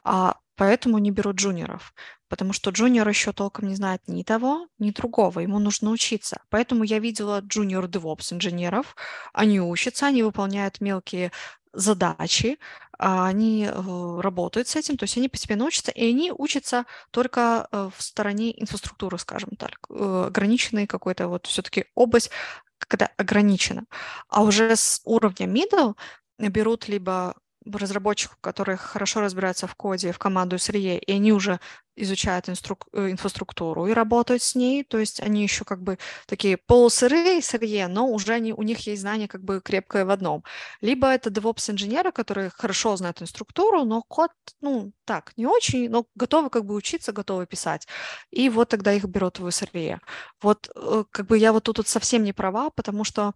А 0.04 0.36
поэтому 0.56 0.98
не 0.98 1.10
берут 1.10 1.36
джуниоров 1.36 1.92
потому 2.28 2.52
что 2.52 2.70
джуниор 2.70 3.08
еще 3.08 3.32
толком 3.32 3.68
не 3.68 3.76
знает 3.76 4.02
ни 4.06 4.22
того, 4.22 4.68
ни 4.78 4.90
другого, 4.90 5.40
ему 5.40 5.58
нужно 5.58 5.90
учиться. 5.90 6.42
Поэтому 6.50 6.84
я 6.84 6.98
видела 6.98 7.40
джуниор 7.40 7.86
DevOps 7.86 8.34
инженеров, 8.34 8.96
они 9.32 9.60
учатся, 9.60 10.06
они 10.06 10.22
выполняют 10.22 10.80
мелкие 10.80 11.32
задачи, 11.76 12.58
а, 12.98 13.26
они 13.28 13.66
э, 13.70 14.20
работают 14.20 14.68
с 14.68 14.76
этим, 14.76 14.96
то 14.96 15.04
есть 15.04 15.16
они 15.16 15.28
постепенно 15.28 15.64
учатся, 15.66 15.92
и 15.92 16.08
они 16.10 16.32
учатся 16.32 16.86
только 17.10 17.68
э, 17.70 17.90
в 17.94 18.02
стороне 18.02 18.60
инфраструктуры, 18.60 19.18
скажем 19.18 19.50
так, 19.58 19.78
э, 19.90 20.24
ограниченной 20.28 20.86
какой-то 20.86 21.28
вот 21.28 21.46
все-таки 21.46 21.84
область, 21.94 22.30
когда 22.78 23.10
ограничена. 23.16 23.84
А 24.28 24.42
уже 24.42 24.74
с 24.74 25.00
уровня 25.04 25.46
middle 25.46 25.94
берут 26.38 26.88
либо 26.88 27.34
разработчиков, 27.72 28.38
которые 28.40 28.76
хорошо 28.76 29.20
разбираются 29.20 29.66
в 29.66 29.74
коде, 29.74 30.12
в 30.12 30.18
команду 30.18 30.56
SRE, 30.56 30.98
и 30.98 31.12
они 31.12 31.32
уже 31.32 31.60
изучают 31.96 32.48
инструк- 32.48 32.86
э, 32.92 33.10
инфраструктуру 33.10 33.86
и 33.86 33.92
работают 33.92 34.42
с 34.42 34.54
ней, 34.54 34.84
то 34.84 34.98
есть 34.98 35.20
они 35.20 35.42
еще 35.42 35.64
как 35.64 35.82
бы 35.82 35.98
такие 36.26 36.58
полусырые 36.58 37.40
SRE, 37.40 37.88
но 37.88 38.08
уже 38.08 38.34
они, 38.34 38.52
у 38.52 38.62
них 38.62 38.80
есть 38.86 39.00
знания 39.02 39.28
как 39.28 39.42
бы 39.42 39.60
крепкое 39.60 40.04
в 40.04 40.10
одном. 40.10 40.44
Либо 40.82 41.08
это 41.08 41.30
DevOps-инженеры, 41.30 42.12
которые 42.12 42.50
хорошо 42.50 42.96
знают 42.96 43.22
инструктуру, 43.22 43.84
но 43.84 44.02
код, 44.02 44.30
ну, 44.60 44.92
так, 45.04 45.32
не 45.36 45.46
очень, 45.46 45.88
но 45.88 46.06
готовы 46.14 46.50
как 46.50 46.64
бы 46.66 46.74
учиться, 46.74 47.12
готовы 47.12 47.46
писать. 47.46 47.86
И 48.30 48.48
вот 48.50 48.68
тогда 48.68 48.92
их 48.92 49.04
берут 49.06 49.38
в 49.38 49.46
SRE. 49.46 49.98
Вот 50.42 50.68
э, 50.74 51.04
как 51.10 51.26
бы 51.26 51.38
я 51.38 51.52
вот 51.52 51.64
тут, 51.64 51.76
тут 51.76 51.88
совсем 51.88 52.24
не 52.24 52.32
права, 52.32 52.70
потому 52.70 53.04
что 53.04 53.32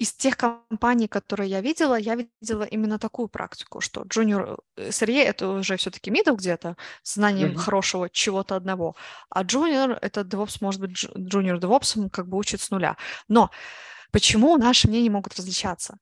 из 0.00 0.14
тех 0.14 0.36
компаний, 0.36 1.08
которые 1.08 1.50
я 1.50 1.60
видела, 1.60 1.94
я 1.94 2.14
видела 2.14 2.62
именно 2.62 2.98
такую 2.98 3.28
практику, 3.28 3.80
что 3.80 4.02
junior 4.02 4.58
SRE 4.76 5.22
это 5.22 5.48
уже 5.48 5.76
все-таки 5.76 6.10
middle 6.10 6.36
где-то, 6.36 6.76
с 7.02 7.14
знанием 7.14 7.50
mm-hmm. 7.50 7.56
хорошего 7.56 8.08
чего-то 8.08 8.56
одного, 8.56 8.96
а 9.28 9.44
junior 9.44 9.98
это 10.00 10.22
DevOps 10.22 10.56
может 10.62 10.80
быть 10.80 11.04
junior 11.04 11.60
DevOps, 11.60 12.08
как 12.08 12.28
бы 12.28 12.38
учит 12.38 12.62
с 12.62 12.70
нуля. 12.70 12.96
Но 13.28 13.50
почему 14.10 14.56
наши 14.56 14.88
мнения 14.88 15.10
могут 15.10 15.36
различаться? 15.36 15.98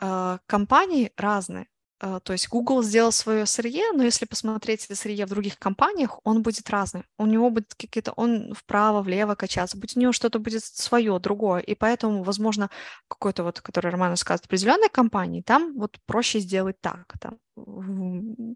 Э, 0.00 0.38
компании 0.46 1.12
разные. 1.18 1.66
Э, 2.00 2.20
то 2.22 2.32
есть 2.32 2.48
Google 2.48 2.82
сделал 2.82 3.12
свое 3.12 3.44
SRE, 3.44 3.92
но 3.94 4.02
если 4.04 4.26
посмотреть 4.26 4.86
SRE 4.90 5.26
в 5.26 5.28
других 5.30 5.58
компаниях, 5.58 6.20
он 6.24 6.42
будет 6.42 6.68
разный. 6.70 7.04
У 7.18 7.26
него 7.26 7.50
будет 7.50 7.74
какие-то, 7.74 8.12
он 8.12 8.54
вправо, 8.54 9.02
влево 9.02 9.34
качаться, 9.34 9.78
будет 9.78 9.96
у 9.96 10.00
него 10.00 10.12
что-то 10.12 10.38
будет 10.38 10.64
свое, 10.64 11.18
другое. 11.18 11.60
И 11.60 11.74
поэтому, 11.74 12.22
возможно, 12.22 12.70
какой-то 13.08 13.44
вот, 13.44 13.60
который 13.60 13.90
Роман 13.90 14.10
рассказывает, 14.10 14.46
определенной 14.46 14.88
компании, 14.90 15.42
там 15.42 15.74
вот 15.78 15.98
проще 16.06 16.40
сделать 16.40 16.80
так. 16.80 17.14
Там 17.20 17.38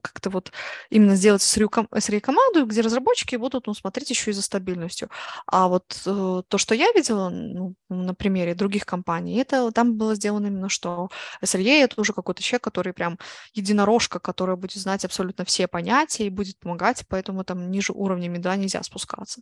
как-то 0.02 0.30
вот 0.30 0.52
именно 0.90 1.16
сделать 1.16 1.42
SRE-команду, 1.42 2.66
где 2.66 2.80
разработчики 2.82 3.36
будут 3.36 3.66
ну, 3.66 3.74
смотреть 3.74 4.10
еще 4.10 4.30
и 4.30 4.34
за 4.34 4.42
стабильностью. 4.42 5.08
А 5.46 5.68
вот 5.68 6.02
э, 6.06 6.42
то, 6.46 6.58
что 6.58 6.74
я 6.74 6.92
видела 6.92 7.30
ну, 7.30 7.74
на 7.88 8.14
примере 8.14 8.54
других 8.54 8.84
компаний, 8.84 9.38
это 9.38 9.72
там 9.72 9.96
было 9.96 10.14
сделано 10.14 10.48
именно 10.48 10.68
что 10.68 11.08
SRE 11.42 11.82
это 11.82 12.00
уже 12.00 12.12
какой-то 12.12 12.42
человек, 12.42 12.64
который 12.64 12.92
прям 12.92 13.18
единорожка, 13.54 14.18
который 14.18 14.56
будет 14.56 14.76
знать 14.76 15.04
абсолютно 15.04 15.44
все 15.44 15.66
понятия 15.66 16.26
и 16.26 16.30
будет 16.30 16.58
помогать, 16.58 17.04
поэтому 17.08 17.44
там 17.44 17.70
ниже 17.70 17.92
уровня 17.92 18.28
меда 18.28 18.56
нельзя 18.56 18.82
спускаться. 18.82 19.40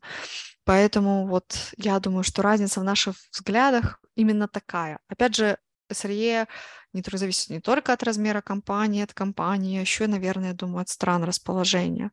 Поэтому 0.64 1.26
вот 1.26 1.72
я 1.76 1.98
думаю, 1.98 2.22
что 2.22 2.42
разница 2.42 2.80
в 2.80 2.84
наших 2.84 3.16
взглядах 3.32 4.00
именно 4.14 4.48
такая. 4.48 4.98
Опять 5.08 5.34
же, 5.34 5.58
SRE 5.90 6.46
не 6.92 7.02
зависит 7.04 7.50
не 7.50 7.60
только 7.60 7.92
от 7.92 8.02
размера 8.02 8.40
компании, 8.40 9.02
от 9.02 9.12
компании, 9.12 9.78
а 9.78 9.80
еще, 9.82 10.06
наверное, 10.06 10.48
я 10.48 10.54
думаю, 10.54 10.82
от 10.82 10.88
стран 10.88 11.24
расположения. 11.24 12.10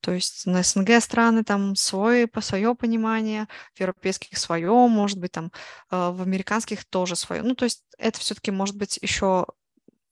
То 0.00 0.12
есть 0.12 0.46
на 0.46 0.62
СНГ 0.62 1.00
страны 1.00 1.44
там 1.44 1.74
свое, 1.76 2.26
по 2.26 2.40
свое 2.40 2.74
понимание, 2.74 3.48
в 3.74 3.80
европейских 3.80 4.38
свое, 4.38 4.70
может 4.70 5.18
быть, 5.18 5.32
там 5.32 5.50
э, 5.90 6.10
в 6.10 6.22
американских 6.22 6.84
тоже 6.84 7.16
свое. 7.16 7.42
Ну, 7.42 7.54
то 7.54 7.64
есть 7.64 7.84
это 7.98 8.18
все-таки 8.20 8.50
может 8.50 8.76
быть 8.76 8.98
еще 9.00 9.46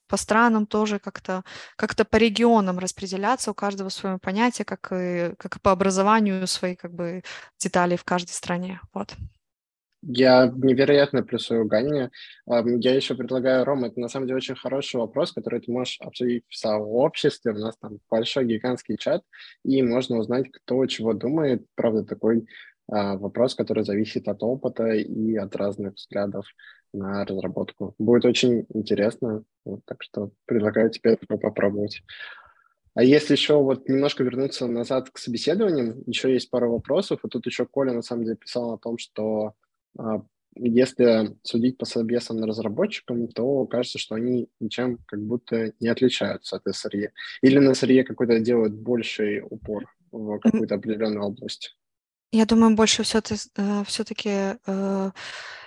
по 0.09 0.17
странам 0.17 0.67
тоже 0.67 0.99
как-то 0.99 1.43
как 1.77 1.95
по 2.09 2.17
регионам 2.17 2.79
распределяться, 2.79 3.51
у 3.51 3.55
каждого 3.55 3.89
свое 3.89 4.19
понятие, 4.19 4.65
как 4.65 4.93
и, 4.93 5.35
как 5.39 5.57
и 5.57 5.61
по 5.61 5.73
образованию 5.73 6.47
свои 6.47 6.77
как 6.77 6.95
бы 6.95 7.23
детали 7.59 7.97
в 7.97 8.05
каждой 8.05 8.31
стране. 8.31 8.81
Вот. 8.95 9.17
Я 10.09 10.47
невероятно 10.55 11.25
плюсую 11.25 11.67
Ганне. 11.67 12.11
Я 12.47 12.95
еще 12.95 13.17
предлагаю, 13.17 13.65
Рома, 13.65 13.89
это 13.89 13.99
на 13.99 14.09
самом 14.09 14.29
деле 14.29 14.37
очень 14.37 14.55
хороший 14.55 15.01
вопрос, 15.01 15.33
который 15.33 15.61
ты 15.61 15.73
можешь 15.73 15.99
обсудить 16.01 16.45
в 16.49 16.57
сообществе. 16.57 17.53
У 17.53 17.59
нас 17.59 17.77
там 17.77 17.99
большой 18.09 18.45
гигантский 18.45 18.99
чат, 18.99 19.23
и 19.65 19.83
можно 19.83 20.19
узнать, 20.19 20.53
кто 20.53 20.87
чего 20.87 21.13
думает. 21.13 21.67
Правда, 21.75 22.05
такой 22.05 22.47
а, 22.89 23.17
вопрос, 23.17 23.57
который 23.57 23.83
зависит 23.83 24.29
от 24.29 24.45
опыта 24.45 24.91
и 24.91 25.35
от 25.35 25.57
разных 25.57 25.95
взглядов 25.95 26.47
на 26.93 27.25
разработку. 27.25 27.97
Будет 27.99 28.27
очень 28.27 28.65
интересно, 28.73 29.43
вот, 29.65 29.81
так 29.87 30.05
что 30.05 30.31
предлагаю 30.45 30.91
тебе 30.91 31.17
попробовать. 31.17 32.03
А 32.95 33.03
если 33.03 33.35
еще 33.35 33.61
вот 33.61 33.89
немножко 33.89 34.23
вернуться 34.23 34.69
назад 34.69 35.11
к 35.11 35.19
собеседованиям, 35.19 36.03
еще 36.07 36.33
есть 36.33 36.49
пару 36.49 36.71
вопросов. 36.71 37.21
И 37.25 37.29
тут 37.29 37.45
еще 37.45 37.67
Коля 37.67 37.93
на 37.93 38.03
самом 38.03 38.25
деле 38.25 38.37
писал 38.37 38.73
о 38.73 38.79
том, 38.79 38.99
что 38.99 39.55
если 40.57 41.37
судить 41.43 41.79
по 41.79 41.85
собесам 41.85 42.43
разработчикам, 42.43 43.29
то 43.29 43.67
кажется, 43.67 43.99
что 43.99 44.15
они 44.15 44.49
ничем 44.61 44.99
как 45.07 45.21
будто 45.21 45.73
не 45.81 45.89
отличаются 45.89 46.57
от 46.57 46.67
SRE. 46.67 47.11
Или 47.43 47.59
на 47.59 47.71
SRE 47.71 48.03
какой-то 48.05 48.41
делают 48.41 48.75
больший 48.75 49.43
упор 49.43 49.85
в 50.11 50.39
какую-то 50.39 50.77
определенную 50.77 51.25
область. 51.25 51.77
Я 52.33 52.47
думаю, 52.47 52.75
больше 52.75 53.03
все-таки 53.03 54.59
э, 54.67 55.11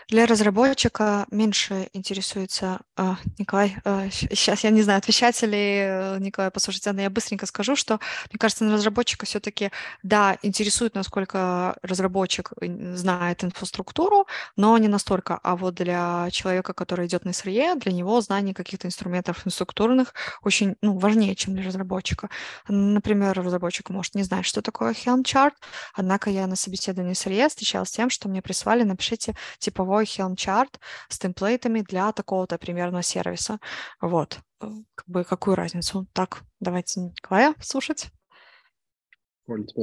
для 0.09 0.25
разработчика 0.25 1.27
меньше 1.29 1.87
интересуется 1.93 2.79
а, 2.97 3.17
Николай. 3.37 3.75
А, 3.85 4.09
сейчас 4.09 4.63
я 4.63 4.71
не 4.71 4.81
знаю, 4.81 4.97
отвечать 4.97 5.39
ли 5.43 5.51
э, 5.51 6.17
Николай, 6.19 6.49
послушайте, 6.49 6.91
но 6.93 7.01
я 7.01 7.11
быстренько 7.11 7.45
скажу, 7.45 7.75
что 7.75 7.99
мне 8.31 8.39
кажется, 8.39 8.63
на 8.63 8.73
разработчика 8.73 9.27
все-таки, 9.27 9.69
да, 10.01 10.37
интересует, 10.41 10.95
насколько 10.95 11.77
разработчик 11.83 12.53
знает 12.59 13.43
инфраструктуру, 13.43 14.25
но 14.55 14.75
не 14.79 14.87
настолько. 14.87 15.39
А 15.43 15.55
вот 15.55 15.75
для 15.75 16.27
человека, 16.31 16.73
который 16.73 17.05
идет 17.05 17.23
на 17.23 17.29
SRE, 17.29 17.79
для 17.79 17.91
него 17.91 18.19
знание 18.21 18.55
каких-то 18.55 18.87
инструментов 18.87 19.37
инфраструктурных 19.37 20.15
очень 20.41 20.75
ну, 20.81 20.97
важнее, 20.97 21.35
чем 21.35 21.53
для 21.53 21.63
разработчика. 21.63 22.29
Например, 22.67 23.39
разработчик 23.39 23.91
может 23.91 24.15
не 24.15 24.23
знать, 24.23 24.45
что 24.45 24.63
такое 24.63 24.93
Helm 24.93 25.23
chart, 25.23 25.53
однако 25.93 26.31
я 26.31 26.47
на 26.47 26.55
собеседовании 26.55 27.13
SRE 27.13 27.47
встречалась 27.47 27.89
с 27.89 27.91
тем, 27.91 28.09
что 28.09 28.27
мне 28.27 28.41
прислали, 28.41 28.81
напишите 28.81 29.35
типовой 29.59 29.98
свой 29.99 30.05
Helm 30.05 30.35
чарт 30.35 30.79
с 31.09 31.17
темплейтами 31.19 31.81
для 31.81 32.11
такого-то 32.11 32.57
примерно 32.57 33.01
сервиса. 33.01 33.59
Вот. 34.01 34.39
Э, 34.61 34.67
как 34.95 35.07
бы 35.07 35.23
какую 35.23 35.55
разницу? 35.55 36.07
Так, 36.13 36.43
давайте 36.59 37.01
Николая 37.01 37.55
слушать. 37.61 38.07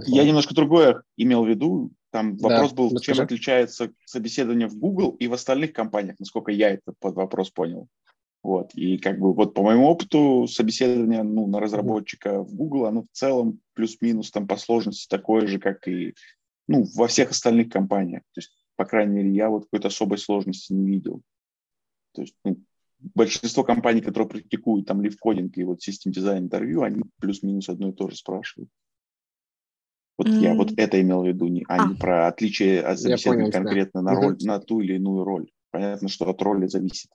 Я 0.06 0.24
немножко 0.24 0.54
другое 0.54 1.02
имел 1.16 1.44
в 1.44 1.48
виду. 1.48 1.90
Там 2.12 2.36
да, 2.36 2.48
вопрос 2.48 2.72
был, 2.72 2.84
расскажи. 2.94 3.16
чем 3.16 3.24
отличается 3.24 3.92
собеседование 4.04 4.68
в 4.68 4.76
Google 4.78 5.10
и 5.18 5.26
в 5.26 5.34
остальных 5.34 5.72
компаниях, 5.72 6.16
насколько 6.18 6.52
я 6.52 6.70
это 6.70 6.94
под 7.00 7.16
вопрос 7.16 7.50
понял. 7.50 7.88
Вот. 8.42 8.72
И 8.74 8.96
как 8.98 9.18
бы 9.18 9.34
вот 9.34 9.54
по 9.54 9.62
моему 9.62 9.88
опыту 9.88 10.46
собеседование 10.46 11.24
ну, 11.24 11.48
на 11.48 11.58
разработчика 11.58 12.42
в 12.42 12.54
Google, 12.54 12.86
оно 12.86 13.02
в 13.02 13.08
целом 13.12 13.58
плюс-минус 13.74 14.30
там 14.30 14.46
по 14.46 14.56
сложности 14.56 15.08
такое 15.08 15.48
же, 15.48 15.58
как 15.58 15.88
и 15.88 16.14
ну, 16.68 16.84
во 16.94 17.08
всех 17.08 17.32
остальных 17.32 17.70
компаниях. 17.70 18.22
То 18.32 18.40
есть 18.40 18.52
по 18.76 18.84
крайней 18.84 19.16
мере, 19.16 19.30
я 19.30 19.48
вот 19.48 19.64
какой-то 19.64 19.88
особой 19.88 20.18
сложности 20.18 20.72
не 20.72 20.86
видел. 20.86 21.22
То 22.12 22.22
есть 22.22 22.34
ну, 22.44 22.62
большинство 22.98 23.64
компаний, 23.64 24.00
которые 24.00 24.28
практикуют 24.28 24.86
там 24.86 25.02
лифткодинг 25.02 25.56
и 25.56 25.64
вот 25.64 25.82
систем 25.82 26.12
дизайн 26.12 26.44
интервью, 26.44 26.82
они 26.82 27.02
плюс-минус 27.20 27.68
одно 27.68 27.90
и 27.90 27.92
то 27.92 28.08
же 28.08 28.16
спрашивают. 28.16 28.70
Вот 30.18 30.28
mm. 30.28 30.40
я 30.40 30.54
вот 30.54 30.72
это 30.76 31.00
имел 31.00 31.22
в 31.22 31.26
виду, 31.26 31.46
а, 31.68 31.74
а. 31.74 31.88
не 31.88 31.94
про 31.94 32.26
отличие 32.28 32.82
от 32.82 32.98
собеседования 32.98 33.50
конкретно 33.50 34.02
да. 34.02 34.12
на, 34.12 34.20
роль, 34.20 34.34
mm-hmm. 34.34 34.46
на 34.46 34.60
ту 34.60 34.80
или 34.80 34.94
иную 34.94 35.24
роль. 35.24 35.50
Понятно, 35.70 36.08
что 36.08 36.28
от 36.28 36.40
роли 36.40 36.66
зависит. 36.66 37.10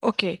Окей. 0.00 0.36
Okay. 0.36 0.40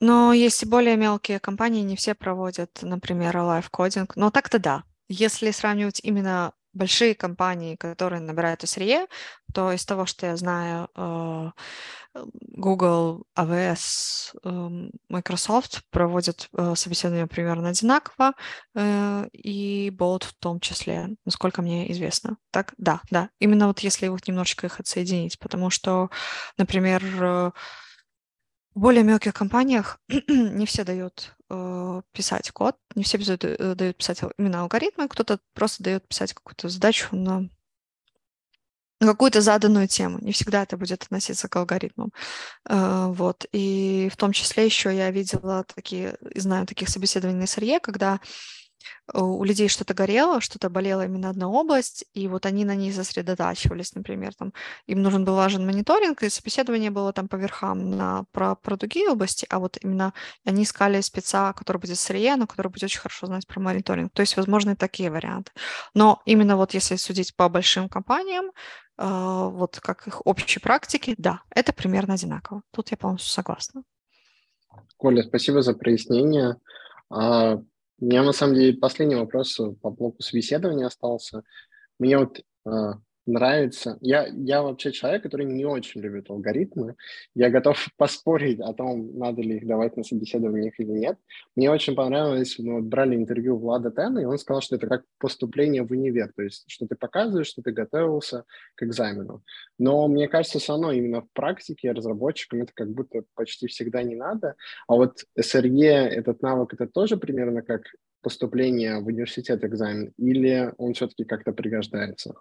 Но 0.00 0.34
есть 0.34 0.62
и 0.62 0.66
более 0.66 0.96
мелкие 0.96 1.40
компании, 1.40 1.82
не 1.82 1.96
все 1.96 2.14
проводят, 2.14 2.80
например, 2.82 3.38
лайфкодинг. 3.38 4.16
Но 4.16 4.30
так-то 4.30 4.58
да. 4.58 4.84
Если 5.08 5.50
сравнивать 5.50 6.00
именно 6.02 6.52
большие 6.74 7.14
компании, 7.14 7.76
которые 7.76 8.20
набирают 8.20 8.64
SRE, 8.64 9.06
то 9.52 9.72
из 9.72 9.84
того, 9.84 10.06
что 10.06 10.26
я 10.26 10.36
знаю, 10.36 10.88
э, 10.96 11.50
Google, 12.56 13.24
AWS, 13.36 14.34
эм, 14.44 14.90
Microsoft 15.08 15.82
проводят 15.90 16.48
э, 16.56 16.74
собеседование 16.76 17.26
примерно 17.26 17.70
одинаково, 17.70 18.34
э, 18.74 19.28
и 19.32 19.90
Bolt 19.90 20.24
в 20.24 20.34
том 20.34 20.60
числе, 20.60 21.10
насколько 21.24 21.62
мне 21.62 21.90
известно. 21.92 22.36
Так, 22.50 22.74
да, 22.78 23.00
да. 23.10 23.30
Именно 23.40 23.66
вот 23.68 23.80
если 23.80 24.08
вот 24.08 24.26
немножечко 24.28 24.66
их 24.66 24.80
отсоединить, 24.80 25.38
потому 25.38 25.70
что, 25.70 26.10
например, 26.56 27.52
в 28.74 28.80
более 28.80 29.04
мелких 29.04 29.32
компаниях 29.34 30.00
не 30.28 30.66
все 30.66 30.84
дают 30.84 31.36
э, 31.48 32.02
писать 32.12 32.50
код, 32.50 32.76
не 32.94 33.04
все 33.04 33.18
дают, 33.18 33.44
э, 33.44 33.74
дают 33.74 33.96
писать 33.96 34.20
именно 34.38 34.62
алгоритмы, 34.62 35.08
кто-то 35.08 35.38
просто 35.54 35.82
дает 35.82 36.06
писать 36.08 36.32
какую-то 36.32 36.68
задачу 36.68 37.14
на 37.14 37.48
какую-то 39.00 39.40
заданную 39.40 39.86
тему. 39.86 40.18
Не 40.20 40.32
всегда 40.32 40.62
это 40.62 40.76
будет 40.76 41.02
относиться 41.02 41.48
к 41.48 41.56
алгоритмам. 41.56 42.12
Э, 42.68 43.06
вот. 43.08 43.46
И 43.52 44.08
в 44.12 44.16
том 44.16 44.32
числе 44.32 44.64
еще 44.64 44.94
я 44.94 45.10
видела 45.10 45.64
такие, 45.64 46.16
знаю 46.34 46.66
таких 46.66 46.88
собеседований 46.88 47.38
на 47.38 47.44
SRE, 47.44 47.78
когда 47.80 48.20
у 49.12 49.44
людей 49.44 49.68
что-то 49.68 49.94
горело, 49.94 50.40
что-то 50.40 50.70
болело 50.70 51.04
именно 51.04 51.30
одна 51.30 51.48
область, 51.48 52.04
и 52.14 52.28
вот 52.28 52.46
они 52.46 52.64
на 52.64 52.74
ней 52.74 52.92
сосредотачивались, 52.92 53.94
например, 53.94 54.34
там 54.34 54.52
им 54.86 55.02
нужен 55.02 55.24
был 55.24 55.36
важен 55.36 55.66
мониторинг, 55.66 56.22
и 56.22 56.28
собеседование 56.28 56.90
было 56.90 57.12
там 57.12 57.28
по 57.28 57.36
верхам 57.36 57.90
на, 57.90 58.24
про, 58.32 58.54
про 58.54 58.76
другие 58.76 59.10
области, 59.10 59.46
а 59.50 59.58
вот 59.58 59.78
именно 59.82 60.12
они 60.44 60.64
искали 60.64 61.00
спеца, 61.00 61.52
который 61.52 61.78
будет 61.78 61.98
сырье, 61.98 62.36
но 62.36 62.46
который 62.46 62.68
будет 62.68 62.84
очень 62.84 63.00
хорошо 63.00 63.26
знать 63.26 63.46
про 63.46 63.60
мониторинг. 63.60 64.12
То 64.12 64.22
есть, 64.22 64.36
возможно, 64.36 64.70
и 64.70 64.76
такие 64.76 65.10
варианты. 65.10 65.52
Но 65.94 66.22
именно 66.24 66.56
вот 66.56 66.74
если 66.74 66.96
судить 66.96 67.36
по 67.36 67.48
большим 67.48 67.88
компаниям, 67.88 68.46
э, 68.46 68.50
вот 69.06 69.80
как 69.80 70.06
их 70.06 70.26
общей 70.26 70.60
практики, 70.60 71.14
да, 71.18 71.42
это 71.50 71.72
примерно 71.72 72.14
одинаково. 72.14 72.62
Тут 72.72 72.90
я 72.90 72.96
полностью 72.96 73.30
согласна. 73.30 73.82
Коля, 74.96 75.22
спасибо 75.22 75.62
за 75.62 75.74
прояснение. 75.74 76.56
А, 78.04 78.06
у 78.06 78.06
меня, 78.06 78.22
на 78.22 78.32
самом 78.32 78.54
деле, 78.54 78.76
последний 78.76 79.14
вопрос 79.14 79.58
по 79.80 79.90
блоку 79.90 80.22
собеседования 80.22 80.86
остался. 80.86 81.42
Мне 81.98 82.18
вот 82.18 82.40
э, 82.66 82.70
нравится. 83.26 83.98
Я, 84.00 84.26
я 84.26 84.62
вообще 84.62 84.92
человек, 84.92 85.22
который 85.22 85.46
не 85.46 85.64
очень 85.64 86.00
любит 86.00 86.30
алгоритмы. 86.30 86.96
Я 87.34 87.50
готов 87.50 87.88
поспорить 87.96 88.60
о 88.60 88.72
том, 88.72 89.18
надо 89.18 89.42
ли 89.42 89.56
их 89.56 89.66
давать 89.66 89.96
на 89.96 90.04
собеседованиях 90.04 90.74
или 90.78 90.90
нет. 90.90 91.18
Мне 91.56 91.70
очень 91.70 91.94
понравилось, 91.94 92.58
мы 92.58 92.74
вот 92.74 92.84
брали 92.84 93.16
интервью 93.16 93.56
Влада 93.56 93.90
Тена, 93.90 94.18
и 94.18 94.24
он 94.24 94.38
сказал, 94.38 94.60
что 94.60 94.76
это 94.76 94.86
как 94.86 95.04
поступление 95.18 95.82
в 95.82 95.90
универ, 95.90 96.32
то 96.34 96.42
есть 96.42 96.64
что 96.66 96.86
ты 96.86 96.96
показываешь, 96.96 97.48
что 97.48 97.62
ты 97.62 97.72
готовился 97.72 98.44
к 98.74 98.82
экзамену. 98.82 99.42
Но 99.78 100.08
мне 100.08 100.28
кажется, 100.28 100.58
все 100.58 100.72
равно 100.72 100.92
именно 100.92 101.22
в 101.22 101.30
практике 101.32 101.92
разработчикам 101.92 102.62
это 102.62 102.72
как 102.74 102.90
будто 102.92 103.24
почти 103.34 103.66
всегда 103.66 104.02
не 104.02 104.16
надо. 104.16 104.54
А 104.86 104.94
вот 104.94 105.24
SRE, 105.38 105.84
этот 105.84 106.42
навык, 106.42 106.74
это 106.74 106.86
тоже 106.86 107.16
примерно 107.16 107.62
как 107.62 107.82
поступление 108.24 108.98
в 109.00 109.06
университет 109.06 109.62
экзамен, 109.64 110.12
или 110.16 110.72
он 110.78 110.94
все-таки 110.94 111.24
как-то 111.24 111.52
пригождается? 111.52 112.34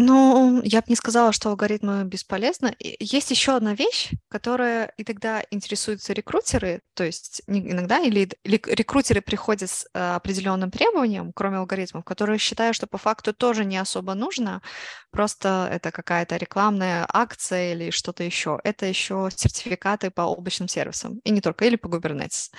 Ну, 0.00 0.60
я 0.62 0.78
бы 0.78 0.84
не 0.90 0.94
сказала, 0.94 1.32
что 1.32 1.48
алгоритмы 1.50 2.04
бесполезны. 2.04 2.76
Есть 2.78 3.32
еще 3.32 3.56
одна 3.56 3.74
вещь, 3.74 4.12
которая 4.28 4.92
и 4.96 5.02
тогда 5.02 5.42
интересуются 5.50 6.12
рекрутеры, 6.12 6.82
то 6.94 7.02
есть 7.02 7.42
иногда 7.48 7.98
или, 7.98 8.30
или 8.44 8.62
рекрутеры 8.68 9.22
приходят 9.22 9.68
с 9.68 9.88
э, 9.92 10.14
определенным 10.14 10.70
требованием, 10.70 11.32
кроме 11.34 11.56
алгоритмов, 11.56 12.04
которые 12.04 12.38
считают, 12.38 12.76
что 12.76 12.86
по 12.86 12.96
факту 12.96 13.34
тоже 13.34 13.64
не 13.64 13.76
особо 13.76 14.14
нужно, 14.14 14.62
просто 15.10 15.68
это 15.72 15.90
какая-то 15.90 16.36
рекламная 16.36 17.04
акция 17.12 17.72
или 17.72 17.90
что-то 17.90 18.22
еще. 18.22 18.60
Это 18.62 18.86
еще 18.86 19.28
сертификаты 19.34 20.12
по 20.12 20.22
облачным 20.22 20.68
сервисам, 20.68 21.18
и 21.24 21.30
не 21.30 21.40
только, 21.40 21.64
или 21.64 21.74
по 21.74 21.88
Kubernetes. 21.88 22.52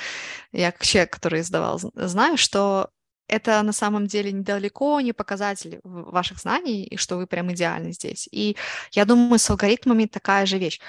Я 0.52 0.74
как 0.74 0.84
человек, 0.84 1.14
который 1.14 1.40
издавал, 1.40 1.80
знаю, 1.96 2.36
что 2.36 2.90
это 3.30 3.61
на 3.63 3.71
самом 3.73 4.07
деле 4.07 4.32
недалеко 4.32 5.01
не 5.01 5.13
показатель 5.13 5.80
ваших 5.84 6.39
знаний, 6.39 6.84
и 6.84 6.97
что 6.97 7.17
вы 7.17 7.27
прям 7.27 7.51
идеальны 7.51 7.93
здесь. 7.93 8.27
И 8.32 8.57
я 8.91 9.05
думаю, 9.05 9.39
с 9.39 9.49
алгоритмами 9.49 10.05
такая 10.05 10.45
же 10.45 10.57
вещь. 10.57 10.82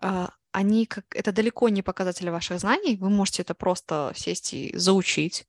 А, 0.00 0.30
они 0.52 0.86
как 0.86 1.04
это 1.14 1.32
далеко 1.32 1.68
не 1.68 1.82
показатель 1.82 2.30
ваших 2.30 2.60
знаний, 2.60 2.96
вы 2.96 3.10
можете 3.10 3.42
это 3.42 3.54
просто 3.54 4.12
сесть 4.16 4.54
и 4.54 4.76
заучить, 4.76 5.46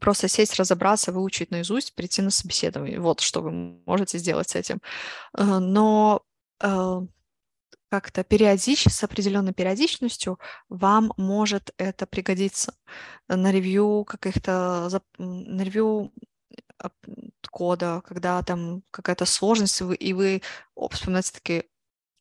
просто 0.00 0.28
сесть, 0.28 0.56
разобраться, 0.56 1.12
выучить 1.12 1.50
наизусть, 1.50 1.94
прийти 1.94 2.22
на 2.22 2.30
собеседование. 2.30 3.00
Вот 3.00 3.20
что 3.20 3.40
вы 3.42 3.50
можете 3.86 4.18
сделать 4.18 4.50
с 4.50 4.56
этим. 4.56 4.80
Э, 5.36 5.58
но 5.58 6.22
э, 6.60 7.00
как-то 8.00 8.24
периодич, 8.24 8.86
с 8.88 9.04
определенной 9.04 9.52
периодичностью 9.52 10.40
вам 10.68 11.12
может 11.16 11.72
это 11.78 12.06
пригодиться 12.06 12.74
на 13.28 13.52
ревью 13.52 14.04
каких-то, 14.04 14.90
на 15.18 15.62
ревью 15.62 16.12
кода, 17.50 18.02
когда 18.04 18.42
там 18.42 18.82
какая-то 18.90 19.26
сложность, 19.26 19.80
и 19.80 19.84
вы, 19.84 19.94
и 19.94 20.12
вы 20.12 20.42
вспоминаете 20.90 21.32
такие, 21.32 21.66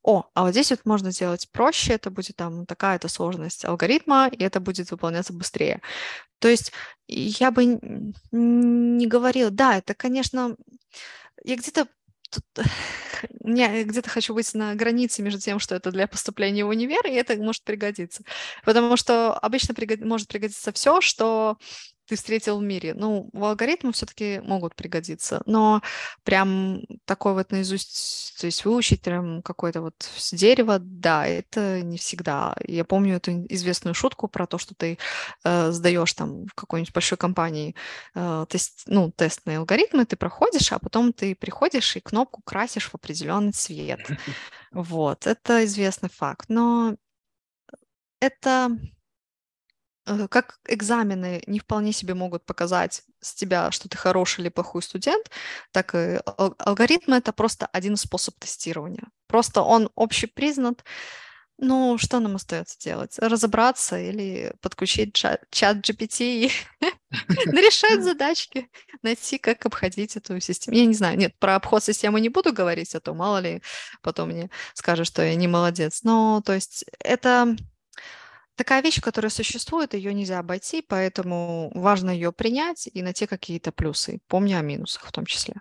о, 0.04 0.26
а 0.36 0.44
вот 0.44 0.52
здесь 0.52 0.70
вот 0.70 0.86
можно 0.86 1.10
сделать 1.12 1.50
проще, 1.52 1.94
это 1.94 2.12
будет 2.12 2.36
там 2.36 2.68
такая-то 2.68 3.08
сложность 3.08 3.66
алгоритма, 3.66 4.28
и 4.28 4.44
это 4.44 4.60
будет 4.60 4.92
выполняться 4.92 5.34
быстрее. 5.34 5.82
То 6.38 6.50
есть 6.50 6.72
я 7.08 7.50
бы 7.50 7.80
не 8.32 9.08
говорила, 9.08 9.50
да, 9.50 9.78
это, 9.78 9.96
конечно, 9.96 10.56
я 11.44 11.56
где-то 11.56 11.88
тут, 12.34 12.66
я 13.44 13.84
где-то 13.84 14.10
хочу 14.10 14.34
быть 14.34 14.54
на 14.54 14.76
границе 14.76 15.22
между 15.22 15.40
тем, 15.40 15.60
что 15.60 15.76
это 15.76 15.92
для 15.92 16.08
поступления 16.08 16.66
в 16.66 16.70
универ, 16.70 17.06
и 17.06 17.14
это 17.14 17.36
может 17.38 17.64
пригодиться. 17.64 18.24
Потому 18.66 18.98
что 18.98 19.34
обычно 19.38 19.74
пригод... 19.74 20.02
может 20.02 20.28
пригодиться 20.28 20.72
все, 20.72 21.02
что 21.02 21.58
ты 22.14 22.16
встретил 22.16 22.60
в 22.60 22.64
мире. 22.64 22.94
Ну, 22.94 23.30
алгоритмы 23.34 23.92
все-таки 23.92 24.40
могут 24.44 24.76
пригодиться, 24.76 25.42
но 25.46 25.82
прям 26.24 26.82
такой 27.06 27.34
вот 27.34 27.52
наизусть, 27.52 28.36
то 28.40 28.46
есть 28.46 28.66
выучить 28.66 29.02
прям 29.02 29.42
какое-то 29.42 29.82
вот 29.82 29.96
дерево, 30.32 30.78
да, 30.80 31.26
это 31.26 31.82
не 31.82 31.98
всегда. 31.98 32.56
Я 32.68 32.86
помню 32.86 33.16
эту 33.16 33.32
известную 33.48 33.96
шутку 33.96 34.28
про 34.28 34.46
то, 34.46 34.58
что 34.60 34.76
ты 34.76 35.00
э, 35.44 35.72
сдаешь 35.72 36.14
там 36.14 36.46
в 36.46 36.54
какой-нибудь 36.54 36.94
большой 36.94 37.18
компании 37.18 37.76
э, 38.14 38.46
тест, 38.48 38.84
ну, 38.86 39.12
тестные 39.12 39.58
алгоритмы, 39.58 40.06
ты 40.06 40.16
проходишь, 40.16 40.72
а 40.72 40.80
потом 40.80 41.14
ты 41.14 41.36
приходишь 41.36 41.96
и 41.96 42.00
кнопку 42.00 42.42
красишь 42.46 42.90
в 42.90 42.96
определенный 42.96 43.54
цвет. 43.54 44.00
Вот, 44.72 45.28
это 45.28 45.66
известный 45.66 46.10
факт, 46.10 46.46
но 46.50 46.96
это 48.20 48.76
как 50.06 50.60
экзамены 50.68 51.42
не 51.48 51.60
вполне 51.60 51.94
себе 51.94 52.14
могут 52.14 52.46
показать 52.46 53.04
с 53.22 53.34
тебя, 53.34 53.72
что 53.72 53.88
ты 53.88 53.98
хороший 53.98 54.42
или 54.42 54.50
плохой 54.50 54.82
студент, 54.82 55.32
так 55.72 55.96
и 55.96 56.20
алгоритмы— 56.58 57.16
это 57.18 57.32
просто 57.32 57.68
один 57.68 57.96
способ 57.96 58.38
тестирования. 58.40 59.06
Просто 59.28 59.62
он 59.62 59.90
общепризнат. 59.96 60.84
Ну, 61.60 61.98
что 62.00 62.20
нам 62.20 62.36
остается 62.36 62.78
делать? 62.80 63.18
Разобраться 63.20 63.98
или 63.98 64.54
подключить 64.60 65.14
чат, 65.14 65.44
чат 65.52 65.78
GPT 65.78 66.48
и 66.48 66.52
решать 67.52 68.04
задачки, 68.04 68.70
найти, 69.04 69.38
как 69.38 69.66
обходить 69.66 70.18
эту 70.18 70.40
систему. 70.40 70.76
Я 70.76 70.86
не 70.86 70.96
знаю, 70.96 71.18
нет, 71.18 71.38
про 71.40 71.56
обход 71.56 71.84
системы 71.84 72.20
не 72.20 72.30
буду 72.30 72.52
говорить, 72.52 72.96
а 72.96 73.00
то 73.00 73.14
мало 73.14 73.38
ли 73.38 73.62
потом 74.02 74.30
мне 74.30 74.50
скажут, 74.74 75.08
что 75.08 75.22
я 75.22 75.36
не 75.36 75.48
молодец. 75.48 76.02
Но, 76.04 76.42
то 76.44 76.54
есть, 76.54 76.86
это 77.00 77.56
такая 78.56 78.82
вещь, 78.82 79.02
которая 79.02 79.30
существует, 79.30 79.94
ее 79.94 80.14
нельзя 80.14 80.40
обойти, 80.40 80.84
поэтому 80.88 81.72
важно 81.74 82.10
ее 82.12 82.32
принять 82.32 82.90
и 82.92 83.02
найти 83.02 83.26
какие-то 83.26 83.72
плюсы, 83.72 84.20
помня 84.28 84.60
о 84.60 84.62
минусах 84.62 85.06
в 85.06 85.12
том 85.12 85.26
числе. 85.26 85.56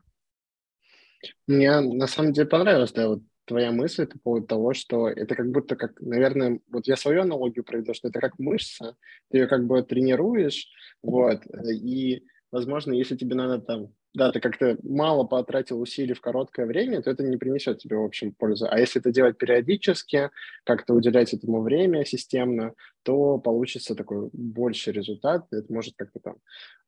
Мне 1.46 1.80
на 1.80 2.06
самом 2.06 2.32
деле 2.32 2.48
понравилось, 2.48 2.92
да, 2.92 3.08
вот 3.08 3.22
твоя 3.44 3.72
мысль 3.72 4.06
по 4.06 4.18
поводу 4.18 4.46
того, 4.46 4.74
что 4.74 5.08
это 5.08 5.34
как 5.34 5.50
будто 5.50 5.76
как, 5.76 6.00
наверное, 6.00 6.60
вот 6.68 6.86
я 6.86 6.96
свою 6.96 7.22
аналогию 7.22 7.64
проведу, 7.64 7.94
что 7.94 8.08
это 8.08 8.20
как 8.20 8.38
мышца, 8.38 8.96
ты 9.30 9.38
ее 9.38 9.46
как 9.46 9.66
бы 9.66 9.82
тренируешь, 9.82 10.68
вот, 11.02 11.42
и, 11.70 12.24
возможно, 12.50 12.92
если 12.92 13.16
тебе 13.16 13.34
надо 13.34 13.60
там 13.60 13.94
да, 14.14 14.30
ты 14.30 14.40
как-то 14.40 14.76
мало 14.82 15.24
потратил 15.24 15.80
усилий 15.80 16.12
в 16.12 16.20
короткое 16.20 16.66
время, 16.66 17.00
то 17.00 17.10
это 17.10 17.22
не 17.22 17.38
принесет 17.38 17.78
тебе, 17.78 17.96
в 17.96 18.04
общем, 18.04 18.32
пользу. 18.32 18.66
А 18.70 18.78
если 18.78 19.00
это 19.00 19.10
делать 19.10 19.38
периодически, 19.38 20.30
как-то 20.64 20.92
уделять 20.92 21.32
этому 21.32 21.62
время 21.62 22.04
системно, 22.04 22.74
то 23.04 23.38
получится 23.38 23.94
такой 23.94 24.28
больший 24.32 24.92
результат. 24.92 25.46
Это 25.50 25.72
может 25.72 25.94
как-то 25.96 26.20
там 26.20 26.36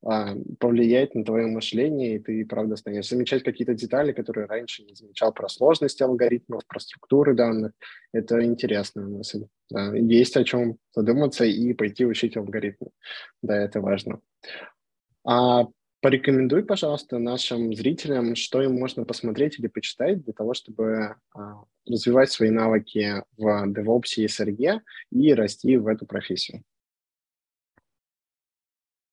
а, 0.04 0.34
повлиять 0.60 1.14
на 1.14 1.24
твое 1.24 1.46
мышление, 1.46 2.16
и 2.16 2.18
ты, 2.18 2.44
правда, 2.44 2.76
станешь 2.76 3.08
замечать 3.08 3.42
какие-то 3.42 3.74
детали, 3.74 4.12
которые 4.12 4.46
раньше 4.46 4.84
не 4.84 4.94
замечал 4.94 5.32
про 5.32 5.48
сложности 5.48 6.02
алгоритмов, 6.02 6.66
про 6.66 6.78
структуры 6.78 7.34
данных. 7.34 7.72
Это 8.12 8.44
интересная 8.44 9.06
мысль. 9.06 9.46
Да. 9.70 9.94
Есть 9.96 10.36
о 10.36 10.44
чем 10.44 10.76
задуматься 10.94 11.46
и 11.46 11.72
пойти 11.72 12.04
учить 12.04 12.36
алгоритмы. 12.36 12.88
Да, 13.40 13.56
это 13.56 13.80
важно. 13.80 14.20
А 15.26 15.64
Порекомендуй, 16.04 16.62
пожалуйста, 16.62 17.18
нашим 17.18 17.72
зрителям, 17.72 18.36
что 18.36 18.60
им 18.60 18.74
можно 18.74 19.06
посмотреть 19.06 19.58
или 19.58 19.68
почитать 19.68 20.22
для 20.22 20.34
того, 20.34 20.52
чтобы 20.52 21.16
а, 21.34 21.64
развивать 21.86 22.30
свои 22.30 22.50
навыки 22.50 23.24
в 23.38 23.66
DevOps 23.68 24.16
и 24.18 24.26
SRE 24.26 24.80
и 25.10 25.32
расти 25.32 25.78
в 25.78 25.86
эту 25.86 26.04
профессию. 26.04 26.62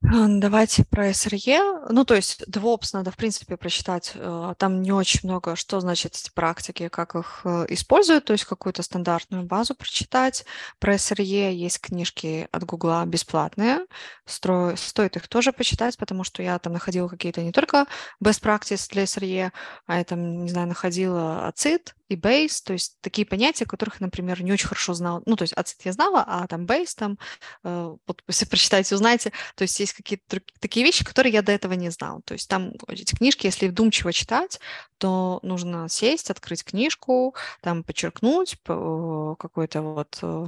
Давайте 0.02 0.84
про 0.84 1.12
SRE. 1.12 1.86
Ну, 1.90 2.06
то 2.06 2.16
есть 2.16 2.42
DevOps 2.48 2.90
надо, 2.94 3.12
в 3.12 3.18
принципе, 3.18 3.56
прочитать. 3.56 4.14
Э, 4.16 4.56
там 4.58 4.82
не 4.82 4.92
очень 4.92 5.20
много, 5.24 5.56
что 5.56 5.80
значит 5.80 6.16
эти 6.16 6.32
практики, 6.34 6.88
как 6.88 7.14
их 7.14 7.42
э, 7.44 7.68
используют, 7.70 8.26
то 8.26 8.34
есть 8.34 8.46
какую-то 8.46 8.82
стандартную 8.82 9.44
базу 9.44 9.76
прочитать. 9.76 10.44
Про 10.80 10.96
SRE 10.96 11.54
есть 11.54 11.80
книжки 11.82 12.48
от 12.52 12.64
Гугла 12.64 13.06
бесплатные. 13.06 13.86
Стоит 14.26 15.18
их 15.18 15.28
тоже 15.28 15.54
почитать, 15.54 15.98
потому 15.98 16.24
что 16.24 16.42
я 16.42 16.58
там 16.58 16.74
находила 16.74 17.08
какие-то 17.08 17.44
не 17.44 17.52
только 17.52 17.86
best 18.24 18.42
practice 18.42 18.90
для 18.90 19.04
SRE, 19.04 19.52
а 19.86 19.98
я 19.98 20.04
там, 20.04 20.46
не 20.46 20.50
знаю, 20.50 20.68
находила 20.68 21.48
АЦИД, 21.48 21.94
и 22.12 22.16
base, 22.18 22.62
то 22.66 22.74
есть 22.74 22.98
такие 23.00 23.26
понятия, 23.26 23.66
которых, 23.66 24.02
например, 24.02 24.44
не 24.44 24.52
очень 24.52 24.68
хорошо 24.68 24.94
знала. 24.94 25.24
Ну, 25.26 25.38
то 25.38 25.44
есть 25.44 25.54
ацет 25.54 25.80
я 25.86 25.94
знала, 25.94 26.26
а 26.28 26.46
там 26.48 26.66
base, 26.66 26.94
там, 26.96 27.18
э, 27.64 27.96
вот 28.06 28.22
если 28.28 28.46
прочитаете, 28.46 28.96
узнаете, 28.96 29.32
то 29.56 29.62
есть 29.62 29.80
есть 29.80 29.91
какие-то 29.94 30.42
такие 30.60 30.86
вещи, 30.86 31.04
которые 31.04 31.34
я 31.34 31.42
до 31.42 31.52
этого 31.52 31.74
не 31.74 31.90
знала. 31.90 32.22
То 32.24 32.34
есть 32.34 32.50
там 32.50 32.74
эти 32.88 33.16
книжки, 33.16 33.46
если 33.46 33.68
вдумчиво 33.68 34.14
читать, 34.14 34.60
то 34.98 35.40
нужно 35.44 35.90
сесть, 35.90 36.30
открыть 36.30 36.64
книжку, 36.64 37.36
там 37.62 37.84
подчеркнуть 37.84 38.58
какое-то 38.64 39.82
вот 39.82 40.20
э, 40.22 40.48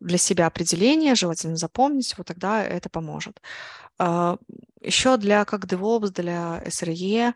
для 0.00 0.18
себя 0.18 0.46
определение, 0.46 1.14
желательно 1.14 1.56
запомнить, 1.56 2.16
вот 2.18 2.26
тогда 2.26 2.62
это 2.64 2.88
поможет. 2.88 3.40
А, 3.98 4.36
Еще 4.80 5.16
для 5.16 5.44
как 5.44 5.64
DevOps, 5.66 6.10
для 6.10 6.62
SRE 6.66 7.34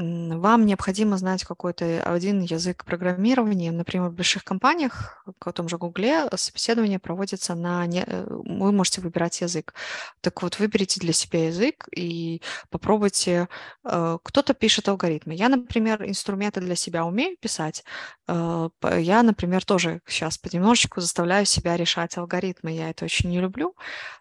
вам 0.00 0.66
необходимо 0.66 1.18
знать 1.18 1.44
какой-то 1.44 2.02
один 2.02 2.40
язык 2.40 2.84
программирования. 2.84 3.70
Например, 3.70 4.08
в 4.08 4.14
больших 4.14 4.44
компаниях, 4.44 5.24
в 5.26 5.52
том 5.52 5.68
же 5.68 5.76
Гугле, 5.78 6.28
собеседование 6.34 6.98
проводится 6.98 7.54
на... 7.54 7.86
Не... 7.86 8.04
Э, 8.06 8.26
вы 8.28 8.72
можете 8.72 9.00
выбирать 9.00 9.40
язык. 9.40 9.74
Так 10.20 10.42
вот, 10.42 10.58
выберите 10.58 11.00
для 11.00 11.12
себя 11.12 11.46
язык 11.46 11.88
и 11.94 12.40
попробуйте... 12.70 13.48
Э, 13.84 14.18
кто-то 14.22 14.54
пишет 14.54 14.88
алгоритмы. 14.88 15.34
Я, 15.34 15.48
например, 15.48 16.04
инструменты 16.04 16.60
для 16.60 16.76
себя 16.76 17.04
умею 17.04 17.36
писать. 17.38 17.84
Э, 18.28 18.68
я, 18.98 19.22
например, 19.22 19.64
тоже 19.64 20.00
сейчас 20.06 20.38
понемножечку 20.38 21.00
заставляю 21.00 21.46
себя 21.46 21.76
решать 21.76 22.16
алгоритмы. 22.16 22.72
Я 22.72 22.90
это 22.90 23.04
очень 23.04 23.30
не 23.30 23.40
люблю, 23.40 23.74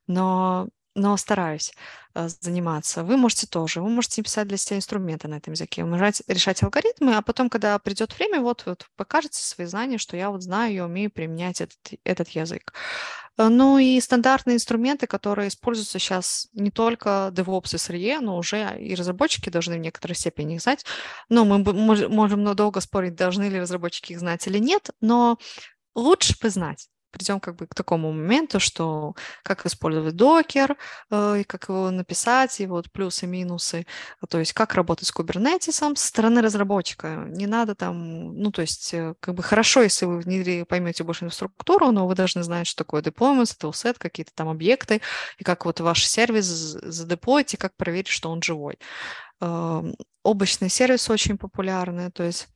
но 0.08 0.68
но 0.96 1.16
стараюсь 1.18 1.74
э, 2.16 2.28
заниматься. 2.28 3.04
Вы 3.04 3.18
можете 3.18 3.48
тоже. 3.48 3.82
Вы 3.82 3.90
можете 3.90 4.22
писать 4.22 4.48
для 4.48 4.58
себя 4.58 4.78
инструменты 4.78 5.28
на 5.28 5.36
этом 5.36 5.54
языке, 5.54 5.82
решать, 5.82 6.22
решать 6.28 6.64
алгоритмы, 6.64 7.16
а 7.16 7.22
потом, 7.22 7.50
когда 7.50 7.78
придет 7.80 8.18
время, 8.18 8.42
вот, 8.42 8.64
вот 8.66 8.88
покажете 8.96 9.42
свои 9.42 9.68
знания, 9.68 9.98
что 9.98 10.18
я 10.18 10.30
вот 10.30 10.44
знаю, 10.44 10.74
я 10.74 10.86
умею 10.86 11.12
применять 11.12 11.62
этот, 11.62 11.78
этот 12.04 12.30
язык. 12.30 12.74
Э, 13.38 13.48
ну 13.50 13.78
и 13.78 14.00
стандартные 14.02 14.56
инструменты, 14.56 15.08
которые 15.08 15.48
используются 15.48 16.00
сейчас 16.00 16.50
не 16.54 16.72
только 16.72 17.32
DevOps 17.34 17.76
и 17.76 17.78
SRE, 17.78 18.20
но 18.20 18.38
уже 18.38 18.78
и 18.80 18.96
разработчики 18.96 19.50
должны 19.50 19.76
в 19.76 19.80
некоторой 19.80 20.16
степени 20.16 20.56
их 20.56 20.62
знать. 20.62 20.86
Но 21.30 21.46
мы 21.46 21.60
можем 21.64 22.56
долго 22.56 22.82
спорить, 22.82 23.16
должны 23.16 23.50
ли 23.50 23.60
разработчики 23.60 24.14
их 24.14 24.20
знать 24.20 24.46
или 24.48 24.58
нет, 24.58 24.90
но 25.02 25.38
лучше 25.96 26.36
бы 26.42 26.50
знать 26.50 26.90
придем 27.12 27.40
как 27.40 27.56
бы 27.56 27.68
к 27.68 27.76
такому 27.76 28.12
моменту, 28.12 28.60
что 28.60 29.16
как 29.44 29.66
использовать 29.66 30.16
докер, 30.16 30.78
э, 31.12 31.44
как 31.48 31.70
его 31.70 31.92
написать, 31.92 32.60
и 32.60 32.68
вот 32.68 32.92
плюсы, 32.92 33.28
минусы, 33.28 33.86
то 34.30 34.40
есть 34.40 34.54
как 34.54 34.74
работать 34.74 35.08
с 35.08 35.12
кубернетисом 35.12 35.96
со 35.96 36.08
стороны 36.08 36.42
разработчика. 36.42 37.26
Не 37.28 37.48
надо 37.48 37.76
там, 37.76 38.36
ну, 38.36 38.52
то 38.52 38.62
есть 38.62 38.94
э, 38.94 39.16
как 39.20 39.36
бы 39.36 39.44
хорошо, 39.44 39.82
если 39.82 40.06
вы 40.06 40.20
внедри, 40.20 40.64
поймете 40.64 41.04
больше 41.04 41.26
инфраструктуру, 41.26 41.92
но 41.92 42.08
вы 42.08 42.16
должны 42.16 42.44
знать, 42.44 42.68
что 42.68 42.84
такое 42.84 43.02
deployment, 43.02 43.58
toolset, 43.60 43.96
какие-то 43.98 44.32
там 44.34 44.50
объекты, 44.50 45.02
и 45.38 45.44
как 45.44 45.66
вот 45.66 45.80
ваш 45.80 46.06
сервис 46.06 46.46
задеплоить, 46.46 47.54
и 47.54 47.58
как 47.58 47.76
проверить, 47.76 48.08
что 48.08 48.30
он 48.30 48.42
живой. 48.42 48.78
Э, 49.42 49.84
облачные 50.24 50.70
сервисы 50.70 51.12
очень 51.12 51.38
популярны, 51.38 52.12
то 52.12 52.24
есть 52.24 52.48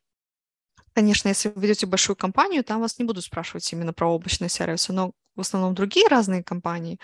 Конечно, 0.95 1.29
если 1.29 1.49
вы 1.49 1.61
ведете 1.63 1.87
большую 1.87 2.15
компанию, 2.15 2.63
там 2.63 2.81
вас 2.81 2.99
не 2.99 3.05
будут 3.05 3.23
спрашивать 3.23 3.71
именно 3.73 3.93
про 3.93 4.07
облачные 4.13 4.49
сервисы, 4.49 4.93
но 4.93 5.11
в 5.35 5.41
основном 5.41 5.73
другие 5.73 6.07
разные 6.07 6.43
компании, 6.43 6.99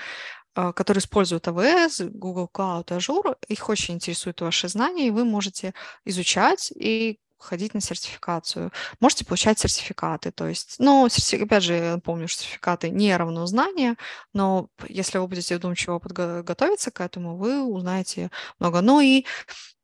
а, 0.56 0.74
которые 0.74 1.02
используют 1.02 1.48
AWS, 1.48 2.10
Google 2.12 2.50
Cloud, 2.54 2.88
Azure, 2.88 3.38
их 3.48 3.70
очень 3.70 3.96
интересуют 3.96 4.42
ваши 4.42 4.68
знания, 4.70 5.08
и 5.08 5.12
вы 5.12 5.26
можете 5.26 5.74
изучать 6.06 6.72
и 6.76 7.20
ходить 7.40 7.74
на 7.74 7.82
сертификацию, 7.82 8.72
можете 9.00 9.26
получать 9.26 9.60
сертификаты. 9.60 10.32
То 10.32 10.48
есть, 10.48 10.76
ну, 10.80 11.06
опять 11.06 11.64
же, 11.64 12.00
помню, 12.04 12.28
что 12.28 12.44
сертификаты 12.44 12.90
не 12.90 13.16
равно 13.16 13.46
знания, 13.46 13.96
но 14.34 14.70
если 14.88 15.18
вы 15.18 15.28
будете 15.28 15.58
вдумчиво 15.58 16.00
подготовиться 16.00 16.92
к 16.92 17.02
этому, 17.02 17.38
вы 17.38 17.64
узнаете 17.64 18.30
много. 18.60 18.82
Ну 18.82 19.02
и 19.02 19.26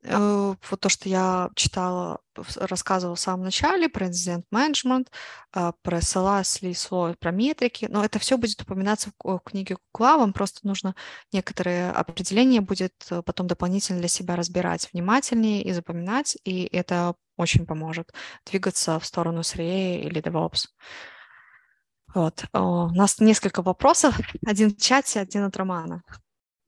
Э, 0.07 0.55
вот 0.69 0.79
то, 0.79 0.89
что 0.89 1.09
я 1.09 1.49
читала, 1.55 2.19
рассказывала 2.57 3.15
в 3.15 3.19
самом 3.19 3.45
начале 3.45 3.89
про 3.89 4.07
инцидент 4.07 4.45
менеджмент, 4.51 5.09
а, 5.51 5.71
про 5.81 5.99
SLA, 5.99 6.43
слой, 6.73 7.15
про 7.15 7.31
метрики, 7.31 7.87
но 7.89 8.03
это 8.03 8.19
все 8.19 8.37
будет 8.37 8.61
упоминаться 8.61 9.11
в 9.23 9.39
книге 9.39 9.77
Кукла, 9.91 10.17
вам 10.17 10.33
просто 10.33 10.67
нужно 10.67 10.95
некоторые 11.31 11.91
определения 11.91 12.61
будет 12.61 12.93
э, 13.09 13.21
потом 13.23 13.47
дополнительно 13.47 13.99
для 13.99 14.07
себя 14.09 14.35
разбирать 14.35 14.89
внимательнее 14.93 15.63
и 15.63 15.71
запоминать, 15.71 16.37
и 16.43 16.65
это 16.71 17.15
очень 17.37 17.65
поможет 17.65 18.13
двигаться 18.49 18.99
в 18.99 19.05
сторону 19.05 19.41
SRE 19.41 20.01
или 20.01 20.21
DevOps. 20.21 20.67
Вот. 22.13 22.45
У 22.53 22.89
нас 22.95 23.19
несколько 23.19 23.61
вопросов, 23.61 24.17
один 24.45 24.69
в 24.69 24.77
чате, 24.77 25.19
один 25.19 25.43
от 25.43 25.57
Романа. 25.57 26.01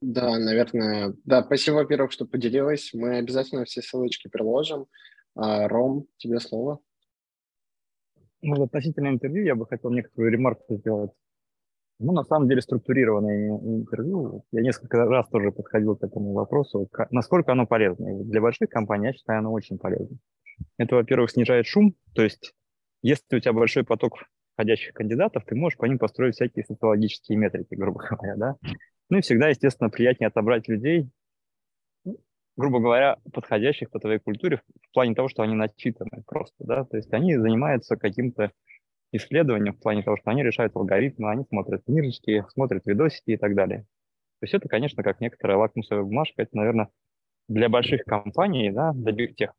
Да, 0.00 0.38
наверное. 0.38 1.14
Да, 1.24 1.42
спасибо, 1.42 1.76
во-первых, 1.76 2.12
что 2.12 2.26
поделилась. 2.26 2.90
Мы 2.92 3.16
обязательно 3.18 3.64
все 3.64 3.82
ссылочки 3.82 4.28
приложим. 4.28 4.86
А, 5.34 5.66
Ром, 5.68 6.06
тебе 6.18 6.38
слово. 6.38 6.80
Ну, 8.42 8.62
относительно 8.62 9.08
интервью 9.08 9.44
я 9.44 9.54
бы 9.54 9.66
хотел 9.66 9.90
некоторую 9.90 10.32
ремарку 10.32 10.76
сделать. 10.76 11.10
Ну, 11.98 12.12
на 12.12 12.22
самом 12.22 12.48
деле, 12.48 12.62
структурированное 12.62 13.48
интервью, 13.48 14.44
я 14.52 14.62
несколько 14.62 15.04
раз 15.06 15.28
тоже 15.30 15.50
подходил 15.50 15.96
к 15.96 16.04
этому 16.04 16.32
вопросу, 16.32 16.88
насколько 17.10 17.50
оно 17.50 17.66
полезно. 17.66 18.22
Для 18.22 18.40
больших 18.40 18.68
компаний, 18.68 19.06
я 19.06 19.12
считаю, 19.14 19.40
оно 19.40 19.52
очень 19.52 19.78
полезно. 19.78 20.16
Это, 20.76 20.96
во-первых, 20.96 21.30
снижает 21.30 21.66
шум, 21.66 21.94
то 22.14 22.22
есть 22.22 22.54
если 23.02 23.36
у 23.36 23.40
тебя 23.40 23.52
большой 23.52 23.84
поток 23.84 24.24
входящих 24.54 24.92
кандидатов, 24.92 25.44
ты 25.46 25.54
можешь 25.54 25.78
по 25.78 25.84
ним 25.84 25.98
построить 25.98 26.34
всякие 26.34 26.64
социологические 26.64 27.38
метрики, 27.38 27.74
грубо 27.74 28.00
говоря, 28.10 28.36
да. 28.36 28.56
Ну 29.10 29.18
и 29.18 29.20
всегда, 29.20 29.48
естественно, 29.48 29.88
приятнее 29.88 30.28
отобрать 30.28 30.68
людей, 30.68 31.08
грубо 32.56 32.80
говоря, 32.80 33.18
подходящих 33.32 33.88
по 33.90 34.00
твоей 34.00 34.18
культуре 34.18 34.60
в 34.82 34.92
плане 34.92 35.14
того, 35.14 35.28
что 35.28 35.42
они 35.42 35.54
начитаны 35.54 36.24
просто, 36.26 36.56
да, 36.58 36.84
то 36.84 36.96
есть 36.96 37.12
они 37.12 37.36
занимаются 37.36 37.96
каким-то 37.96 38.50
исследованием 39.12 39.74
в 39.74 39.80
плане 39.80 40.02
того, 40.02 40.16
что 40.16 40.30
они 40.30 40.42
решают 40.42 40.74
алгоритмы, 40.76 41.30
они 41.30 41.44
смотрят 41.48 41.84
книжечки, 41.84 42.44
смотрят 42.50 42.84
видосики 42.84 43.30
и 43.30 43.36
так 43.36 43.54
далее. 43.54 43.86
То 44.40 44.44
есть 44.44 44.54
это, 44.54 44.68
конечно, 44.68 45.02
как 45.02 45.20
некоторая 45.20 45.56
лакмусовая 45.56 46.02
бумажка, 46.02 46.42
это, 46.42 46.56
наверное, 46.56 46.88
для 47.48 47.68
больших 47.68 48.04
компаний, 48.04 48.70
да, 48.70 48.92
для 48.92 49.28
тех, 49.28 49.52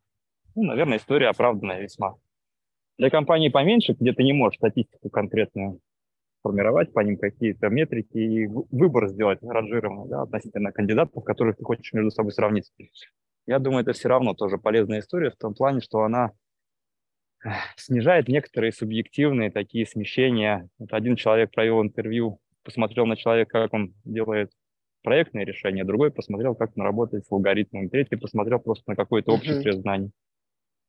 ну, 0.55 0.63
наверное, 0.63 0.97
история 0.97 1.29
оправданная 1.29 1.81
весьма. 1.81 2.15
Для 2.97 3.09
компаний 3.09 3.49
поменьше, 3.49 3.93
где 3.93 4.13
ты 4.13 4.23
не 4.23 4.33
можешь 4.33 4.57
статистику 4.57 5.09
конкретную 5.09 5.79
формировать 6.41 6.93
по 6.93 7.01
ним 7.01 7.17
какие-то 7.17 7.69
метрики 7.69 8.17
и 8.17 8.47
выбор 8.47 9.07
сделать 9.09 9.39
ранжированный 9.41 10.09
да, 10.09 10.21
относительно 10.21 10.71
кандидатов, 10.71 11.23
которых 11.23 11.57
ты 11.57 11.63
хочешь 11.63 11.91
между 11.93 12.11
собой 12.11 12.31
сравнить. 12.31 12.71
Я 13.45 13.59
думаю, 13.59 13.81
это 13.81 13.93
все 13.93 14.09
равно 14.09 14.33
тоже 14.33 14.57
полезная 14.57 14.99
история 14.99 15.31
в 15.31 15.37
том 15.37 15.53
плане, 15.53 15.81
что 15.81 16.01
она 16.01 16.31
снижает 17.77 18.27
некоторые 18.27 18.71
субъективные 18.71 19.51
такие 19.51 19.85
смещения. 19.85 20.69
Вот 20.77 20.93
один 20.93 21.15
человек 21.15 21.51
провел 21.51 21.81
интервью, 21.81 22.39
посмотрел 22.63 23.05
на 23.05 23.15
человека, 23.15 23.63
как 23.63 23.73
он 23.73 23.93
делает 24.03 24.51
проектные 25.01 25.45
решения, 25.45 25.85
другой 25.85 26.11
посмотрел, 26.11 26.55
как 26.55 26.71
он 26.75 26.83
работает 26.83 27.25
с 27.25 27.31
алгоритмом, 27.31 27.89
третий 27.89 28.17
посмотрел 28.17 28.59
просто 28.59 28.83
на 28.87 28.95
какое-то 28.95 29.31
общее 29.31 29.61
uh-huh. 29.61 29.81
знаний. 29.81 30.11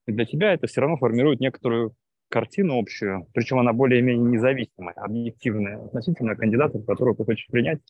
И 0.07 0.13
для 0.13 0.25
тебя 0.25 0.53
это 0.53 0.67
все 0.67 0.81
равно 0.81 0.97
формирует 0.97 1.41
некоторую 1.41 1.95
картину 2.29 2.79
общую, 2.79 3.27
причем 3.35 3.59
она 3.59 3.73
более-менее 3.73 4.31
независимая, 4.31 4.95
объективная, 4.95 5.85
относительно 5.85 6.37
кандидатов, 6.37 6.87
которых 6.87 7.19
ты 7.19 7.25
хочешь 7.25 7.47
принять. 7.49 7.81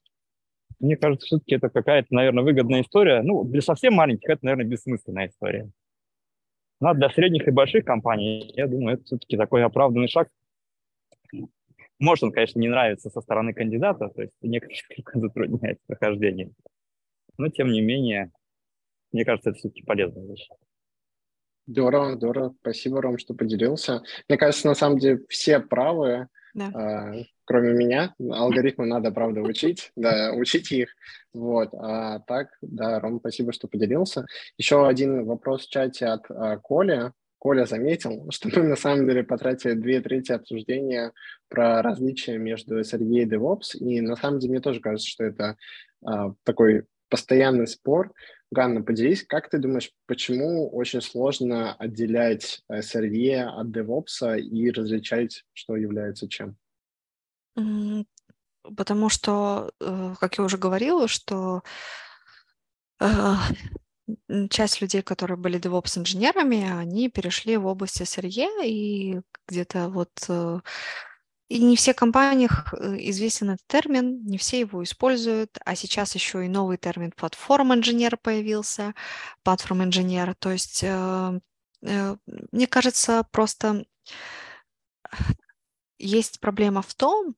Мне 0.81 0.97
кажется, 0.97 1.27
все-таки 1.27 1.57
это 1.57 1.69
какая-то, 1.69 2.09
наверное, 2.11 2.43
выгодная 2.43 2.81
история. 2.81 3.21
Ну, 3.23 3.45
для 3.45 3.61
совсем 3.61 3.95
маленьких 3.95 4.31
это, 4.31 4.45
наверное, 4.45 4.65
бессмысленная 4.65 5.29
история. 5.29 5.71
Но 6.81 6.89
ну, 6.89 6.89
а 6.89 6.95
для 6.95 7.11
средних 7.11 7.47
и 7.47 7.51
больших 7.51 7.85
компаний, 7.85 8.51
я 8.57 8.67
думаю, 8.67 8.95
это 8.95 9.05
все-таки 9.05 9.37
такой 9.37 9.63
оправданный 9.63 10.09
шаг. 10.09 10.29
Может, 11.99 12.25
он, 12.25 12.33
конечно, 12.33 12.59
не 12.59 12.69
нравится 12.69 13.11
со 13.11 13.21
стороны 13.21 13.53
кандидата, 13.53 14.09
то 14.09 14.23
есть 14.23 14.33
некоторые 14.41 14.81
затрудняет 15.15 15.79
прохождение. 15.87 16.51
Но, 17.37 17.49
тем 17.49 17.71
не 17.71 17.83
менее, 17.83 18.33
мне 19.13 19.27
кажется, 19.27 19.51
это 19.51 19.59
все-таки 19.59 19.83
полезная 19.83 20.27
вещь. 20.27 20.49
Здорово, 21.67 22.15
здорово. 22.17 22.55
Спасибо, 22.61 23.01
Ром, 23.01 23.19
что 23.19 23.35
поделился. 23.35 24.03
Мне 24.29 24.39
кажется, 24.39 24.67
на 24.67 24.75
самом 24.75 24.99
деле 24.99 25.21
все 25.29 25.61
правы, 25.61 26.29
да. 26.55 27.13
э, 27.15 27.25
кроме 27.45 27.73
меня. 27.73 28.15
Алгоритмы 28.19 28.87
надо, 28.87 29.13
правда, 29.13 29.41
учить, 29.43 29.93
да, 29.97 30.33
учить 30.35 30.73
их. 30.73 30.91
Вот. 31.33 31.71
А 31.75 32.21
так, 32.21 32.49
да, 32.63 33.01
Ром, 33.01 33.21
спасибо, 33.21 33.53
что 33.53 33.69
поделился. 33.69 34.27
Еще 34.59 34.87
один 34.87 35.25
вопрос 35.25 35.67
в 35.67 35.71
чате 35.71 36.07
от 36.07 36.31
э, 36.31 36.59
Коли. 36.63 37.13
Коля 37.41 37.65
заметил, 37.65 38.27
что 38.31 38.49
мы 38.49 38.63
на 38.63 38.77
самом 38.77 39.07
деле 39.07 39.25
потратили 39.25 39.73
две 39.73 40.01
трети 40.01 40.33
обсуждения 40.33 41.13
про 41.49 41.83
различия 41.83 42.39
между 42.39 42.79
SRE 42.81 43.03
и 43.03 43.25
DevOps, 43.25 43.77
и 43.79 44.01
на 44.01 44.15
самом 44.15 44.39
деле 44.39 44.53
мне 44.53 44.61
тоже 44.61 44.81
кажется, 44.81 45.09
что 45.09 45.25
это 45.25 45.57
э, 46.07 46.13
такой 46.45 46.85
постоянный 47.11 47.67
спор, 47.67 48.13
Ганна, 48.51 48.83
поделись, 48.83 49.25
как 49.25 49.49
ты 49.49 49.59
думаешь, 49.59 49.93
почему 50.07 50.69
очень 50.71 51.01
сложно 51.01 51.75
отделять 51.75 52.63
SRE 52.71 53.43
от 53.43 53.67
DevOps 53.69 54.41
и 54.41 54.71
различать, 54.71 55.45
что 55.53 55.77
является 55.77 56.29
чем? 56.29 56.57
Потому 58.77 59.09
что, 59.09 59.71
э, 59.81 60.15
как 60.19 60.39
я 60.39 60.45
уже 60.45 60.59
говорила, 60.59 61.09
что 61.09 61.63
э, 63.01 63.35
часть 64.51 64.81
людей, 64.81 65.03
которые 65.03 65.37
были 65.37 65.61
DevOps-инженерами, 65.61 66.71
они 66.71 67.09
перешли 67.09 67.57
в 67.57 67.67
область 67.67 68.01
SRE, 68.01 68.49
и 68.65 69.21
где-то 69.47 69.89
вот 69.89 70.11
э, 70.29 70.61
и 71.51 71.59
не 71.59 71.75
все 71.75 71.95
компаниях 71.95 72.73
э, 72.75 72.97
известен 73.11 73.51
этот 73.51 73.67
термин, 73.67 74.25
не 74.25 74.39
все 74.39 74.61
его 74.61 74.85
используют, 74.85 75.59
а 75.65 75.75
сейчас 75.75 76.15
еще 76.15 76.47
и 76.47 76.49
новый 76.49 76.77
термин 76.79 77.11
платформ-инженер 77.11 78.17
появился, 78.17 78.95
платформ-инженер. 79.43 80.37
То 80.37 80.53
есть, 80.53 80.85
э, 80.85 81.41
э, 81.83 82.17
мне 82.53 82.67
кажется, 82.69 83.27
просто 83.33 83.85
есть 85.99 86.39
проблема 86.39 86.83
в 86.83 86.95
том, 86.95 87.35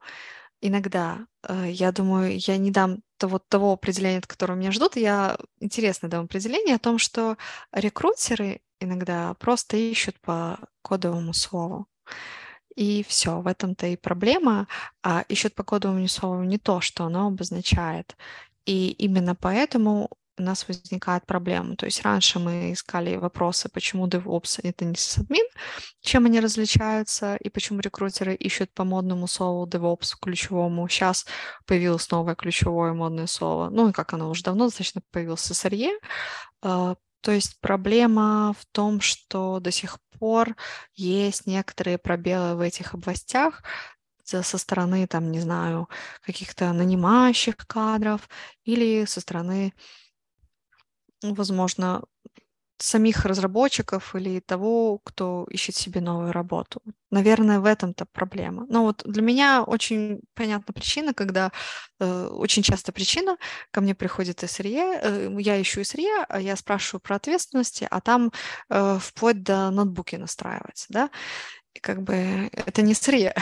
иногда, 0.61 1.27
я 1.49 1.91
думаю, 1.91 2.39
я 2.39 2.59
не 2.59 2.71
дам 2.71 2.99
того, 3.17 3.39
того 3.39 3.73
определения, 3.73 4.19
от 4.19 4.27
которого 4.27 4.57
меня 4.57 4.73
ждут, 4.73 4.97
я 4.97 5.39
интересно 5.59 6.09
дам 6.11 6.27
определение 6.27 6.77
о 6.77 6.79
том, 6.79 6.99
что 6.99 7.39
рекрутеры 7.73 8.61
иногда 8.79 9.35
просто 9.35 9.79
ищут 9.79 10.21
по 10.21 10.59
кодовому 10.83 11.33
слову. 11.33 11.87
И 12.77 13.05
все, 13.09 13.41
в 13.41 13.47
этом-то 13.47 13.87
и 13.87 13.97
проблема. 13.97 14.67
А 15.03 15.25
ищут 15.29 15.55
по 15.55 15.65
кодовому 15.65 16.09
слову 16.09 16.43
не 16.43 16.59
то, 16.59 16.81
что 16.81 17.05
оно 17.05 17.27
обозначает. 17.27 18.17
И 18.67 18.91
именно 18.93 19.35
поэтому 19.35 20.11
у 20.39 20.43
нас 20.43 20.67
возникает 20.69 21.27
проблема. 21.27 21.77
То 21.77 21.87
есть 21.87 22.03
раньше 22.03 22.39
мы 22.39 22.73
искали 22.73 23.17
вопросы, 23.17 23.69
почему 23.69 24.07
DevOps 24.07 24.61
это 24.63 24.85
не 24.85 24.95
сисадмин, 24.95 25.47
чем 26.01 26.27
они 26.27 26.41
различаются, 26.41 27.37
и 27.37 27.49
почему 27.51 27.81
рекрутеры 27.81 28.35
ищут 28.35 28.73
по 28.73 28.85
модному 28.85 29.27
слову 29.27 29.67
DevOps 29.67 30.15
ключевому. 30.21 30.89
Сейчас 30.89 31.27
появилось 31.67 32.11
новое 32.11 32.35
ключевое 32.35 32.93
модное 32.93 33.27
слово. 33.27 33.69
Ну 33.71 33.89
и 33.89 33.93
как 33.93 34.15
оно 34.15 34.31
уже 34.31 34.43
давно 34.43 34.67
достаточно 34.67 35.03
появилось 35.11 35.51
SRE. 35.51 35.91
То 37.23 37.33
есть 37.33 37.61
проблема 37.61 38.55
в 38.59 38.67
том, 38.67 39.01
что 39.01 39.61
до 39.61 39.71
сих 39.71 39.99
пор 40.19 40.57
есть 40.95 41.47
некоторые 41.47 41.99
пробелы 41.99 42.57
в 42.57 42.61
этих 42.61 42.95
областях 42.95 43.63
со 44.25 44.59
стороны, 44.59 45.07
там, 45.07 45.31
не 45.31 45.41
знаю, 45.41 45.89
каких-то 46.23 46.73
нанимающих 46.73 47.57
кадров 47.67 48.29
или 48.65 49.05
со 49.05 49.21
стороны, 49.21 49.75
возможно, 51.23 52.03
самих 52.83 53.25
разработчиков 53.25 54.15
или 54.15 54.41
того, 54.41 54.99
кто 55.05 55.47
ищет 55.51 55.77
себе 55.77 56.01
новую 56.01 56.33
работу. 56.33 56.83
Наверное, 57.11 57.61
в 57.61 57.65
этом-то 57.65 58.07
проблема. 58.07 58.67
Но 58.69 58.83
вот 58.83 59.03
для 59.05 59.23
меня 59.23 59.63
очень 59.63 60.21
понятна 60.35 60.75
причина, 60.75 61.15
когда 61.15 61.53
э, 62.01 62.27
очень 62.27 62.63
часто 62.63 62.93
причина, 62.93 63.37
ко 63.71 63.81
мне 63.81 63.95
приходит 63.95 64.43
SRE, 64.43 64.99
э, 65.03 65.37
я 65.41 65.61
ищу 65.61 65.81
SRE, 65.83 66.25
а 66.29 66.41
я 66.41 66.57
спрашиваю 66.57 67.01
про 67.01 67.17
ответственности, 67.17 67.87
а 67.91 68.01
там 68.01 68.33
э, 68.69 68.99
вплоть 69.01 69.43
до 69.43 69.71
ноутбуки 69.71 70.17
настраивать, 70.17 70.87
да, 70.89 71.11
и 71.75 71.79
как 71.79 72.03
бы 72.03 72.51
это 72.53 72.83
не 72.83 72.95
SRE. 72.95 73.33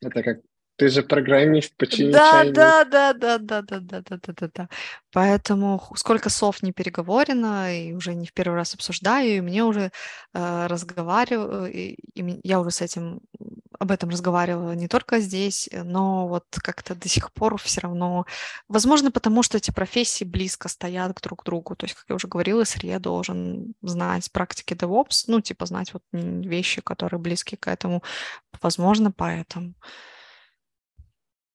Это 0.00 0.22
как 0.22 0.38
Ты 0.76 0.88
же 0.88 1.02
программист, 1.02 1.76
почини 1.76 2.12
да, 2.12 2.44
да, 2.44 2.84
да, 2.84 3.12
да, 3.12 3.38
да, 3.38 3.62
да, 3.62 3.80
да, 3.80 4.00
да, 4.00 4.18
да, 4.20 4.32
да, 4.40 4.50
да. 4.54 4.68
Поэтому 5.12 5.82
сколько 5.94 6.30
слов 6.30 6.62
не 6.62 6.72
переговорено, 6.72 7.76
и 7.76 7.92
уже 7.92 8.14
не 8.14 8.26
в 8.26 8.32
первый 8.32 8.54
раз 8.54 8.74
обсуждаю, 8.74 9.36
и 9.36 9.40
мне 9.40 9.64
уже 9.64 9.92
э, 10.34 10.66
разговариваю, 10.66 11.70
и, 11.70 11.96
и 12.14 12.40
я 12.42 12.60
уже 12.60 12.70
с 12.70 12.80
этим 12.80 13.20
об 13.78 13.90
этом 13.90 14.10
разговаривала 14.10 14.72
не 14.72 14.86
только 14.86 15.18
здесь, 15.18 15.68
но 15.72 16.28
вот 16.28 16.44
как-то 16.62 16.94
до 16.94 17.08
сих 17.08 17.32
пор 17.32 17.58
все 17.58 17.80
равно, 17.80 18.26
возможно, 18.68 19.10
потому 19.10 19.42
что 19.42 19.58
эти 19.58 19.72
профессии 19.72 20.24
близко 20.24 20.68
стоят 20.68 21.18
друг 21.20 21.42
к 21.42 21.44
другу. 21.44 21.74
То 21.74 21.86
есть, 21.86 21.96
как 21.96 22.04
я 22.08 22.14
уже 22.14 22.28
говорила, 22.28 22.62
SRE 22.62 22.98
должен 23.00 23.74
знать 23.82 24.30
практики 24.30 24.74
DevOps, 24.74 25.24
ну, 25.26 25.40
типа 25.40 25.66
знать 25.66 25.92
вот 25.92 26.02
вещи, 26.12 26.80
которые 26.80 27.18
близки 27.18 27.56
к 27.56 27.68
этому. 27.68 28.02
Возможно, 28.62 29.10
поэтому. 29.10 29.74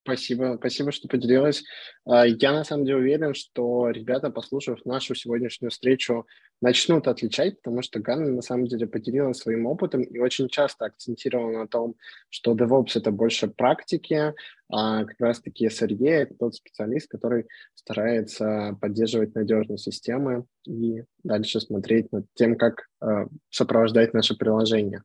Спасибо, 0.07 0.55
спасибо, 0.57 0.93
что 0.93 1.09
поделилась. 1.09 1.65
А, 2.05 2.25
я 2.25 2.53
на 2.53 2.63
самом 2.63 2.85
деле 2.85 2.99
уверен, 2.99 3.33
что 3.33 3.89
ребята, 3.89 4.29
послушав 4.29 4.85
нашу 4.85 5.15
сегодняшнюю 5.15 5.69
встречу, 5.69 6.25
начнут 6.61 7.09
отличать, 7.09 7.61
потому 7.61 7.81
что 7.81 7.99
Ганна 7.99 8.31
на 8.31 8.41
самом 8.41 8.67
деле 8.67 8.87
поделилась 8.87 9.39
своим 9.39 9.65
опытом 9.65 10.03
и 10.03 10.17
очень 10.19 10.47
часто 10.47 10.85
акцентировала 10.85 11.51
на 11.51 11.67
том, 11.67 11.95
что 12.29 12.53
DevOps— 12.53 12.91
это 12.95 13.11
больше 13.11 13.49
практики, 13.49 14.33
а 14.71 15.03
как 15.03 15.19
раз-таки 15.19 15.67
SRE— 15.67 15.97
это 16.07 16.35
тот 16.35 16.55
специалист, 16.55 17.11
который 17.11 17.45
старается 17.75 18.77
поддерживать 18.79 19.35
надежные 19.35 19.77
системы 19.77 20.45
и 20.65 21.03
дальше 21.23 21.59
смотреть 21.59 22.13
над 22.13 22.27
тем, 22.33 22.55
как 22.55 22.87
э, 23.01 23.25
сопровождать 23.49 24.13
наше 24.13 24.37
приложение. 24.37 25.03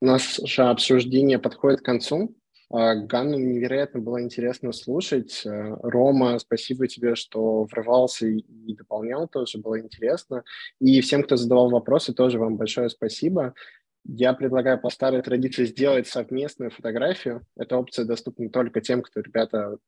Наше 0.00 0.62
обсуждение 0.62 1.40
подходит 1.40 1.80
к 1.80 1.84
концу. 1.84 2.36
А, 2.70 2.94
Ганну 2.94 3.38
невероятно 3.38 4.00
было 4.00 4.20
интересно 4.20 4.72
слушать. 4.72 5.42
Э, 5.44 5.76
Рома, 5.82 6.38
спасибо 6.38 6.88
тебе, 6.88 7.14
что 7.14 7.64
врывался 7.64 8.26
и 8.26 8.74
дополнял 8.74 9.28
тоже, 9.28 9.58
было 9.58 9.80
интересно. 9.80 10.42
И 10.80 11.00
всем, 11.00 11.22
кто 11.22 11.36
задавал 11.36 11.70
вопросы, 11.70 12.12
тоже 12.12 12.38
вам 12.38 12.56
большое 12.56 12.90
спасибо. 12.90 13.54
Я 14.04 14.34
предлагаю 14.34 14.80
по 14.80 14.90
старой 14.90 15.22
традиции 15.22 15.64
сделать 15.64 16.06
совместную 16.06 16.70
фотографию. 16.70 17.44
Эта 17.56 17.76
опция 17.76 18.04
доступна 18.04 18.50
только 18.50 18.80
тем, 18.80 19.02
кто, 19.02 19.20
ребята, 19.20 19.78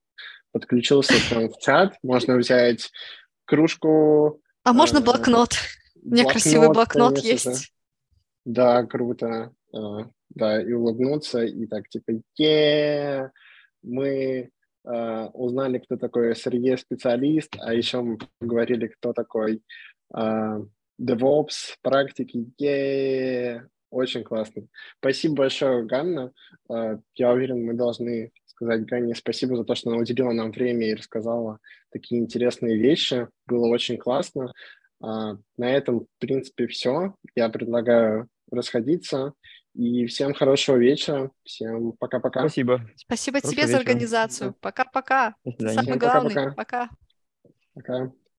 подключился 0.53 1.15
к 1.15 1.35
нам 1.35 1.49
в 1.49 1.59
чат. 1.59 1.97
Можно 2.03 2.37
взять 2.37 2.91
кружку. 3.45 4.41
А 4.65 4.73
можно 4.73 4.99
э, 4.99 5.03
блокнот? 5.03 5.51
У 6.03 6.11
меня 6.11 6.25
красивый 6.25 6.71
блокнот 6.71 7.19
есть. 7.19 7.45
Же. 7.45 7.69
Да, 8.45 8.85
круто. 8.85 9.53
Э, 9.75 10.05
да, 10.31 10.63
и 10.63 10.73
улыбнуться, 10.73 11.43
и 11.45 11.67
так 11.67 11.89
типа, 11.89 12.13
е 12.39 13.31
мы 13.83 14.51
э, 14.85 15.25
узнали, 15.35 15.79
кто 15.79 15.97
такой 15.97 16.33
SRE-специалист, 16.33 17.57
а 17.61 17.75
еще 17.75 18.01
мы 18.01 18.19
поговорили, 18.39 18.89
кто 18.89 19.13
такой 19.13 19.63
э, 20.15 20.61
DevOps, 21.01 21.77
практики, 21.83 22.47
е 22.59 23.69
очень 23.91 24.23
классно. 24.23 24.67
Спасибо 24.99 25.37
большое, 25.37 25.85
Ганна. 25.85 26.33
Э, 26.71 26.99
я 27.15 27.33
уверен, 27.33 27.65
мы 27.65 27.75
должны 27.75 28.33
сказать 28.47 28.85
Ганне 28.87 29.15
спасибо 29.15 29.57
за 29.57 29.65
то, 29.65 29.75
что 29.75 29.91
она 29.91 29.99
уделила 29.99 30.33
нам 30.33 30.51
время 30.51 30.89
и 30.89 30.95
рассказала 30.95 31.59
такие 31.91 32.21
интересные 32.21 32.77
вещи. 32.77 33.29
Было 33.47 33.69
очень 33.69 33.97
классно. 33.97 34.53
На 35.01 35.39
этом, 35.59 36.01
в 36.01 36.07
принципе, 36.19 36.67
все. 36.67 37.15
Я 37.37 37.51
предлагаю 37.51 38.29
расходиться. 38.51 39.35
И 39.75 40.07
всем 40.07 40.35
хорошего 40.35 40.77
вечера. 40.77 41.31
Всем 41.45 41.93
пока-пока. 41.93 42.41
Спасибо. 42.41 42.89
Спасибо 42.97 43.39
Хорошего 43.39 43.53
тебе 43.53 43.63
вечера. 43.63 43.73
за 43.73 43.79
организацию. 43.79 44.55
Пока-пока. 44.61 45.35
Самый 45.59 45.97
главный. 45.99 46.53
Пока. 46.55 46.89
Пока. 47.75 48.13